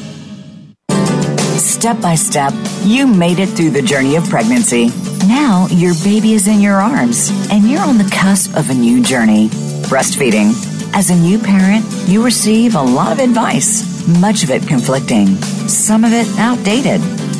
Step 1.58 2.00
by 2.00 2.14
step, 2.14 2.54
you 2.82 3.06
made 3.06 3.38
it 3.38 3.50
through 3.50 3.70
the 3.70 3.82
journey 3.82 4.16
of 4.16 4.26
pregnancy. 4.30 4.86
Now 5.28 5.66
your 5.70 5.92
baby 6.02 6.32
is 6.32 6.48
in 6.48 6.62
your 6.62 6.76
arms, 6.76 7.28
and 7.50 7.64
you're 7.64 7.82
on 7.82 7.98
the 7.98 8.10
cusp 8.10 8.56
of 8.56 8.70
a 8.70 8.74
new 8.74 9.02
journey 9.02 9.48
breastfeeding. 9.90 10.54
As 10.94 11.10
a 11.10 11.14
new 11.14 11.38
parent, 11.38 11.84
you 12.08 12.24
receive 12.24 12.74
a 12.74 12.80
lot 12.82 13.12
of 13.12 13.18
advice, 13.18 14.08
much 14.18 14.44
of 14.44 14.50
it 14.50 14.66
conflicting, 14.66 15.36
some 15.68 16.04
of 16.04 16.12
it 16.14 16.26
outdated. 16.38 17.02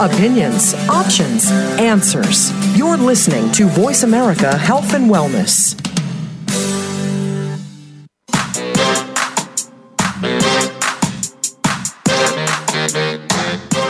Opinions, 0.00 0.72
options, 0.88 1.50
answers. 1.78 2.50
You're 2.74 2.96
listening 2.96 3.52
to 3.52 3.66
Voice 3.66 4.02
America 4.02 4.56
Health 4.56 4.94
and 4.94 5.10
Wellness. 5.10 5.76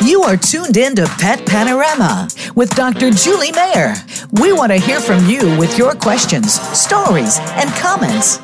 You 0.05 0.23
are 0.23 0.37
tuned 0.37 0.77
in 0.77 0.97
to 0.97 1.07
Pet 1.21 1.47
Panorama 1.47 2.29
with 2.57 2.75
Dr. 2.75 3.13
Julie 3.13 3.53
Mayer. 3.53 3.95
We 4.33 4.53
want 4.53 4.73
to 4.73 4.79
hear 4.79 4.99
from 4.99 5.25
you 5.29 5.57
with 5.61 5.79
your 5.79 5.95
questions, 5.95 6.55
stories, 6.77 7.39
and 7.39 7.71
comments. 7.75 8.41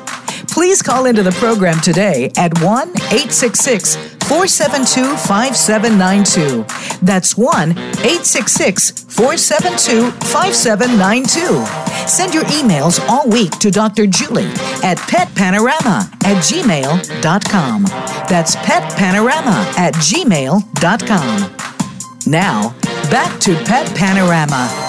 Please 0.57 0.81
call 0.81 1.05
into 1.05 1.21
the 1.21 1.33
program 1.33 1.79
today 1.81 2.31
at 2.35 2.51
1 2.63 2.89
866 2.89 3.95
472 4.25 5.15
5792. 5.15 6.65
That's 7.05 7.37
1 7.37 7.77
866 7.77 9.03
472 9.03 10.09
5792. 10.09 12.07
Send 12.07 12.33
your 12.33 12.43
emails 12.45 12.99
all 13.07 13.29
week 13.29 13.51
to 13.59 13.69
Dr. 13.69 14.07
Julie 14.07 14.49
at 14.81 14.97
petpanorama 14.97 16.11
at 16.25 16.41
gmail.com. 16.41 17.83
That's 18.27 18.55
petpanorama 18.55 19.77
at 19.77 19.93
gmail.com. 19.93 21.55
Now, 22.25 22.75
back 23.11 23.39
to 23.41 23.55
Pet 23.63 23.95
Panorama. 23.95 24.86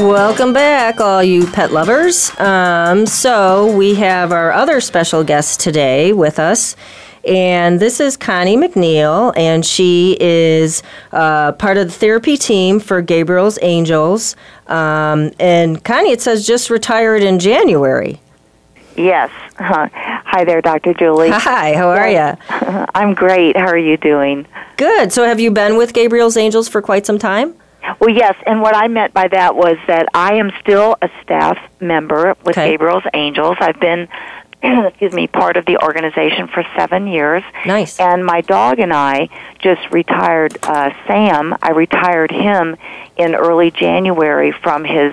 Welcome 0.00 0.54
back, 0.54 0.98
all 0.98 1.22
you 1.22 1.46
pet 1.46 1.72
lovers. 1.72 2.30
Um, 2.40 3.04
so, 3.04 3.76
we 3.76 3.96
have 3.96 4.32
our 4.32 4.50
other 4.50 4.80
special 4.80 5.22
guest 5.22 5.60
today 5.60 6.14
with 6.14 6.38
us. 6.38 6.74
And 7.22 7.78
this 7.78 8.00
is 8.00 8.16
Connie 8.16 8.56
McNeil, 8.56 9.36
and 9.36 9.64
she 9.64 10.16
is 10.18 10.82
uh, 11.12 11.52
part 11.52 11.76
of 11.76 11.88
the 11.88 11.92
therapy 11.92 12.38
team 12.38 12.80
for 12.80 13.02
Gabriel's 13.02 13.58
Angels. 13.60 14.36
Um, 14.68 15.32
and 15.38 15.84
Connie, 15.84 16.12
it 16.12 16.22
says 16.22 16.46
just 16.46 16.70
retired 16.70 17.22
in 17.22 17.38
January. 17.38 18.22
Yes. 18.96 19.30
Hi 19.58 20.44
there, 20.44 20.62
Dr. 20.62 20.94
Julie. 20.94 21.28
Hi, 21.32 21.74
how 21.74 21.90
are 21.90 22.08
you? 22.08 22.38
I'm 22.94 23.12
great. 23.12 23.54
How 23.54 23.66
are 23.66 23.76
you 23.76 23.98
doing? 23.98 24.46
Good. 24.78 25.12
So, 25.12 25.24
have 25.24 25.40
you 25.40 25.50
been 25.50 25.76
with 25.76 25.92
Gabriel's 25.92 26.38
Angels 26.38 26.68
for 26.70 26.80
quite 26.80 27.04
some 27.04 27.18
time? 27.18 27.54
Well, 28.00 28.10
yes, 28.10 28.34
and 28.46 28.60
what 28.62 28.74
I 28.76 28.88
meant 28.88 29.12
by 29.14 29.28
that 29.28 29.56
was 29.56 29.76
that 29.86 30.06
I 30.14 30.34
am 30.34 30.50
still 30.60 30.96
a 31.02 31.10
staff 31.22 31.58
member 31.80 32.34
with 32.44 32.56
Okay. 32.56 32.70
Gabriel's 32.72 33.04
Angels. 33.14 33.56
I've 33.60 33.80
been, 33.80 34.08
excuse 34.62 35.12
me, 35.12 35.26
part 35.26 35.56
of 35.56 35.64
the 35.66 35.78
organization 35.82 36.48
for 36.48 36.64
seven 36.76 37.06
years. 37.06 37.42
Nice. 37.66 37.98
And 37.98 38.24
my 38.24 38.42
dog 38.42 38.78
and 38.78 38.92
I 38.92 39.28
just 39.60 39.90
retired 39.90 40.56
uh, 40.62 40.90
Sam. 41.06 41.54
I 41.62 41.70
retired 41.70 42.30
him 42.30 42.76
in 43.16 43.34
early 43.34 43.70
January 43.70 44.52
from 44.52 44.84
his 44.84 45.12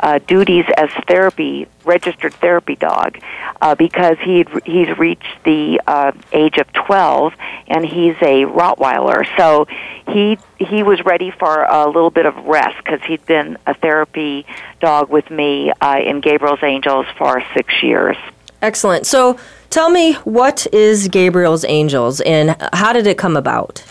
uh, 0.00 0.18
duties 0.26 0.64
as 0.76 0.90
therapy 1.06 1.66
registered 1.84 2.34
therapy 2.34 2.76
dog 2.76 3.18
uh, 3.60 3.74
because 3.74 4.18
he 4.20 4.46
he's 4.64 4.96
reached 4.98 5.42
the 5.44 5.80
uh, 5.86 6.12
age 6.32 6.58
of 6.58 6.70
12 6.72 7.32
and 7.66 7.84
he's 7.84 8.16
a 8.16 8.44
Rottweiler. 8.44 9.26
So 9.36 9.66
he 10.08 10.38
he 10.58 10.82
was 10.82 11.04
ready 11.04 11.30
for 11.30 11.64
a 11.64 11.86
little 11.86 12.10
bit 12.10 12.26
of 12.26 12.36
rest 12.44 12.76
because 12.78 13.00
he'd 13.02 13.24
been 13.26 13.58
a 13.66 13.74
therapy 13.74 14.46
dog 14.80 15.08
with 15.10 15.30
me 15.30 15.72
uh, 15.80 16.00
in 16.04 16.20
Gabriel's 16.20 16.62
Angels 16.62 17.06
for 17.16 17.42
six 17.54 17.82
years. 17.82 18.16
Excellent. 18.60 19.06
So, 19.06 19.38
tell 19.70 19.88
me, 19.88 20.14
what 20.24 20.66
is 20.72 21.08
Gabriel's 21.08 21.64
Angels 21.64 22.20
and 22.22 22.56
how 22.72 22.92
did 22.92 23.06
it 23.06 23.16
come 23.16 23.36
about? 23.36 23.84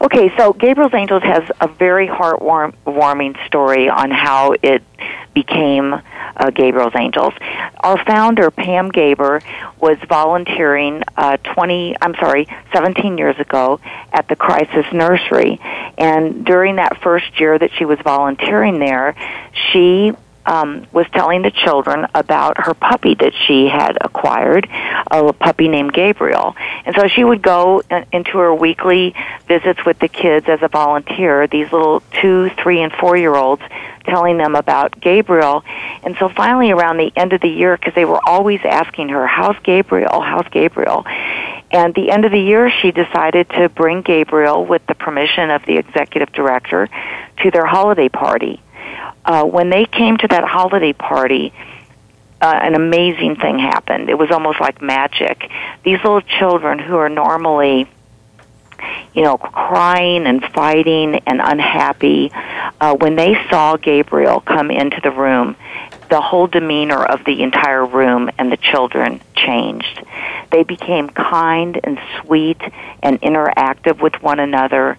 Okay, 0.00 0.32
so 0.36 0.52
Gabriel's 0.52 0.94
Angels 0.94 1.22
has 1.22 1.42
a 1.60 1.68
very 1.68 2.08
heartwarming 2.08 3.46
story 3.46 3.88
on 3.88 4.10
how 4.10 4.54
it 4.62 4.82
became 5.34 5.94
uh, 5.94 6.50
Gabriel's 6.50 6.94
Angels. 6.96 7.34
Our 7.80 8.02
founder, 8.04 8.50
Pam 8.50 8.90
Gaber, 8.90 9.42
was 9.80 9.98
volunteering 10.08 11.02
uh, 11.16 11.36
20, 11.38 11.96
I'm 12.00 12.14
sorry, 12.14 12.46
17 12.72 13.18
years 13.18 13.38
ago 13.38 13.80
at 14.12 14.28
the 14.28 14.36
Crisis 14.36 14.86
Nursery. 14.92 15.60
And 15.98 16.44
during 16.44 16.76
that 16.76 17.00
first 17.02 17.38
year 17.38 17.58
that 17.58 17.70
she 17.78 17.84
was 17.84 17.98
volunteering 18.02 18.78
there, 18.78 19.14
she 19.72 20.12
um, 20.50 20.84
was 20.92 21.06
telling 21.12 21.42
the 21.42 21.52
children 21.52 22.08
about 22.12 22.58
her 22.58 22.74
puppy 22.74 23.14
that 23.14 23.32
she 23.46 23.68
had 23.68 23.96
acquired, 24.00 24.68
a 25.08 25.32
puppy 25.32 25.68
named 25.68 25.92
Gabriel. 25.92 26.56
And 26.84 26.96
so 26.96 27.06
she 27.06 27.22
would 27.22 27.40
go 27.40 27.82
in- 27.88 28.04
into 28.10 28.36
her 28.38 28.52
weekly 28.52 29.14
visits 29.46 29.84
with 29.86 30.00
the 30.00 30.08
kids 30.08 30.48
as 30.48 30.60
a 30.60 30.66
volunteer, 30.68 31.46
these 31.46 31.70
little 31.70 32.02
two, 32.20 32.50
three, 32.60 32.82
and 32.82 32.92
four 32.92 33.16
year 33.16 33.36
olds, 33.36 33.62
telling 34.04 34.38
them 34.38 34.56
about 34.56 35.00
Gabriel. 35.00 35.62
And 36.02 36.16
so 36.18 36.28
finally, 36.28 36.72
around 36.72 36.96
the 36.96 37.12
end 37.14 37.32
of 37.32 37.40
the 37.40 37.48
year, 37.48 37.76
because 37.76 37.94
they 37.94 38.04
were 38.04 38.20
always 38.26 38.60
asking 38.64 39.10
her, 39.10 39.28
How's 39.28 39.56
Gabriel? 39.62 40.20
How's 40.20 40.48
Gabriel? 40.50 41.06
And 41.70 41.94
the 41.94 42.10
end 42.10 42.24
of 42.24 42.32
the 42.32 42.40
year, 42.40 42.68
she 42.82 42.90
decided 42.90 43.48
to 43.50 43.68
bring 43.68 44.02
Gabriel, 44.02 44.66
with 44.66 44.84
the 44.88 44.96
permission 44.96 45.50
of 45.50 45.64
the 45.64 45.76
executive 45.76 46.32
director, 46.32 46.88
to 47.44 47.50
their 47.52 47.66
holiday 47.66 48.08
party 48.08 48.60
uh, 49.24 49.44
when 49.44 49.70
they 49.70 49.84
came 49.86 50.16
to 50.18 50.28
that 50.28 50.44
holiday 50.44 50.92
party, 50.92 51.52
uh, 52.40 52.58
an 52.62 52.74
amazing 52.74 53.36
thing 53.36 53.58
happened. 53.58 54.08
It 54.08 54.18
was 54.18 54.30
almost 54.30 54.60
like 54.60 54.80
magic. 54.80 55.50
These 55.84 55.98
little 55.98 56.22
children 56.22 56.78
who 56.78 56.96
are 56.96 57.10
normally, 57.10 57.86
you 59.14 59.22
know, 59.22 59.36
crying 59.36 60.26
and 60.26 60.42
fighting 60.42 61.16
and 61.26 61.40
unhappy, 61.42 62.30
uh, 62.80 62.94
when 62.94 63.16
they 63.16 63.34
saw 63.50 63.76
Gabriel 63.76 64.40
come 64.40 64.70
into 64.70 65.00
the 65.02 65.10
room, 65.10 65.54
the 66.08 66.20
whole 66.20 66.48
demeanor 66.48 67.04
of 67.04 67.24
the 67.24 67.42
entire 67.42 67.84
room 67.84 68.30
and 68.36 68.50
the 68.50 68.56
children 68.56 69.20
changed. 69.36 70.02
They 70.50 70.64
became 70.64 71.08
kind 71.08 71.78
and 71.84 72.00
sweet 72.20 72.60
and 73.02 73.20
interactive 73.22 74.02
with 74.02 74.20
one 74.20 74.40
another, 74.40 74.98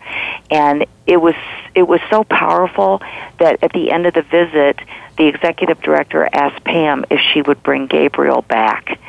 and 0.51 0.85
it 1.07 1.17
was 1.17 1.35
it 1.73 1.83
was 1.83 2.01
so 2.09 2.25
powerful 2.25 3.01
that 3.39 3.63
at 3.63 3.71
the 3.71 3.89
end 3.91 4.05
of 4.05 4.13
the 4.13 4.21
visit, 4.21 4.77
the 5.17 5.27
executive 5.27 5.81
director 5.81 6.27
asked 6.31 6.63
Pam 6.65 7.05
if 7.09 7.21
she 7.33 7.41
would 7.41 7.63
bring 7.63 7.87
Gabriel 7.87 8.41
back. 8.41 8.99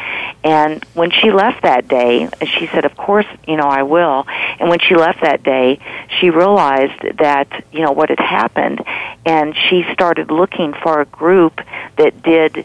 And 0.44 0.82
when 0.94 1.10
she 1.10 1.32
left 1.32 1.62
that 1.62 1.88
day, 1.88 2.28
she 2.58 2.68
said, 2.68 2.84
"Of 2.84 2.96
course, 2.96 3.26
you 3.46 3.56
know 3.56 3.66
I 3.66 3.82
will." 3.82 4.24
And 4.60 4.70
when 4.70 4.78
she 4.78 4.94
left 4.94 5.20
that 5.22 5.42
day, 5.42 5.80
she 6.20 6.30
realized 6.30 7.18
that 7.18 7.48
you 7.72 7.80
know 7.80 7.92
what 7.92 8.08
had 8.08 8.20
happened, 8.20 8.82
and 9.26 9.54
she 9.68 9.84
started 9.92 10.30
looking 10.30 10.74
for 10.74 11.00
a 11.00 11.04
group 11.04 11.60
that 11.96 12.22
did 12.22 12.64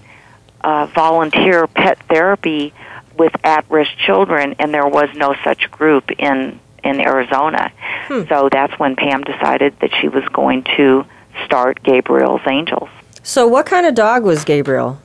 uh, 0.62 0.86
volunteer 0.86 1.66
pet 1.66 1.98
therapy 2.08 2.74
with 3.18 3.36
at-risk 3.44 3.92
children, 4.06 4.56
and 4.60 4.72
there 4.72 4.88
was 4.88 5.10
no 5.16 5.36
such 5.44 5.72
group 5.72 6.12
in 6.12 6.60
in 6.88 7.00
Arizona. 7.00 7.72
Hmm. 8.08 8.24
So 8.30 8.50
that's 8.52 8.78
when 8.80 8.96
Pam 8.96 9.22
decided 9.24 9.80
that 9.82 9.92
she 10.00 10.08
was 10.08 10.24
going 10.34 10.64
to 10.78 11.06
start 11.46 11.84
Gabriel's 11.84 12.42
Angels. 12.48 12.90
So, 13.24 13.48
what 13.48 13.66
kind 13.66 13.86
of 13.86 13.94
dog 13.94 14.24
was 14.24 14.46
Gabriel? 14.46 15.00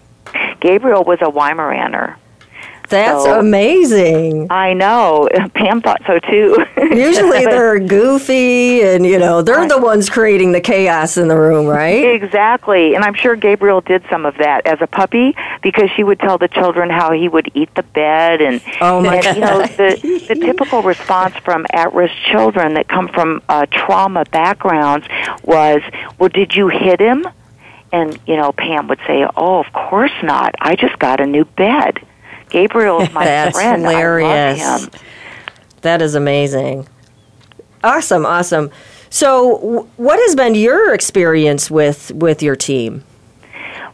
Gabriel 0.61 1.03
was 1.03 1.19
a 1.21 1.31
Weimaraner. 1.31 2.17
That's 2.93 3.25
So- 3.25 3.41
amazing. 3.41 4.47
I 4.51 4.73
know. 4.75 5.29
Pam 5.55 5.81
thought 5.81 6.03
so 6.07 6.19
too. 6.21 6.65
Usually 6.77 7.45
they're 7.45 7.79
goofy 7.81 8.83
and, 8.83 9.05
you 9.07 9.19
know, 9.19 9.43
they're 9.43 9.67
the 9.67 9.79
ones 9.79 10.09
creating 10.11 10.53
the 10.53 10.61
chaos 10.61 11.17
in 11.17 11.29
the 11.29 11.37
room, 11.37 11.67
right? 11.67 12.05
Exactly. 12.15 12.95
And 12.95 13.05
I'm 13.05 13.15
sure 13.15 13.35
Gabriel 13.35 13.81
did 13.81 14.05
some 14.11 14.25
of 14.27 14.37
that 14.39 14.67
as 14.67 14.79
a 14.81 14.87
puppy 14.87 15.35
because 15.63 15.91
she 15.97 16.05
would 16.05 16.21
tell 16.21 16.39
the 16.39 16.49
children 16.49 16.91
how 16.91 17.13
he 17.13 17.29
would 17.29 17.51
eat 17.55 17.75
the 17.75 17.83
bed 17.83 18.41
and 18.41 18.61
Oh, 18.81 19.01
my 19.01 19.17
and, 19.17 19.37
you 19.37 19.41
know 19.43 19.63
the 19.67 20.25
the 20.29 20.35
typical 20.35 20.83
response 20.83 21.35
from 21.39 21.67
at-risk 21.73 22.13
children 22.31 22.75
that 22.75 22.89
come 22.89 23.09
from 23.09 23.43
uh, 23.49 23.67
trauma 23.71 24.25
backgrounds 24.31 25.07
was, 25.45 25.81
"Well, 26.19 26.29
did 26.29 26.55
you 26.55 26.69
hit 26.69 27.01
him?" 27.01 27.27
And 27.93 28.19
you 28.27 28.37
know, 28.37 28.53
Pam 28.53 28.89
would 28.89 29.01
say, 29.07 29.27
"Oh, 29.37 29.59
of 29.61 29.73
course 29.73 30.13
not. 30.23 30.55
I 30.61 30.77
just 30.77 30.99
got 30.99 31.21
a 31.21 31.27
new 31.27 31.45
bed." 31.45 31.99
Gabriel 32.53 33.01
is 33.01 33.13
my 33.15 33.25
That's 33.25 33.57
friend. 33.57 33.83
hilarious. 33.83 34.63
I 34.63 34.73
love 34.77 34.95
him. 34.95 35.01
That 35.81 36.01
is 36.03 36.15
amazing. 36.15 36.87
Awesome, 37.83 38.25
awesome. 38.25 38.71
So, 39.11 39.59
w- 39.59 39.89
what 39.97 40.21
has 40.21 40.37
been 40.37 40.55
your 40.55 40.95
experience 40.95 41.71
with 41.71 42.13
with 42.13 42.43
your 42.43 42.55
team? 42.55 43.03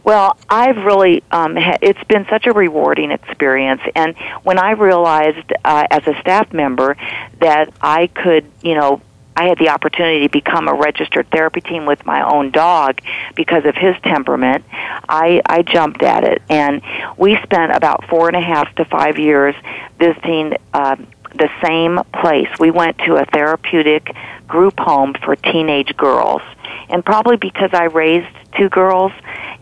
Well, 0.03 0.37
I've 0.49 0.77
really, 0.77 1.23
um, 1.31 1.55
ha- 1.55 1.77
it's 1.81 2.03
been 2.05 2.25
such 2.29 2.45
a 2.47 2.53
rewarding 2.53 3.11
experience. 3.11 3.81
And 3.95 4.15
when 4.43 4.57
I 4.57 4.71
realized 4.71 5.51
uh, 5.65 5.87
as 5.91 6.07
a 6.07 6.19
staff 6.21 6.53
member 6.53 6.95
that 7.39 7.73
I 7.81 8.07
could, 8.07 8.45
you 8.61 8.75
know, 8.75 9.01
I 9.39 9.47
had 9.47 9.57
the 9.57 9.69
opportunity 9.69 10.27
to 10.27 10.29
become 10.29 10.67
a 10.67 10.73
registered 10.73 11.31
therapy 11.31 11.61
team 11.61 11.85
with 11.85 12.05
my 12.05 12.29
own 12.29 12.51
dog 12.51 12.99
because 13.35 13.63
of 13.63 13.73
his 13.73 13.95
temperament. 14.03 14.65
I, 15.07 15.41
I 15.45 15.61
jumped 15.61 16.03
at 16.03 16.25
it. 16.25 16.41
And 16.49 16.81
we 17.17 17.37
spent 17.43 17.73
about 17.73 18.09
four 18.09 18.27
and 18.27 18.35
a 18.35 18.41
half 18.41 18.75
to 18.75 18.83
five 18.83 19.17
years 19.17 19.55
visiting 19.97 20.57
uh, 20.73 20.97
the 21.35 21.49
same 21.63 22.01
place. 22.21 22.49
We 22.59 22.69
went 22.69 22.97
to 23.05 23.15
a 23.15 23.23
therapeutic 23.23 24.13
group 24.45 24.77
home 24.77 25.15
for 25.23 25.37
teenage 25.37 25.95
girls. 25.95 26.41
And 26.89 27.05
probably 27.05 27.37
because 27.37 27.69
I 27.71 27.85
raised 27.85 28.35
two 28.57 28.67
girls 28.67 29.13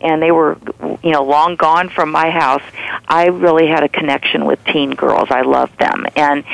and 0.01 0.23
they 0.23 0.31
were, 0.31 0.57
you 1.03 1.11
know, 1.11 1.23
long 1.23 1.55
gone 1.55 1.89
from 1.89 2.09
my 2.09 2.31
house, 2.31 2.63
I 3.07 3.27
really 3.27 3.67
had 3.67 3.83
a 3.83 3.89
connection 3.89 4.45
with 4.45 4.57
teen 4.63 4.95
girls. 4.95 5.29
I 5.29 5.41
loved 5.41 5.77
them. 5.77 6.07
And 6.15 6.45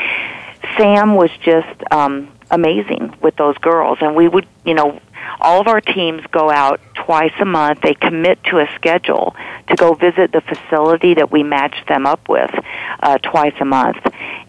Sam 0.78 1.16
was 1.16 1.30
just 1.42 1.84
um, 1.92 2.28
amazing 2.54 3.16
with 3.22 3.36
those 3.36 3.58
girls. 3.58 3.98
And 4.02 4.16
we 4.16 4.28
would, 4.28 4.48
you 4.64 4.74
know, 4.74 5.02
all 5.42 5.60
of 5.60 5.68
our 5.68 5.82
teams 5.82 6.22
go 6.32 6.52
out 6.52 6.80
twice 6.94 7.34
a 7.40 7.46
month. 7.46 7.82
They 7.82 7.96
commit 7.96 8.44
to 8.46 8.60
a 8.60 8.68
schedule 8.76 9.36
to 9.68 9.76
go 9.76 9.94
visit 9.94 10.32
the 10.32 10.42
facility 10.42 11.16
that 11.16 11.32
we 11.32 11.44
match 11.44 11.76
them 11.88 12.06
up 12.06 12.30
with 12.30 12.52
uh, 13.02 13.18
twice 13.18 13.56
a 13.60 13.66
month. 13.66 13.98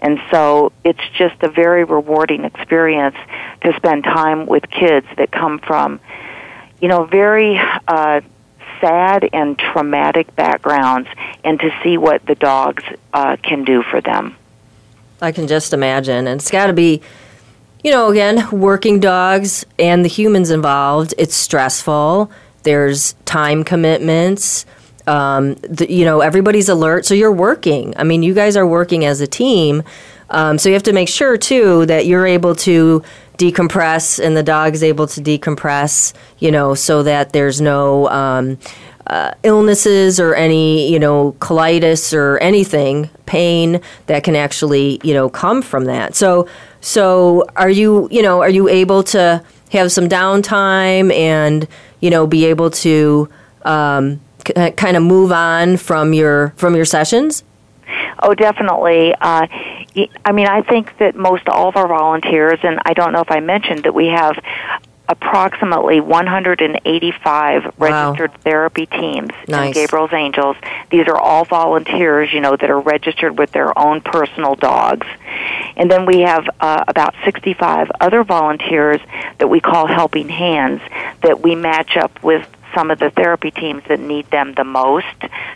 And 0.00 0.20
so 0.30 0.72
it's 0.84 1.00
just 1.16 1.42
a 1.42 1.48
very 1.48 1.84
rewarding 1.84 2.44
experience 2.44 3.16
to 3.62 3.72
spend 3.76 4.04
time 4.04 4.46
with 4.46 4.68
kids 4.70 5.06
that 5.16 5.30
come 5.32 5.58
from, 5.58 6.00
you 6.80 6.88
know, 6.88 7.04
very 7.04 7.58
uh, 7.88 8.20
sad 8.80 9.28
and 9.32 9.58
traumatic 9.58 10.34
backgrounds 10.36 11.08
and 11.42 11.58
to 11.60 11.70
see 11.82 11.96
what 11.96 12.24
the 12.26 12.34
dogs 12.34 12.84
uh, 13.14 13.36
can 13.42 13.64
do 13.64 13.82
for 13.82 14.00
them. 14.00 14.36
I 15.22 15.32
can 15.32 15.46
just 15.46 15.72
imagine. 15.72 16.26
And 16.26 16.40
it's 16.40 16.50
got 16.50 16.66
to 16.66 16.74
be, 16.74 17.00
you 17.84 17.90
know, 17.90 18.10
again, 18.10 18.50
working 18.50 18.98
dogs 18.98 19.64
and 19.78 20.04
the 20.04 20.08
humans 20.08 20.50
involved. 20.50 21.14
It's 21.18 21.34
stressful. 21.34 22.30
There's 22.62 23.12
time 23.26 23.62
commitments. 23.62 24.64
Um, 25.06 25.54
the, 25.56 25.92
you 25.92 26.06
know, 26.06 26.20
everybody's 26.20 26.70
alert. 26.70 27.04
So 27.04 27.12
you're 27.12 27.30
working. 27.30 27.92
I 27.98 28.04
mean, 28.04 28.22
you 28.22 28.32
guys 28.32 28.56
are 28.56 28.66
working 28.66 29.04
as 29.04 29.20
a 29.20 29.26
team. 29.26 29.82
Um, 30.30 30.56
so 30.56 30.70
you 30.70 30.72
have 30.72 30.82
to 30.84 30.94
make 30.94 31.10
sure, 31.10 31.36
too, 31.36 31.84
that 31.84 32.06
you're 32.06 32.26
able 32.26 32.54
to 32.56 33.02
decompress 33.36 34.24
and 34.24 34.34
the 34.34 34.42
dog's 34.42 34.82
able 34.82 35.06
to 35.08 35.20
decompress, 35.20 36.14
you 36.38 36.50
know, 36.50 36.74
so 36.74 37.02
that 37.02 37.34
there's 37.34 37.60
no. 37.60 38.08
Um, 38.08 38.58
uh, 39.06 39.32
illnesses 39.42 40.18
or 40.18 40.34
any 40.34 40.90
you 40.90 40.98
know 40.98 41.32
colitis 41.38 42.14
or 42.14 42.38
anything 42.38 43.10
pain 43.26 43.80
that 44.06 44.24
can 44.24 44.34
actually 44.34 44.98
you 45.04 45.12
know 45.12 45.28
come 45.28 45.60
from 45.60 45.84
that 45.84 46.14
so 46.14 46.48
so 46.84 47.44
are 47.56 47.70
you 47.70 48.08
you 48.10 48.20
know 48.22 48.42
are 48.42 48.50
you 48.50 48.68
able 48.68 49.02
to 49.02 49.42
have 49.72 49.90
some 49.90 50.06
downtime 50.08 51.10
and 51.12 51.66
you 52.00 52.10
know 52.10 52.26
be 52.26 52.44
able 52.44 52.70
to 52.70 53.28
um, 53.62 54.20
k- 54.44 54.70
kind 54.72 54.96
of 54.96 55.02
move 55.02 55.32
on 55.32 55.78
from 55.78 56.12
your 56.12 56.52
from 56.56 56.76
your 56.76 56.84
sessions 56.84 57.42
Oh, 58.22 58.34
definitely. 58.34 59.14
Uh, 59.20 59.46
I 60.24 60.32
mean, 60.32 60.46
I 60.46 60.62
think 60.62 60.96
that 60.98 61.14
most 61.14 61.46
all 61.48 61.68
of 61.68 61.76
our 61.76 61.86
volunteers, 61.88 62.58
and 62.62 62.80
I 62.86 62.94
don't 62.94 63.12
know 63.12 63.20
if 63.20 63.30
I 63.30 63.40
mentioned 63.40 63.84
that 63.84 63.94
we 63.94 64.06
have 64.06 64.38
approximately 65.08 66.00
185 66.00 67.64
Wow. 67.64 67.70
registered 67.78 68.32
therapy 68.42 68.86
teams 68.86 69.30
in 69.68 69.72
Gabriel's 69.74 70.12
Angels. 70.12 70.56
These 70.90 71.06
are 71.08 71.16
all 71.18 71.44
volunteers, 71.44 72.32
you 72.32 72.40
know, 72.40 72.56
that 72.56 72.70
are 72.70 72.80
registered 72.80 73.38
with 73.38 73.50
their 73.52 73.76
own 73.78 74.00
personal 74.00 74.54
dogs. 74.54 75.06
And 75.76 75.90
then 75.90 76.06
we 76.06 76.20
have 76.20 76.48
uh, 76.60 76.84
about 76.88 77.14
65 77.24 77.90
other 78.00 78.24
volunteers 78.24 79.00
that 79.38 79.48
we 79.48 79.60
call 79.60 79.86
helping 79.86 80.28
hands 80.28 80.80
that 81.22 81.42
we 81.42 81.54
match 81.54 81.96
up 81.96 82.22
with 82.22 82.46
some 82.74 82.90
of 82.90 82.98
the 82.98 83.10
therapy 83.10 83.50
teams 83.50 83.82
that 83.88 84.00
need 84.00 84.30
them 84.30 84.54
the 84.54 84.64
most 84.64 85.06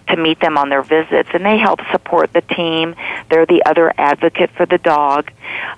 to 0.09 0.17
meet 0.17 0.41
them 0.41 0.57
on 0.57 0.69
their 0.69 0.83
visits 0.83 1.29
and 1.33 1.45
they 1.45 1.59
help 1.59 1.81
support 1.91 2.33
the 2.33 2.41
team. 2.43 2.95
They're 3.31 3.47
the 3.47 3.63
other 3.65 3.93
advocate 3.99 4.51
for 4.51 4.67
the 4.67 4.79
dog 4.79 5.31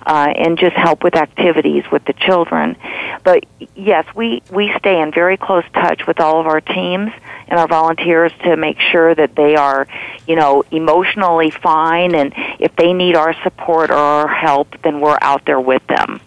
uh, 0.05 0.33
and 0.35 0.57
just 0.57 0.75
help 0.75 1.03
with 1.03 1.15
activities 1.15 1.83
with 1.91 2.05
the 2.05 2.13
children. 2.13 2.77
But 3.23 3.45
yes 3.75 4.05
we 4.15 4.41
we 4.51 4.73
stay 4.79 5.01
in 5.01 5.11
very 5.11 5.37
close 5.37 5.65
touch 5.73 6.07
with 6.07 6.19
all 6.19 6.39
of 6.39 6.47
our 6.47 6.61
teams 6.61 7.11
and 7.47 7.59
our 7.59 7.67
volunteers 7.67 8.31
to 8.43 8.55
make 8.55 8.79
sure 8.79 9.13
that 9.13 9.35
they 9.35 9.55
are 9.55 9.87
you 10.27 10.35
know 10.35 10.63
emotionally 10.71 11.51
fine 11.51 12.15
and 12.15 12.33
if 12.59 12.75
they 12.75 12.93
need 12.93 13.15
our 13.15 13.33
support 13.43 13.89
or 13.89 13.95
our 13.95 14.27
help 14.27 14.81
then 14.83 14.99
we're 14.99 15.17
out 15.21 15.45
there 15.45 15.59
with 15.59 15.85
them. 15.87 16.21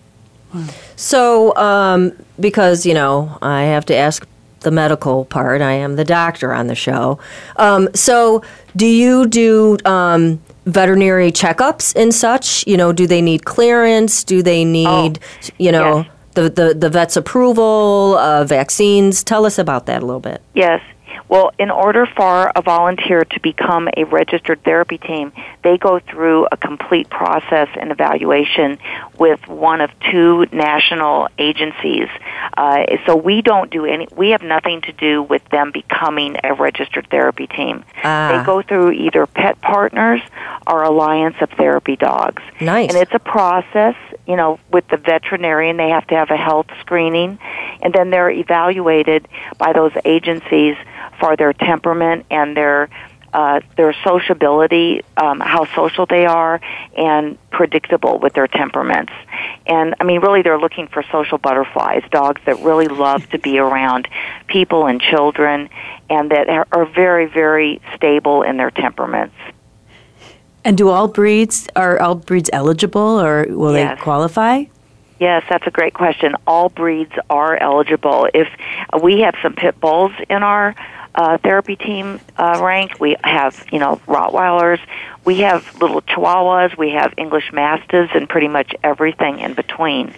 So, 0.97 1.55
um, 1.57 2.13
because, 2.39 2.87
you 2.87 2.95
know, 2.95 3.39
I 3.43 3.65
have 3.65 3.87
to 3.87 3.97
ask 3.97 4.27
the 4.65 4.71
medical 4.71 5.25
part, 5.27 5.63
I 5.63 5.73
am 5.73 5.97
the 5.97 6.05
doctor 6.05 6.53
on 6.53 6.67
the 6.67 6.75
show. 6.75 7.19
Um, 7.57 7.89
so, 7.95 8.43
do 8.75 8.87
you 8.87 9.27
do 9.27 9.79
um, 9.85 10.43
veterinary 10.67 11.31
checkups 11.31 11.95
and 11.95 12.13
such? 12.13 12.67
You 12.67 12.77
know, 12.77 12.93
do 12.93 13.07
they 13.07 13.23
need 13.23 13.45
clearance? 13.45 14.25
Do 14.25 14.43
they 14.43 14.65
need, 14.65 15.21
you 15.59 15.71
know, 15.71 15.99
yes. 15.99 16.09
the, 16.35 16.51
the, 16.51 16.75
the 16.75 16.91
vet's 16.91 17.17
approval, 17.17 18.17
uh, 18.19 18.45
vaccines? 18.45 19.23
Tell 19.23 19.47
us 19.47 19.59
about 19.59 19.87
that 19.87 20.03
a 20.03 20.07
little 20.07 20.21
bit. 20.21 20.43
Yes. 20.55 20.81
Well, 21.29 21.53
in 21.59 21.71
order 21.71 22.07
for 22.07 22.53
a 22.55 22.63
volunteer 22.63 23.25
to 23.25 23.41
become 23.41 23.89
a 23.97 24.05
registered 24.05 24.63
therapy 24.65 24.99
team, 24.99 25.33
they 25.63 25.79
go 25.79 25.99
through 25.99 26.47
a 26.53 26.57
complete 26.57 27.09
process 27.11 27.69
and 27.75 27.91
evaluation 27.91 28.79
with 29.19 29.47
one 29.49 29.81
of 29.81 29.91
two 30.11 30.47
national 30.53 31.29
agencies. 31.39 32.09
Uh, 32.57 32.85
so 33.07 33.17
we 33.17 33.43
don't 33.43 33.71
do 33.71 33.85
any, 33.87 34.07
we 34.17 34.31
have 34.31 34.43
nothing 34.43 34.83
to 34.83 34.93
do 34.93 35.23
with 35.23 35.43
them 35.51 35.71
becoming 35.73 36.37
a 36.45 36.55
registered 36.55 37.09
therapy 37.11 37.47
team. 37.47 37.85
Ah. 38.03 38.39
They 38.39 38.45
go 38.45 38.63
through 38.63 38.93
either 38.93 39.27
Pet 39.27 39.61
Partners 39.61 40.21
or 40.67 40.83
Alliance 40.83 41.37
of 41.41 41.51
Therapy 41.51 41.97
Dogs. 41.97 42.43
Nice. 42.61 42.91
And 42.91 42.99
it's 42.99 43.15
a 43.15 43.19
process, 43.19 43.97
you 44.27 44.37
know, 44.37 44.59
with 44.71 44.87
the 44.89 44.97
veterinarian, 44.97 45.77
they 45.77 45.91
have 45.91 46.07
to 46.09 46.15
have 46.15 46.31
a 46.31 46.37
health 46.37 46.67
screening, 46.81 47.39
and 47.83 47.93
then 47.93 48.11
they're 48.11 48.31
evaluated 48.31 49.27
by 49.59 49.73
those 49.73 49.93
agencies 50.05 50.77
for 51.19 51.37
their 51.37 51.53
temperament 51.53 52.27
and 52.31 52.57
their 52.57 52.89
uh, 53.35 53.59
their 53.77 53.93
sociability, 54.05 55.03
um, 55.17 55.41
how 55.41 55.65
social 55.75 56.07
they 56.07 56.25
are, 56.25 56.61
and 56.97 57.37
predictable 57.51 58.21
with 58.21 58.33
their 58.33 58.47
temperaments. 58.47 59.13
And 59.67 59.97
I 59.99 60.05
mean, 60.05 60.21
really, 60.21 60.43
they're 60.43 60.59
looking 60.59 60.87
for 60.87 61.03
social 61.11 61.39
butterflies, 61.39 62.05
dogs 62.13 62.41
that 62.47 62.61
really 62.61 62.87
love 62.87 63.29
to 63.31 63.39
be 63.41 63.59
around 63.59 64.07
people 64.47 64.87
and 64.87 65.01
children, 65.01 65.69
and 66.09 66.31
that 66.31 66.49
are, 66.49 66.87
very, 66.87 67.27
very 67.27 67.83
stable 67.97 68.43
in 68.43 68.57
their 68.57 68.71
temperaments. 68.71 69.35
And 70.65 70.79
do 70.79 70.89
all 70.89 71.09
breeds 71.09 71.69
are 71.75 72.01
all 72.01 72.15
breeds 72.15 72.51
eligible, 72.53 73.21
or 73.21 73.47
will 73.49 73.75
Yes. 73.75 73.99
they 73.99 74.03
qualify? 74.03 74.65
Yes, 75.19 75.43
that's 75.49 75.67
a 75.67 75.71
great 75.73 75.95
question. 75.95 76.37
All 76.47 76.69
breeds 76.69 77.13
are 77.31 77.57
eligible. 77.57 78.29
If 78.33 78.49
uh, 78.93 78.99
we 79.03 79.21
have 79.21 79.35
some 79.43 79.55
pit 79.55 79.81
bulls 79.81 80.13
in 80.31 80.43
our 80.45 80.75
uh, 81.15 81.39
therapy 81.39 81.77
team 81.77 82.21
uh, 82.37 82.61
rank. 82.63 82.99
We 83.01 83.17
have, 83.23 83.65
you 83.71 83.79
know, 83.79 84.01
Rottweilers. 84.07 84.81
We 85.25 85.41
have 85.41 85.81
little 85.81 86.03
Chihuahuas. 86.03 86.77
We 86.77 86.91
have 86.91 87.15
English 87.17 87.53
Mastiffs 87.53 88.13
and 88.15 88.29
pretty 88.29 88.49
much 88.49 88.75
everything 88.83 89.39
in 89.39 89.55
between. 89.55 90.13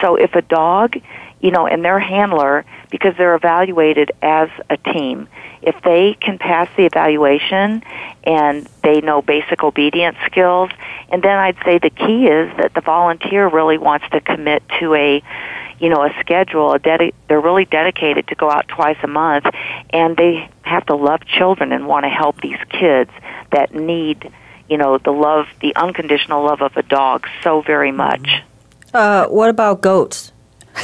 So 0.00 0.16
if 0.16 0.34
a 0.34 0.42
dog, 0.42 0.96
you 1.40 1.50
know, 1.50 1.66
and 1.66 1.84
their 1.84 1.98
handler, 1.98 2.64
because 2.90 3.14
they're 3.16 3.34
evaluated 3.34 4.12
as 4.22 4.48
a 4.68 4.76
team, 4.76 5.28
if 5.62 5.80
they 5.82 6.16
can 6.20 6.38
pass 6.38 6.68
the 6.76 6.84
evaluation 6.84 7.82
and 8.24 8.68
they 8.82 9.00
know 9.00 9.22
basic 9.22 9.62
obedience 9.62 10.16
skills, 10.26 10.70
and 11.10 11.22
then 11.22 11.36
I'd 11.36 11.56
say 11.64 11.78
the 11.78 11.90
key 11.90 12.26
is 12.26 12.56
that 12.56 12.72
the 12.74 12.80
volunteer 12.80 13.48
really 13.48 13.78
wants 13.78 14.06
to 14.10 14.20
commit 14.20 14.62
to 14.80 14.94
a 14.94 15.22
you 15.78 15.88
know 15.88 16.04
a 16.04 16.14
schedule 16.20 16.74
a 16.74 17.12
they're 17.28 17.40
really 17.40 17.64
dedicated 17.64 18.28
to 18.28 18.34
go 18.34 18.50
out 18.50 18.68
twice 18.68 18.98
a 19.02 19.06
month 19.06 19.46
and 19.88 20.14
they 20.16 20.48
have 20.62 20.84
to 20.86 20.94
love 20.94 21.20
children 21.24 21.72
and 21.72 21.86
want 21.86 22.04
to 22.04 22.10
help 22.10 22.38
these 22.42 22.58
kids 22.68 23.10
that 23.50 23.74
need 23.74 24.30
you 24.68 24.78
know 24.78 24.98
the 24.98 25.10
love 25.10 25.46
the 25.60 25.74
unconditional 25.76 26.44
love 26.44 26.62
of 26.62 26.76
a 26.76 26.82
dog 26.82 27.26
so 27.42 27.60
very 27.60 27.92
much. 27.92 28.28
Uh, 28.94 29.26
what 29.26 29.50
about 29.50 29.80
goats 29.80 30.32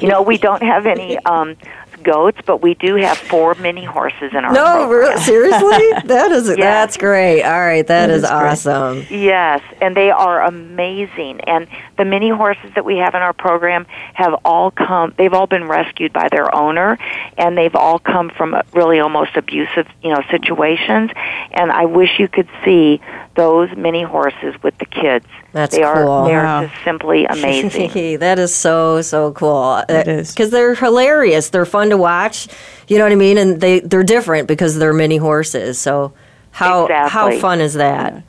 you 0.00 0.08
know 0.08 0.22
we 0.22 0.38
don't 0.38 0.62
have 0.62 0.86
any 0.86 1.18
um 1.24 1.56
goats, 2.02 2.38
but 2.46 2.62
we 2.62 2.74
do 2.74 2.94
have 2.94 3.18
four 3.18 3.54
mini 3.56 3.84
horses 3.84 4.30
in 4.32 4.44
our 4.44 4.52
no, 4.52 4.86
program. 4.86 5.18
seriously, 5.18 5.90
that 6.04 6.30
is 6.30 6.48
Yes. 6.48 6.56
that's 6.58 6.96
great. 6.96 7.42
All 7.42 7.58
right, 7.58 7.86
That 7.86 8.06
that 8.06 8.10
is, 8.10 8.22
is 8.22 8.30
awesome. 8.30 9.04
Yes, 9.10 9.60
and 9.80 9.96
they 9.96 10.10
are 10.10 10.42
amazing. 10.44 11.40
And 11.40 11.66
the 11.96 12.04
mini 12.04 12.30
horses 12.30 12.70
that 12.76 12.84
we 12.84 12.98
have 12.98 13.14
in 13.14 13.22
our 13.22 13.32
program 13.32 13.84
have 14.14 14.34
all 14.44 14.70
come. 14.70 15.12
They've 15.16 15.32
all 15.34 15.48
been 15.48 15.66
rescued 15.66 16.12
by 16.12 16.28
their 16.28 16.54
owner, 16.54 16.98
and 17.36 17.58
they've 17.58 17.74
all 17.74 17.98
come 17.98 18.30
from 18.30 18.56
really 18.72 19.00
almost 19.00 19.36
abusive, 19.36 19.88
you 20.02 20.10
know, 20.10 20.22
situations. 20.30 21.10
And 21.50 21.72
I 21.72 21.86
wish 21.86 22.18
you 22.18 22.28
could 22.28 22.48
see 22.64 23.00
those 23.38 23.70
mini 23.76 24.02
horses 24.02 24.54
with 24.64 24.76
the 24.78 24.84
kids. 24.84 25.24
That's 25.52 25.74
they 25.76 25.82
are 25.84 26.04
cool. 26.04 26.24
they're 26.24 26.42
Wow. 26.42 26.66
just 26.66 26.84
simply 26.84 27.24
amazing. 27.36 28.18
that 28.18 28.38
is 28.38 28.52
so 28.54 29.00
so 29.00 29.32
cool. 29.32 29.76
It 29.88 30.08
uh, 30.08 30.10
is. 30.10 30.32
because 30.34 30.50
they're 30.50 30.74
hilarious. 30.74 31.48
They're 31.50 31.64
fun 31.64 31.88
to 31.90 31.96
watch. 31.96 32.48
You 32.88 32.98
know 32.98 33.04
what 33.04 33.12
I 33.12 33.16
mean? 33.16 33.38
And 33.38 33.60
they 33.60 33.80
they're 33.80 34.02
different 34.02 34.48
because 34.48 34.76
they're 34.78 34.92
mini 34.92 35.16
horses. 35.18 35.78
So 35.78 36.12
how 36.50 36.88
how 37.08 37.30
fun 37.38 37.60
is 37.60 37.74
that? 37.74 38.22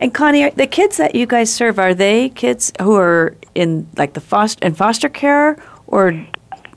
And 0.00 0.12
Connie, 0.12 0.44
are 0.44 0.50
the 0.50 0.66
kids 0.66 0.98
that 0.98 1.14
you 1.14 1.26
guys 1.26 1.50
serve 1.52 1.78
are 1.78 1.94
they 1.94 2.28
kids 2.28 2.72
who 2.80 2.94
are 2.96 3.34
in 3.54 3.88
like 3.96 4.12
the 4.12 4.20
foster 4.20 4.64
in 4.66 4.74
foster 4.74 5.08
care 5.08 5.56
or 5.86 6.08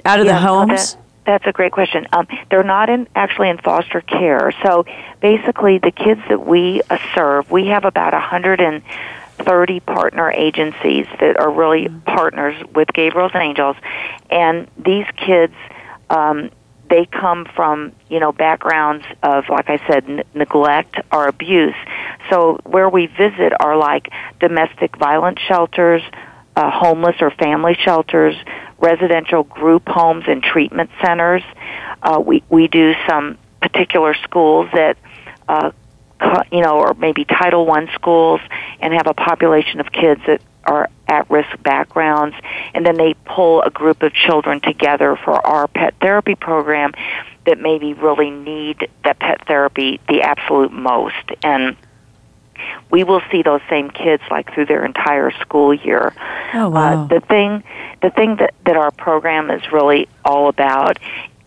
out 0.06 0.20
of 0.22 0.26
Yeah, 0.26 0.40
the 0.40 0.46
no, 0.46 0.48
homes? 0.66 0.98
That- 1.26 1.32
that's 1.32 1.48
a 1.48 1.52
great 1.52 1.72
question. 1.72 2.08
Um, 2.14 2.28
they're 2.50 2.64
not 2.64 2.90
in 2.90 3.08
actually 3.16 3.50
in 3.50 3.58
foster 3.58 4.02
care. 4.02 4.52
So 4.64 4.86
basically, 5.22 5.78
the 5.80 5.92
kids 5.92 6.22
that 6.30 6.46
we 6.46 6.82
uh, 6.90 6.98
serve, 7.14 7.52
we 7.52 7.68
have 7.68 7.86
about 7.86 8.14
a 8.14 8.18
130 8.18 9.80
partner 9.82 10.32
agencies 10.32 11.08
that 11.20 11.40
are 11.40 11.50
really 11.50 11.90
partners 12.06 12.56
with 12.74 12.88
Gabriel's 12.94 13.36
Angels, 13.36 13.76
and 14.30 14.68
these 14.78 15.06
kids. 15.18 15.54
Um, 16.10 16.50
they 16.88 17.06
come 17.08 17.46
from 17.56 17.94
you 18.10 18.20
know 18.20 18.32
backgrounds 18.32 19.04
of 19.24 19.50
like 19.50 19.70
I 19.72 19.78
said 19.88 20.06
n- 20.08 20.24
neglect 20.36 20.98
or 21.12 21.28
abuse. 21.28 21.74
So 22.30 22.60
where 22.64 22.88
we 22.90 23.08
visit 23.08 23.54
are 23.60 23.76
like 23.76 24.10
domestic 24.40 24.96
violence 24.96 25.40
shelters, 25.40 26.04
uh, 26.56 26.72
homeless 26.72 27.16
or 27.22 27.32
family 27.32 27.76
shelters, 27.80 28.36
residential 28.78 29.44
group 29.44 29.88
homes 29.88 30.26
and 30.28 30.42
treatment 30.44 30.90
centers. 31.04 31.44
Uh, 32.02 32.22
we 32.26 32.44
we 32.50 32.68
do 32.68 32.94
some 33.08 33.38
particular 33.62 34.14
schools 34.24 34.70
that. 34.74 34.98
Uh, 35.48 35.72
you 36.50 36.62
know, 36.62 36.80
or 36.80 36.94
maybe 36.94 37.26
Title 37.26 37.66
One 37.66 37.90
schools, 37.94 38.40
and 38.80 38.94
have 38.94 39.06
a 39.06 39.14
population 39.14 39.82
of 39.82 39.92
kids 39.92 40.22
that 40.28 40.42
are 40.64 40.90
at 41.08 41.30
risk 41.30 41.62
backgrounds, 41.62 42.36
and 42.74 42.86
then 42.86 42.96
they 42.98 43.14
pull 43.26 43.62
a 43.62 43.70
group 43.70 44.02
of 44.02 44.14
children 44.14 44.60
together 44.62 45.18
for 45.24 45.46
our 45.46 45.68
pet 45.68 45.94
therapy 46.02 46.36
program 46.36 46.94
that 47.46 47.60
maybe 47.60 47.94
really 47.94 48.32
need 48.32 48.90
that 49.04 49.20
pet 49.20 49.46
therapy 49.48 50.00
the 50.08 50.22
absolute 50.22 50.72
most. 50.72 51.32
And 51.44 51.76
we 52.92 53.04
will 53.04 53.22
see 53.32 53.42
those 53.42 53.62
same 53.70 53.90
kids 53.90 54.24
like 54.30 54.54
through 54.54 54.66
their 54.66 54.86
entire 54.86 55.32
school 55.42 55.74
year. 55.74 56.14
Oh, 56.54 56.70
wow. 56.70 57.04
Uh, 57.04 57.08
the 57.08 57.20
thing, 57.20 57.64
the 58.02 58.10
thing 58.10 58.38
that 58.38 58.54
that 58.66 58.78
our 58.78 58.92
program 58.92 59.52
is 59.52 59.62
really 59.72 60.08
all 60.24 60.48
about 60.48 61.00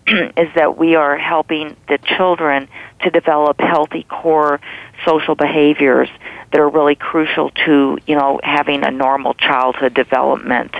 is 0.36 0.48
that 0.54 0.76
we 0.76 0.94
are 0.94 1.16
helping 1.16 1.76
the 1.88 1.98
children 2.16 2.68
to 3.02 3.10
develop 3.10 3.60
healthy 3.60 4.04
core 4.04 4.60
social 5.04 5.34
behaviors 5.34 6.08
that 6.50 6.60
are 6.60 6.68
really 6.68 6.94
crucial 6.94 7.50
to 7.50 7.98
you 8.06 8.16
know 8.16 8.40
having 8.42 8.84
a 8.84 8.90
normal 8.90 9.34
childhood 9.34 9.94
development 9.94 10.74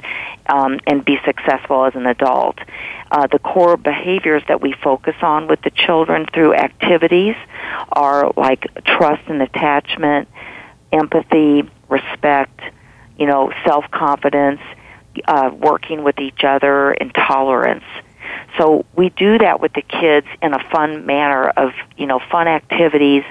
um, 0.49 0.81
and 0.87 1.05
be 1.05 1.19
successful 1.25 1.85
as 1.85 1.95
an 1.95 2.07
adult. 2.07 2.59
Uh, 3.11 3.27
the 3.27 3.39
core 3.39 3.77
behaviors 3.77 4.43
that 4.49 4.61
we 4.61 4.73
focus 4.83 5.15
on 5.23 5.47
with 5.47 5.61
the 5.63 5.71
children 5.71 6.27
through 6.33 6.55
activities 6.55 7.37
are 7.93 8.33
like 8.37 8.67
trust 8.85 9.23
and 9.29 9.43
attachment, 9.43 10.29
empathy, 10.93 11.69
respect, 11.89 12.61
you 13.19 13.27
know, 13.27 13.53
self 13.65 13.91
confidence, 13.91 14.61
uh, 15.27 15.51
working 15.53 16.03
with 16.05 16.19
each 16.19 16.45
other, 16.45 16.93
and 16.93 17.15
tolerance. 17.15 17.85
So 18.59 18.85
we 18.97 19.11
do 19.11 19.39
that 19.39 19.61
with 19.61 19.73
the 19.73 19.83
kids 19.83 20.27
in 20.43 20.53
a 20.53 20.59
fun 20.71 21.07
manner 21.07 21.49
of, 21.49 21.73
you 21.97 22.07
know, 22.07 22.19
fun 22.19 22.49
activities, 22.49 23.23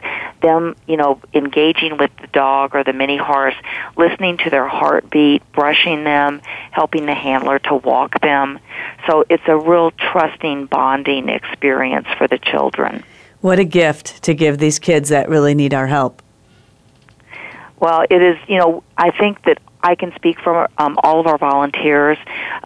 them, 0.42 0.76
you 0.88 0.96
know, 0.96 1.20
engaging 1.34 1.98
with 1.98 2.12
the 2.22 2.28
dog 2.28 2.74
or 2.74 2.84
the 2.86 2.94
mini 2.94 3.18
horse, 3.18 3.56
listening 3.98 4.38
to 4.38 4.50
their 4.50 4.68
heartbeat, 4.68 5.44
brushing 5.52 6.06
them, 6.06 6.42
helping 6.72 7.06
the 7.06 7.14
handler 7.14 7.60
to 7.60 7.76
walk 7.76 8.22
them. 8.22 8.60
So 9.06 9.26
it's 9.30 9.44
a 9.48 9.58
real 9.58 9.92
trusting, 9.92 10.68
bonding 10.68 11.28
experience 11.28 12.08
for 12.18 12.28
the 12.28 12.38
children. 12.38 13.04
What 13.42 13.60
a 13.60 13.66
gift 13.66 14.24
to 14.24 14.34
give 14.34 14.58
these 14.58 14.80
kids 14.80 15.10
that 15.10 15.30
really 15.30 15.54
need 15.54 15.74
our 15.74 15.88
help. 15.88 16.22
Well, 17.80 18.06
it 18.10 18.22
is, 18.22 18.38
you 18.48 18.58
know, 18.58 18.84
I 18.98 19.12
think 19.12 19.44
that 19.44 19.60
I 19.84 19.96
can 19.96 20.14
speak 20.16 20.40
for 20.42 20.70
um, 20.78 20.98
all 21.04 21.20
of 21.20 21.28
our 21.28 21.38
volunteers, 21.38 22.18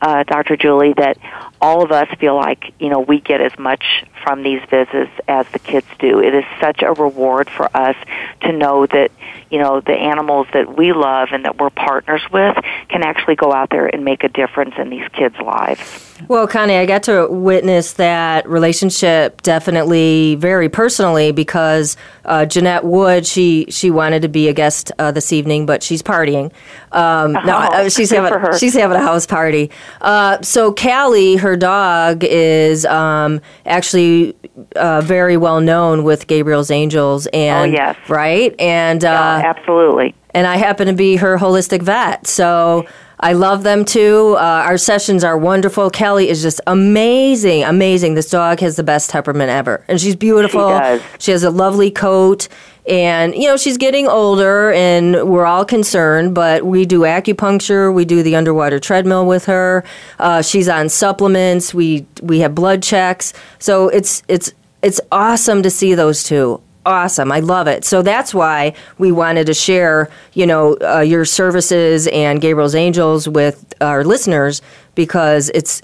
uh, 0.02 0.24
Dr. 0.24 0.56
Julie, 0.56 0.94
that 0.94 1.18
all 1.62 1.84
of 1.84 1.92
us 1.92 2.08
feel 2.20 2.36
like, 2.36 2.74
you 2.80 2.90
know, 2.90 3.00
we 3.00 3.20
get 3.22 3.40
as 3.40 3.58
much 3.60 4.04
from 4.24 4.42
these 4.42 4.62
visits 4.70 5.12
as 5.28 5.46
the 5.54 5.60
kids 5.60 5.86
do. 6.00 6.20
It 6.20 6.34
is 6.34 6.46
such 6.60 6.82
a 6.82 6.92
reward 6.92 7.50
for 7.50 7.70
us 7.76 7.96
to 8.42 8.52
know 8.52 8.88
that, 8.88 9.12
you 9.52 9.60
know, 9.60 9.80
the 9.80 9.94
animals 9.94 10.48
that 10.54 10.76
we 10.76 10.92
love 10.92 11.30
and 11.32 11.46
that 11.46 11.58
we're 11.58 11.70
partners 11.70 12.22
with 12.32 12.58
can 12.90 13.04
actually 13.04 13.36
go 13.36 13.54
out 13.54 13.70
there 13.70 13.86
and 13.86 14.04
make 14.04 14.24
a 14.24 14.30
difference 14.30 14.74
in 14.78 14.90
these 14.90 15.08
kids' 15.10 15.38
lives. 15.40 16.12
Well, 16.28 16.48
Connie, 16.48 16.76
I 16.76 16.86
got 16.86 17.04
to 17.04 17.28
witness 17.28 17.94
that 17.94 18.48
relationship 18.48 19.42
definitely 19.42 20.36
very 20.36 20.70
personally 20.70 21.32
because 21.32 21.98
uh, 22.26 22.46
Jeanette 22.46 22.84
Wood, 22.84 23.26
she 23.26 23.66
she 23.70 23.90
wanted 23.90 24.22
to 24.22 24.28
be 24.28 24.48
a 24.48 24.54
guest 24.54 24.92
uh, 25.00 25.12
this 25.12 25.34
evening, 25.34 25.66
but 25.66 25.82
she's 25.82 26.04
partying. 26.04 26.52
Um, 26.92 27.34
no, 27.34 27.58
uh, 27.58 27.90
she's 27.90 28.12
having 28.12 28.58
she's 28.58 28.76
having 28.76 28.98
a 28.98 29.02
house 29.02 29.26
party. 29.26 29.72
Uh, 30.00 30.42
so 30.42 30.72
Callie, 30.74 31.38
her 31.38 31.51
dog, 31.56 32.24
is 32.24 32.86
um, 32.86 33.42
actually 33.66 34.36
uh, 34.76 35.02
very 35.02 35.38
well 35.38 35.62
known 35.62 36.04
with 36.04 36.28
Gabriel's 36.28 36.72
Angels, 36.72 37.28
and 37.28 37.72
Oh, 37.72 37.76
yes. 37.76 37.98
right, 38.10 38.56
and 38.60 39.04
uh, 39.06 39.42
Absolutely. 39.44 40.14
and 40.34 40.48
I 40.48 40.58
happen 40.58 40.88
to 40.88 40.94
be 40.94 41.16
her 41.18 41.38
holistic 41.38 41.82
vet. 41.82 42.28
So 42.28 42.86
I 43.20 43.34
love 43.34 43.64
them 43.64 43.86
too. 43.86 44.36
Uh, 44.38 44.42
our 44.66 44.78
sessions 44.78 45.24
are 45.24 45.38
wonderful. 45.38 45.90
Kelly 45.92 46.28
is 46.30 46.42
just 46.42 46.60
amazing, 46.68 47.64
amazing. 47.64 48.16
This 48.16 48.30
dog 48.30 48.60
has 48.62 48.76
the 48.78 48.84
best 48.84 49.10
temperament 49.12 49.50
ever, 49.52 49.84
and 49.88 50.02
she's 50.02 50.16
beautiful. 50.16 50.80
She. 50.80 51.02
She 51.20 51.32
has 51.32 51.44
a 51.44 51.52
lovely 51.52 51.92
coat. 51.92 52.48
And, 52.88 53.36
you 53.36 53.48
know, 53.48 53.58
she's 53.58 53.78
getting 53.78 54.08
older 54.08 54.72
and 54.74 55.30
we're 55.30 55.46
all 55.46 55.64
concerned, 55.66 56.34
but 56.34 56.66
we 56.66 56.86
do 56.86 57.02
acupuncture. 57.02 57.94
We 57.94 58.06
do 58.06 58.24
the 58.24 58.36
underwater 58.36 58.80
treadmill 58.80 59.28
with 59.28 59.46
her. 59.46 59.84
Uh, 60.18 60.42
she's 60.42 60.68
on 60.68 60.90
supplements. 60.90 61.74
We, 61.74 62.06
we 62.24 62.40
have 62.40 62.56
blood 62.56 62.82
checks. 62.82 63.34
So 63.60 63.90
it's, 63.90 64.24
it's, 64.28 64.52
it's 64.82 65.00
awesome 65.12 65.62
to 65.62 65.70
see 65.70 65.94
those 65.94 66.24
two. 66.24 66.60
Awesome. 66.84 67.32
I 67.32 67.40
love 67.42 67.68
it. 67.68 67.86
So 67.86 68.02
that's 68.02 68.34
why 68.34 68.74
we 68.98 69.12
wanted 69.12 69.46
to 69.46 69.54
share, 69.54 70.10
you 70.34 70.48
know, 70.48 70.76
uh, 70.82 71.02
your 71.02 71.26
services 71.26 72.08
and 72.08 72.42
Gabriel's 72.42 72.74
Angels 72.74 73.28
with 73.30 73.76
our 73.80 74.04
listeners 74.04 74.64
because 74.96 75.52
it's 75.54 75.84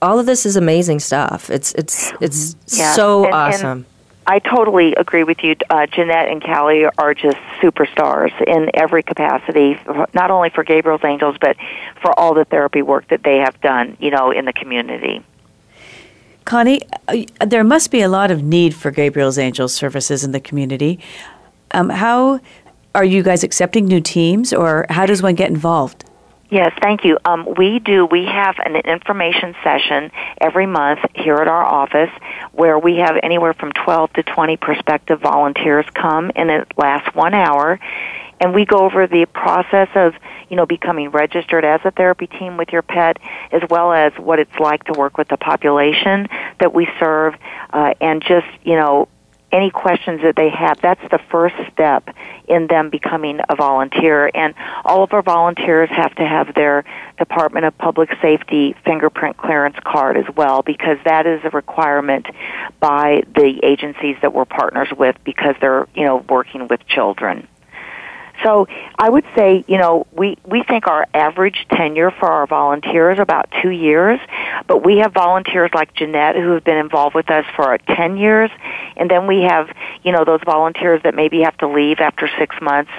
all 0.00 0.18
of 0.18 0.24
this 0.24 0.46
is 0.46 0.56
amazing 0.56 1.00
stuff. 1.00 1.50
It's 1.50 1.74
it's 1.74 2.10
it's 2.22 2.56
Yeah. 2.68 2.94
so 2.94 3.18
And- 3.18 3.26
and 3.26 3.34
awesome. 3.34 3.86
I 4.30 4.38
totally 4.38 4.94
agree 4.94 5.24
with 5.24 5.42
you. 5.42 5.56
Uh, 5.68 5.88
Jeanette 5.88 6.28
and 6.28 6.40
Callie 6.40 6.84
are 6.84 7.14
just 7.14 7.36
superstars 7.60 8.30
in 8.46 8.70
every 8.74 9.02
capacity, 9.02 9.76
not 10.14 10.30
only 10.30 10.50
for 10.50 10.62
Gabriel's 10.62 11.02
Angels, 11.02 11.34
but 11.40 11.56
for 12.00 12.16
all 12.16 12.32
the 12.32 12.44
therapy 12.44 12.80
work 12.80 13.08
that 13.08 13.24
they 13.24 13.38
have 13.38 13.60
done, 13.60 13.96
you 13.98 14.12
know, 14.12 14.30
in 14.30 14.44
the 14.44 14.52
community. 14.52 15.24
Connie, 16.44 16.80
uh, 17.08 17.24
there 17.44 17.64
must 17.64 17.90
be 17.90 18.02
a 18.02 18.08
lot 18.08 18.30
of 18.30 18.44
need 18.44 18.72
for 18.72 18.92
Gabriel's 18.92 19.36
Angels 19.36 19.74
services 19.74 20.22
in 20.22 20.30
the 20.30 20.38
community. 20.38 21.00
Um, 21.72 21.88
how 21.88 22.38
are 22.94 23.04
you 23.04 23.24
guys 23.24 23.42
accepting 23.42 23.86
new 23.86 24.00
teams, 24.00 24.52
or 24.52 24.86
how 24.90 25.06
does 25.06 25.22
one 25.22 25.34
get 25.34 25.50
involved? 25.50 26.04
Yes, 26.50 26.72
thank 26.82 27.04
you. 27.04 27.16
Um, 27.24 27.54
we 27.56 27.78
do. 27.78 28.04
We 28.06 28.24
have 28.24 28.56
an 28.58 28.74
information 28.74 29.54
session 29.62 30.10
every 30.40 30.66
month 30.66 30.98
here 31.14 31.36
at 31.36 31.46
our 31.46 31.64
office 31.64 32.10
where 32.50 32.76
we 32.76 32.96
have 32.96 33.16
anywhere 33.22 33.54
from 33.54 33.70
12 33.70 34.12
to 34.14 34.22
20 34.24 34.56
prospective 34.56 35.20
volunteers 35.20 35.86
come, 35.94 36.32
and 36.34 36.50
it 36.50 36.66
lasts 36.76 37.14
one 37.14 37.34
hour. 37.34 37.78
And 38.40 38.52
we 38.52 38.64
go 38.64 38.78
over 38.78 39.06
the 39.06 39.26
process 39.26 39.88
of, 39.94 40.14
you 40.48 40.56
know, 40.56 40.66
becoming 40.66 41.10
registered 41.10 41.64
as 41.64 41.82
a 41.84 41.92
therapy 41.92 42.26
team 42.26 42.56
with 42.56 42.70
your 42.70 42.82
pet, 42.82 43.18
as 43.52 43.62
well 43.70 43.92
as 43.92 44.12
what 44.14 44.40
it's 44.40 44.58
like 44.58 44.82
to 44.84 44.98
work 44.98 45.18
with 45.18 45.28
the 45.28 45.36
population 45.36 46.26
that 46.58 46.74
we 46.74 46.88
serve, 46.98 47.34
uh, 47.72 47.94
and 48.00 48.22
just, 48.22 48.46
you 48.64 48.74
know, 48.74 49.08
any 49.52 49.70
questions 49.70 50.22
that 50.22 50.36
they 50.36 50.50
have. 50.50 50.80
That's 50.80 51.02
the 51.10 51.20
first 51.30 51.54
step 51.72 52.08
in 52.48 52.66
them 52.66 52.90
becoming 52.90 53.40
a 53.48 53.56
volunteer. 53.56 54.30
And 54.34 54.54
all 54.84 55.02
of 55.02 55.12
our 55.12 55.22
volunteers 55.22 55.88
have 55.90 56.14
to 56.16 56.26
have 56.26 56.54
their 56.54 56.84
Department 57.18 57.66
of 57.66 57.76
Public 57.78 58.10
Safety 58.22 58.74
fingerprint 58.84 59.36
clearance 59.36 59.76
card 59.84 60.16
as 60.16 60.24
well 60.36 60.62
because 60.62 60.98
that 61.04 61.26
is 61.26 61.40
a 61.44 61.50
requirement 61.50 62.26
by 62.80 63.22
the 63.34 63.60
agencies 63.62 64.16
that 64.22 64.32
we're 64.32 64.44
partners 64.44 64.88
with 64.96 65.16
because 65.24 65.54
they're, 65.60 65.86
you 65.94 66.04
know, 66.04 66.16
working 66.28 66.68
with 66.68 66.86
children. 66.86 67.46
So 68.42 68.68
I 68.98 69.08
would 69.08 69.24
say, 69.36 69.64
you 69.66 69.78
know, 69.78 70.06
we, 70.12 70.38
we 70.46 70.62
think 70.62 70.86
our 70.86 71.06
average 71.12 71.66
tenure 71.72 72.10
for 72.10 72.30
our 72.30 72.46
volunteers 72.46 73.18
about 73.18 73.52
two 73.62 73.70
years, 73.70 74.20
but 74.66 74.84
we 74.84 74.98
have 74.98 75.12
volunteers 75.12 75.70
like 75.74 75.94
Jeanette 75.94 76.36
who 76.36 76.52
have 76.52 76.64
been 76.64 76.78
involved 76.78 77.14
with 77.14 77.30
us 77.30 77.44
for 77.56 77.76
10 77.78 78.16
years, 78.16 78.50
and 78.96 79.10
then 79.10 79.26
we 79.26 79.42
have, 79.42 79.68
you 80.02 80.12
know, 80.12 80.24
those 80.24 80.40
volunteers 80.44 81.02
that 81.02 81.14
maybe 81.14 81.42
have 81.42 81.56
to 81.58 81.68
leave 81.68 82.00
after 82.00 82.28
six 82.38 82.56
months 82.62 82.90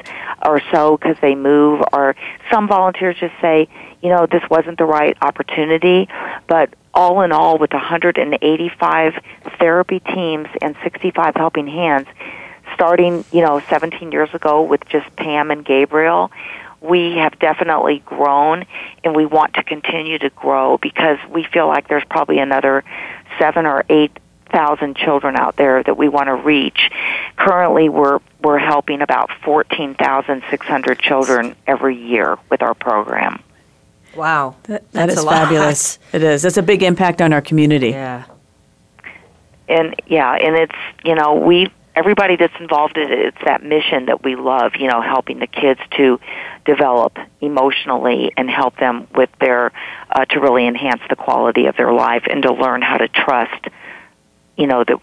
or 0.46 0.62
so 0.72 0.98
because 0.98 1.18
they 1.22 1.36
move, 1.36 1.84
or 1.94 2.16
some 2.52 2.68
volunteers 2.68 3.16
just 3.20 3.34
say, 3.42 3.68
you 4.02 4.10
know, 4.10 4.26
this 4.26 4.44
wasn't 4.50 4.78
the 4.78 4.86
right 4.86 5.18
opportunity, 5.22 6.08
but 6.48 6.74
all 6.94 7.22
in 7.22 7.32
all, 7.32 7.58
with 7.58 7.72
185 7.72 9.14
therapy 9.60 10.00
teams 10.00 10.48
and 10.62 10.76
65 10.84 11.36
helping 11.36 11.68
hands, 11.68 12.08
starting, 12.74 13.26
you 13.32 13.42
know, 13.42 13.62
17 13.70 14.12
years 14.12 14.34
ago 14.34 14.64
with 14.64 14.86
just 14.88 15.14
Pam 15.16 15.52
and 15.52 15.66
Gabriel, 15.66 16.32
we 16.82 17.18
have 17.18 17.38
definitely 17.40 18.00
grown 18.06 18.66
and 19.04 19.16
we 19.16 19.26
want 19.26 19.54
to 19.54 19.64
continue 19.64 20.18
to 20.18 20.30
grow 20.30 20.78
because 20.78 21.20
we 21.30 21.44
feel 21.44 21.68
like 21.68 21.88
there's 21.88 22.06
probably 22.10 22.40
another 22.40 22.84
seven 23.38 23.66
or 23.66 23.86
eight 23.90 24.18
thousand 24.52 24.98
children 24.98 25.38
out 25.38 25.56
there 25.56 25.82
that 25.82 25.98
we 25.98 26.10
want 26.10 26.28
to 26.28 26.36
reach. 26.36 26.92
Currently, 27.38 27.90
we're 27.90 28.20
we're 28.42 28.60
helping 28.60 29.02
about 29.02 29.30
fourteen 29.44 29.96
thousand 29.96 30.44
six 30.50 30.66
hundred 30.66 31.00
children 31.00 31.56
every 31.68 31.96
year 31.96 32.38
with 32.50 32.62
our 32.62 32.74
program. 32.74 33.42
Wow, 34.16 34.56
that, 34.64 34.92
that 34.92 35.10
is 35.10 35.24
fabulous. 35.24 35.98
It 36.14 36.24
is. 36.24 36.42
That's 36.42 36.58
a 36.58 36.64
big 36.64 36.84
impact 36.84 37.22
on 37.22 37.32
our 37.32 37.42
community. 37.42 37.92
Yeah. 37.92 38.26
And 39.70 39.96
yeah, 40.08 40.34
and 40.34 40.56
it's 40.58 40.76
you 41.06 41.16
know 41.16 41.36
we 41.36 41.72
everybody 41.96 42.36
that's 42.36 42.54
involved 42.60 42.98
in 42.98 43.12
it, 43.12 43.20
it's 43.20 43.44
that 43.46 43.64
mission 43.64 44.06
that 44.06 44.24
we 44.24 44.36
love, 44.36 44.74
you 44.78 44.88
know, 44.88 45.02
helping 45.02 45.40
the 45.40 45.48
kids 45.48 45.80
to 45.98 46.20
develop 46.66 47.18
emotionally 47.42 48.32
and 48.38 48.50
help 48.50 48.78
them 48.78 49.08
with 49.16 49.30
their, 49.40 49.72
uh, 50.10 50.26
to 50.26 50.40
really 50.40 50.66
enhance 50.68 51.02
the 51.10 51.16
quality 51.16 51.66
of 51.66 51.76
their 51.76 51.92
life 51.92 52.24
and 52.30 52.44
to 52.44 52.54
learn 52.54 52.82
how 52.82 52.98
to 52.98 53.08
trust, 53.08 53.68
you 54.58 54.68
know, 54.68 54.84
the, 54.84 55.00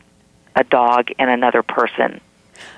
a 0.57 0.64
dog 0.64 1.11
and 1.18 1.30
another 1.30 1.62
person. 1.62 2.20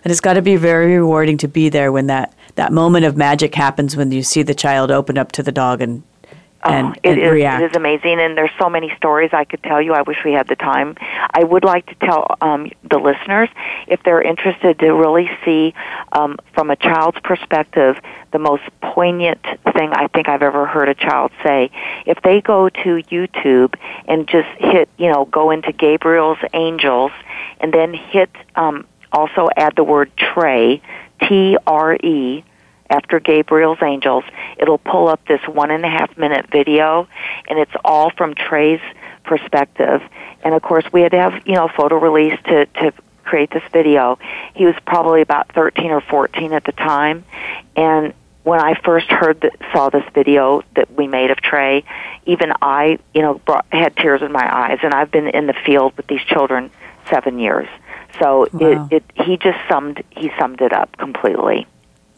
And 0.05 0.11
it's 0.11 0.21
got 0.21 0.35
to 0.35 0.43
be 0.43 0.57
very 0.57 0.97
rewarding 0.97 1.39
to 1.39 1.49
be 1.49 1.69
there 1.69 1.93
when 1.93 2.07
that, 2.09 2.35
that 2.57 2.73
moment 2.73 3.05
of 3.07 3.17
magic 3.17 3.55
happens 3.55 3.97
when 3.97 4.11
you 4.11 4.23
see 4.23 4.43
the 4.43 4.55
child 4.55 4.91
open 4.91 5.17
up 5.17 5.33
to 5.33 5.43
the 5.43 5.53
dog 5.53 5.81
and 5.81 6.03
and, 6.63 6.89
oh, 6.89 6.91
it 7.03 7.13
and 7.13 7.21
is, 7.21 7.31
react. 7.31 7.63
It 7.63 7.71
is 7.71 7.77
amazing, 7.77 8.21
and 8.21 8.37
there's 8.37 8.51
so 8.59 8.69
many 8.69 8.93
stories 8.97 9.31
I 9.33 9.45
could 9.45 9.63
tell 9.63 9.81
you. 9.81 9.95
I 9.95 10.03
wish 10.03 10.19
we 10.25 10.33
had 10.33 10.49
the 10.49 10.57
time. 10.57 10.97
I 11.01 11.43
would 11.43 11.65
like 11.65 11.87
to 11.87 11.95
tell 11.95 12.37
um, 12.41 12.71
the 12.89 12.99
listeners 12.99 13.49
if 13.87 14.03
they're 14.03 14.23
interested 14.23 14.79
to 14.81 14.93
really 14.93 15.31
see 15.45 15.75
um, 16.13 16.39
from 16.55 16.71
a 16.71 16.77
child's 16.77 17.19
perspective 17.21 17.97
the 18.33 18.39
most 18.39 18.63
poignant 18.83 19.43
thing 19.43 19.91
I 19.93 20.09
think 20.09 20.29
I've 20.29 20.43
ever 20.43 20.67
heard 20.67 20.89
a 20.89 20.95
child 20.95 21.33
say. 21.43 21.71
If 22.07 22.21
they 22.23 22.41
go 22.41 22.69
to 22.69 23.03
YouTube 23.11 23.75
and 24.07 24.29
just 24.29 24.49
hit, 24.59 24.89
you 24.99 25.11
know, 25.11 25.25
go 25.25 25.51
into 25.51 25.73
Gabriel's 25.73 26.39
Angels, 26.53 27.13
and 27.61 27.73
then 27.73 27.95
hit 27.95 28.31
um, 28.55 28.87
also 29.13 29.49
add 29.57 29.75
the 29.77 29.85
word 29.85 30.11
Trey, 30.17 30.83
T 31.23 31.57
R 31.67 31.97
E 31.97 32.45
after 32.91 33.21
Gabriel's 33.21 33.79
Angels, 33.83 34.25
it'll 34.59 34.79
pull 34.79 35.09
up 35.09 35.25
this 35.27 35.41
one 35.47 35.71
and 35.71 35.85
a 35.85 35.89
half 35.89 36.17
minute 36.19 36.47
video, 36.51 37.09
and 37.49 37.59
it's 37.59 37.73
all 37.85 38.11
from 38.11 38.35
Trey's 38.35 38.81
perspective. 39.25 40.03
And 40.43 40.55
of 40.55 40.63
course, 40.63 40.85
we 40.93 41.01
had 41.03 41.13
to 41.13 41.19
have 41.19 41.47
you 41.47 41.55
know 41.55 41.69
photo 41.69 41.97
release 41.99 42.39
to 42.47 42.67
to 42.67 42.93
create 43.25 43.51
this 43.51 43.63
video. 43.73 44.19
He 44.55 44.67
was 44.67 44.75
probably 44.87 45.23
about 45.23 45.53
13 45.55 45.91
or 45.93 46.01
14 46.01 46.53
at 46.53 46.65
the 46.65 46.73
time, 46.73 47.25
and 47.77 48.13
when 48.43 48.59
I 48.59 48.75
first 48.83 49.07
heard 49.11 49.43
that, 49.43 49.53
saw 49.73 49.91
this 49.91 50.05
video 50.15 50.63
that 50.75 50.91
we 50.97 51.07
made 51.07 51.31
of 51.31 51.37
Trey, 51.39 51.85
even 52.25 52.53
I, 52.63 52.99
you 53.15 53.21
know, 53.21 53.35
brought, 53.35 53.67
had 53.71 53.95
tears 53.97 54.23
in 54.23 54.33
my 54.33 54.49
eyes. 54.51 54.79
And 54.83 54.95
I've 54.95 55.11
been 55.11 55.29
in 55.29 55.47
the 55.47 55.53
field 55.67 55.95
with 55.97 56.07
these 56.07 56.23
children 56.23 56.71
seven 57.11 57.39
years, 57.39 57.69
so 58.19 58.49
Wow. 58.53 58.89
it, 58.91 59.03
it 59.17 59.27
he 59.27 59.37
just 59.37 59.59
summed 59.69 60.03
he 60.11 60.31
summed 60.39 60.61
it 60.63 60.73
up 60.73 60.97
completely. 60.97 61.67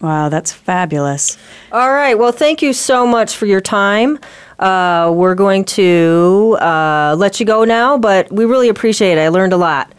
Wow, 0.02 0.28
that's 0.28 0.52
fabulous. 0.52 1.38
All 1.70 1.90
right. 1.90 2.18
Well, 2.18 2.32
thank 2.32 2.60
you 2.60 2.72
so 2.74 3.06
much 3.06 3.36
for 3.36 3.46
your 3.46 3.60
time. 3.60 4.18
Uh, 4.58 5.10
we're 5.14 5.34
going 5.36 5.64
to 5.64 6.58
uh, 6.60 7.14
let 7.18 7.40
you 7.40 7.46
go 7.46 7.64
now, 7.64 7.96
but 7.98 8.30
we 8.30 8.44
really 8.44 8.68
appreciate 8.68 9.16
it. 9.16 9.20
I 9.20 9.28
learned 9.28 9.52
a 9.52 9.56
lot. 9.56 9.92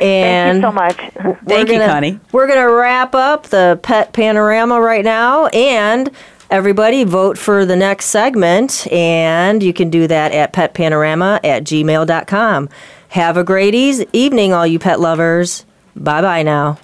And 0.00 0.62
Thank 0.62 0.62
you 0.62 0.62
so 0.62 0.72
much. 0.72 1.14
we're 1.24 1.44
Thank 1.46 1.68
you, 1.70 1.78
gonna- 1.78 1.92
Connie. 1.92 2.20
We're 2.32 2.46
going 2.46 2.60
to 2.60 2.72
wrap 2.72 3.14
up 3.16 3.48
the 3.48 3.78
pet 3.82 4.12
panorama 4.12 4.80
right 4.80 5.04
now. 5.04 5.46
And 5.48 6.10
everybody 6.50 7.02
vote 7.02 7.36
for 7.36 7.66
the 7.66 7.74
next 7.76 8.06
segment. 8.06 8.86
And 8.92 9.60
you 9.60 9.72
can 9.72 9.90
do 9.90 10.06
that 10.06 10.30
at 10.32 10.52
petpanorama 10.52 11.40
at 11.42 11.64
gmail.com. 11.64 12.68
Have 13.08 13.36
a 13.36 13.42
great 13.44 13.74
eas 13.74 14.04
evening, 14.12 14.52
all 14.52 14.66
you 14.66 14.78
pet 14.78 15.00
lovers. 15.00 15.64
Bye 15.96 16.22
bye 16.22 16.42
now. 16.44 16.78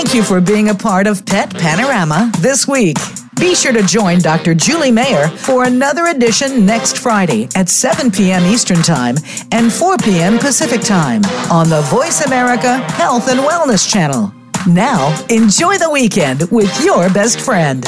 Thank 0.00 0.14
you 0.14 0.22
for 0.22 0.40
being 0.40 0.68
a 0.68 0.74
part 0.76 1.08
of 1.08 1.26
Pet 1.26 1.52
Panorama 1.52 2.30
this 2.38 2.68
week. 2.68 2.96
Be 3.40 3.56
sure 3.56 3.72
to 3.72 3.82
join 3.82 4.20
Dr. 4.20 4.54
Julie 4.54 4.92
Mayer 4.92 5.26
for 5.26 5.64
another 5.64 6.06
edition 6.06 6.64
next 6.64 6.98
Friday 6.98 7.48
at 7.56 7.68
7 7.68 8.12
p.m. 8.12 8.44
Eastern 8.44 8.80
Time 8.80 9.16
and 9.50 9.72
4 9.72 9.96
p.m. 9.96 10.38
Pacific 10.38 10.82
Time 10.82 11.24
on 11.50 11.68
the 11.68 11.80
Voice 11.90 12.24
America 12.24 12.78
Health 12.92 13.26
and 13.28 13.40
Wellness 13.40 13.90
Channel. 13.90 14.32
Now, 14.68 15.08
enjoy 15.30 15.78
the 15.78 15.90
weekend 15.90 16.48
with 16.52 16.72
your 16.84 17.10
best 17.10 17.40
friend. 17.40 17.84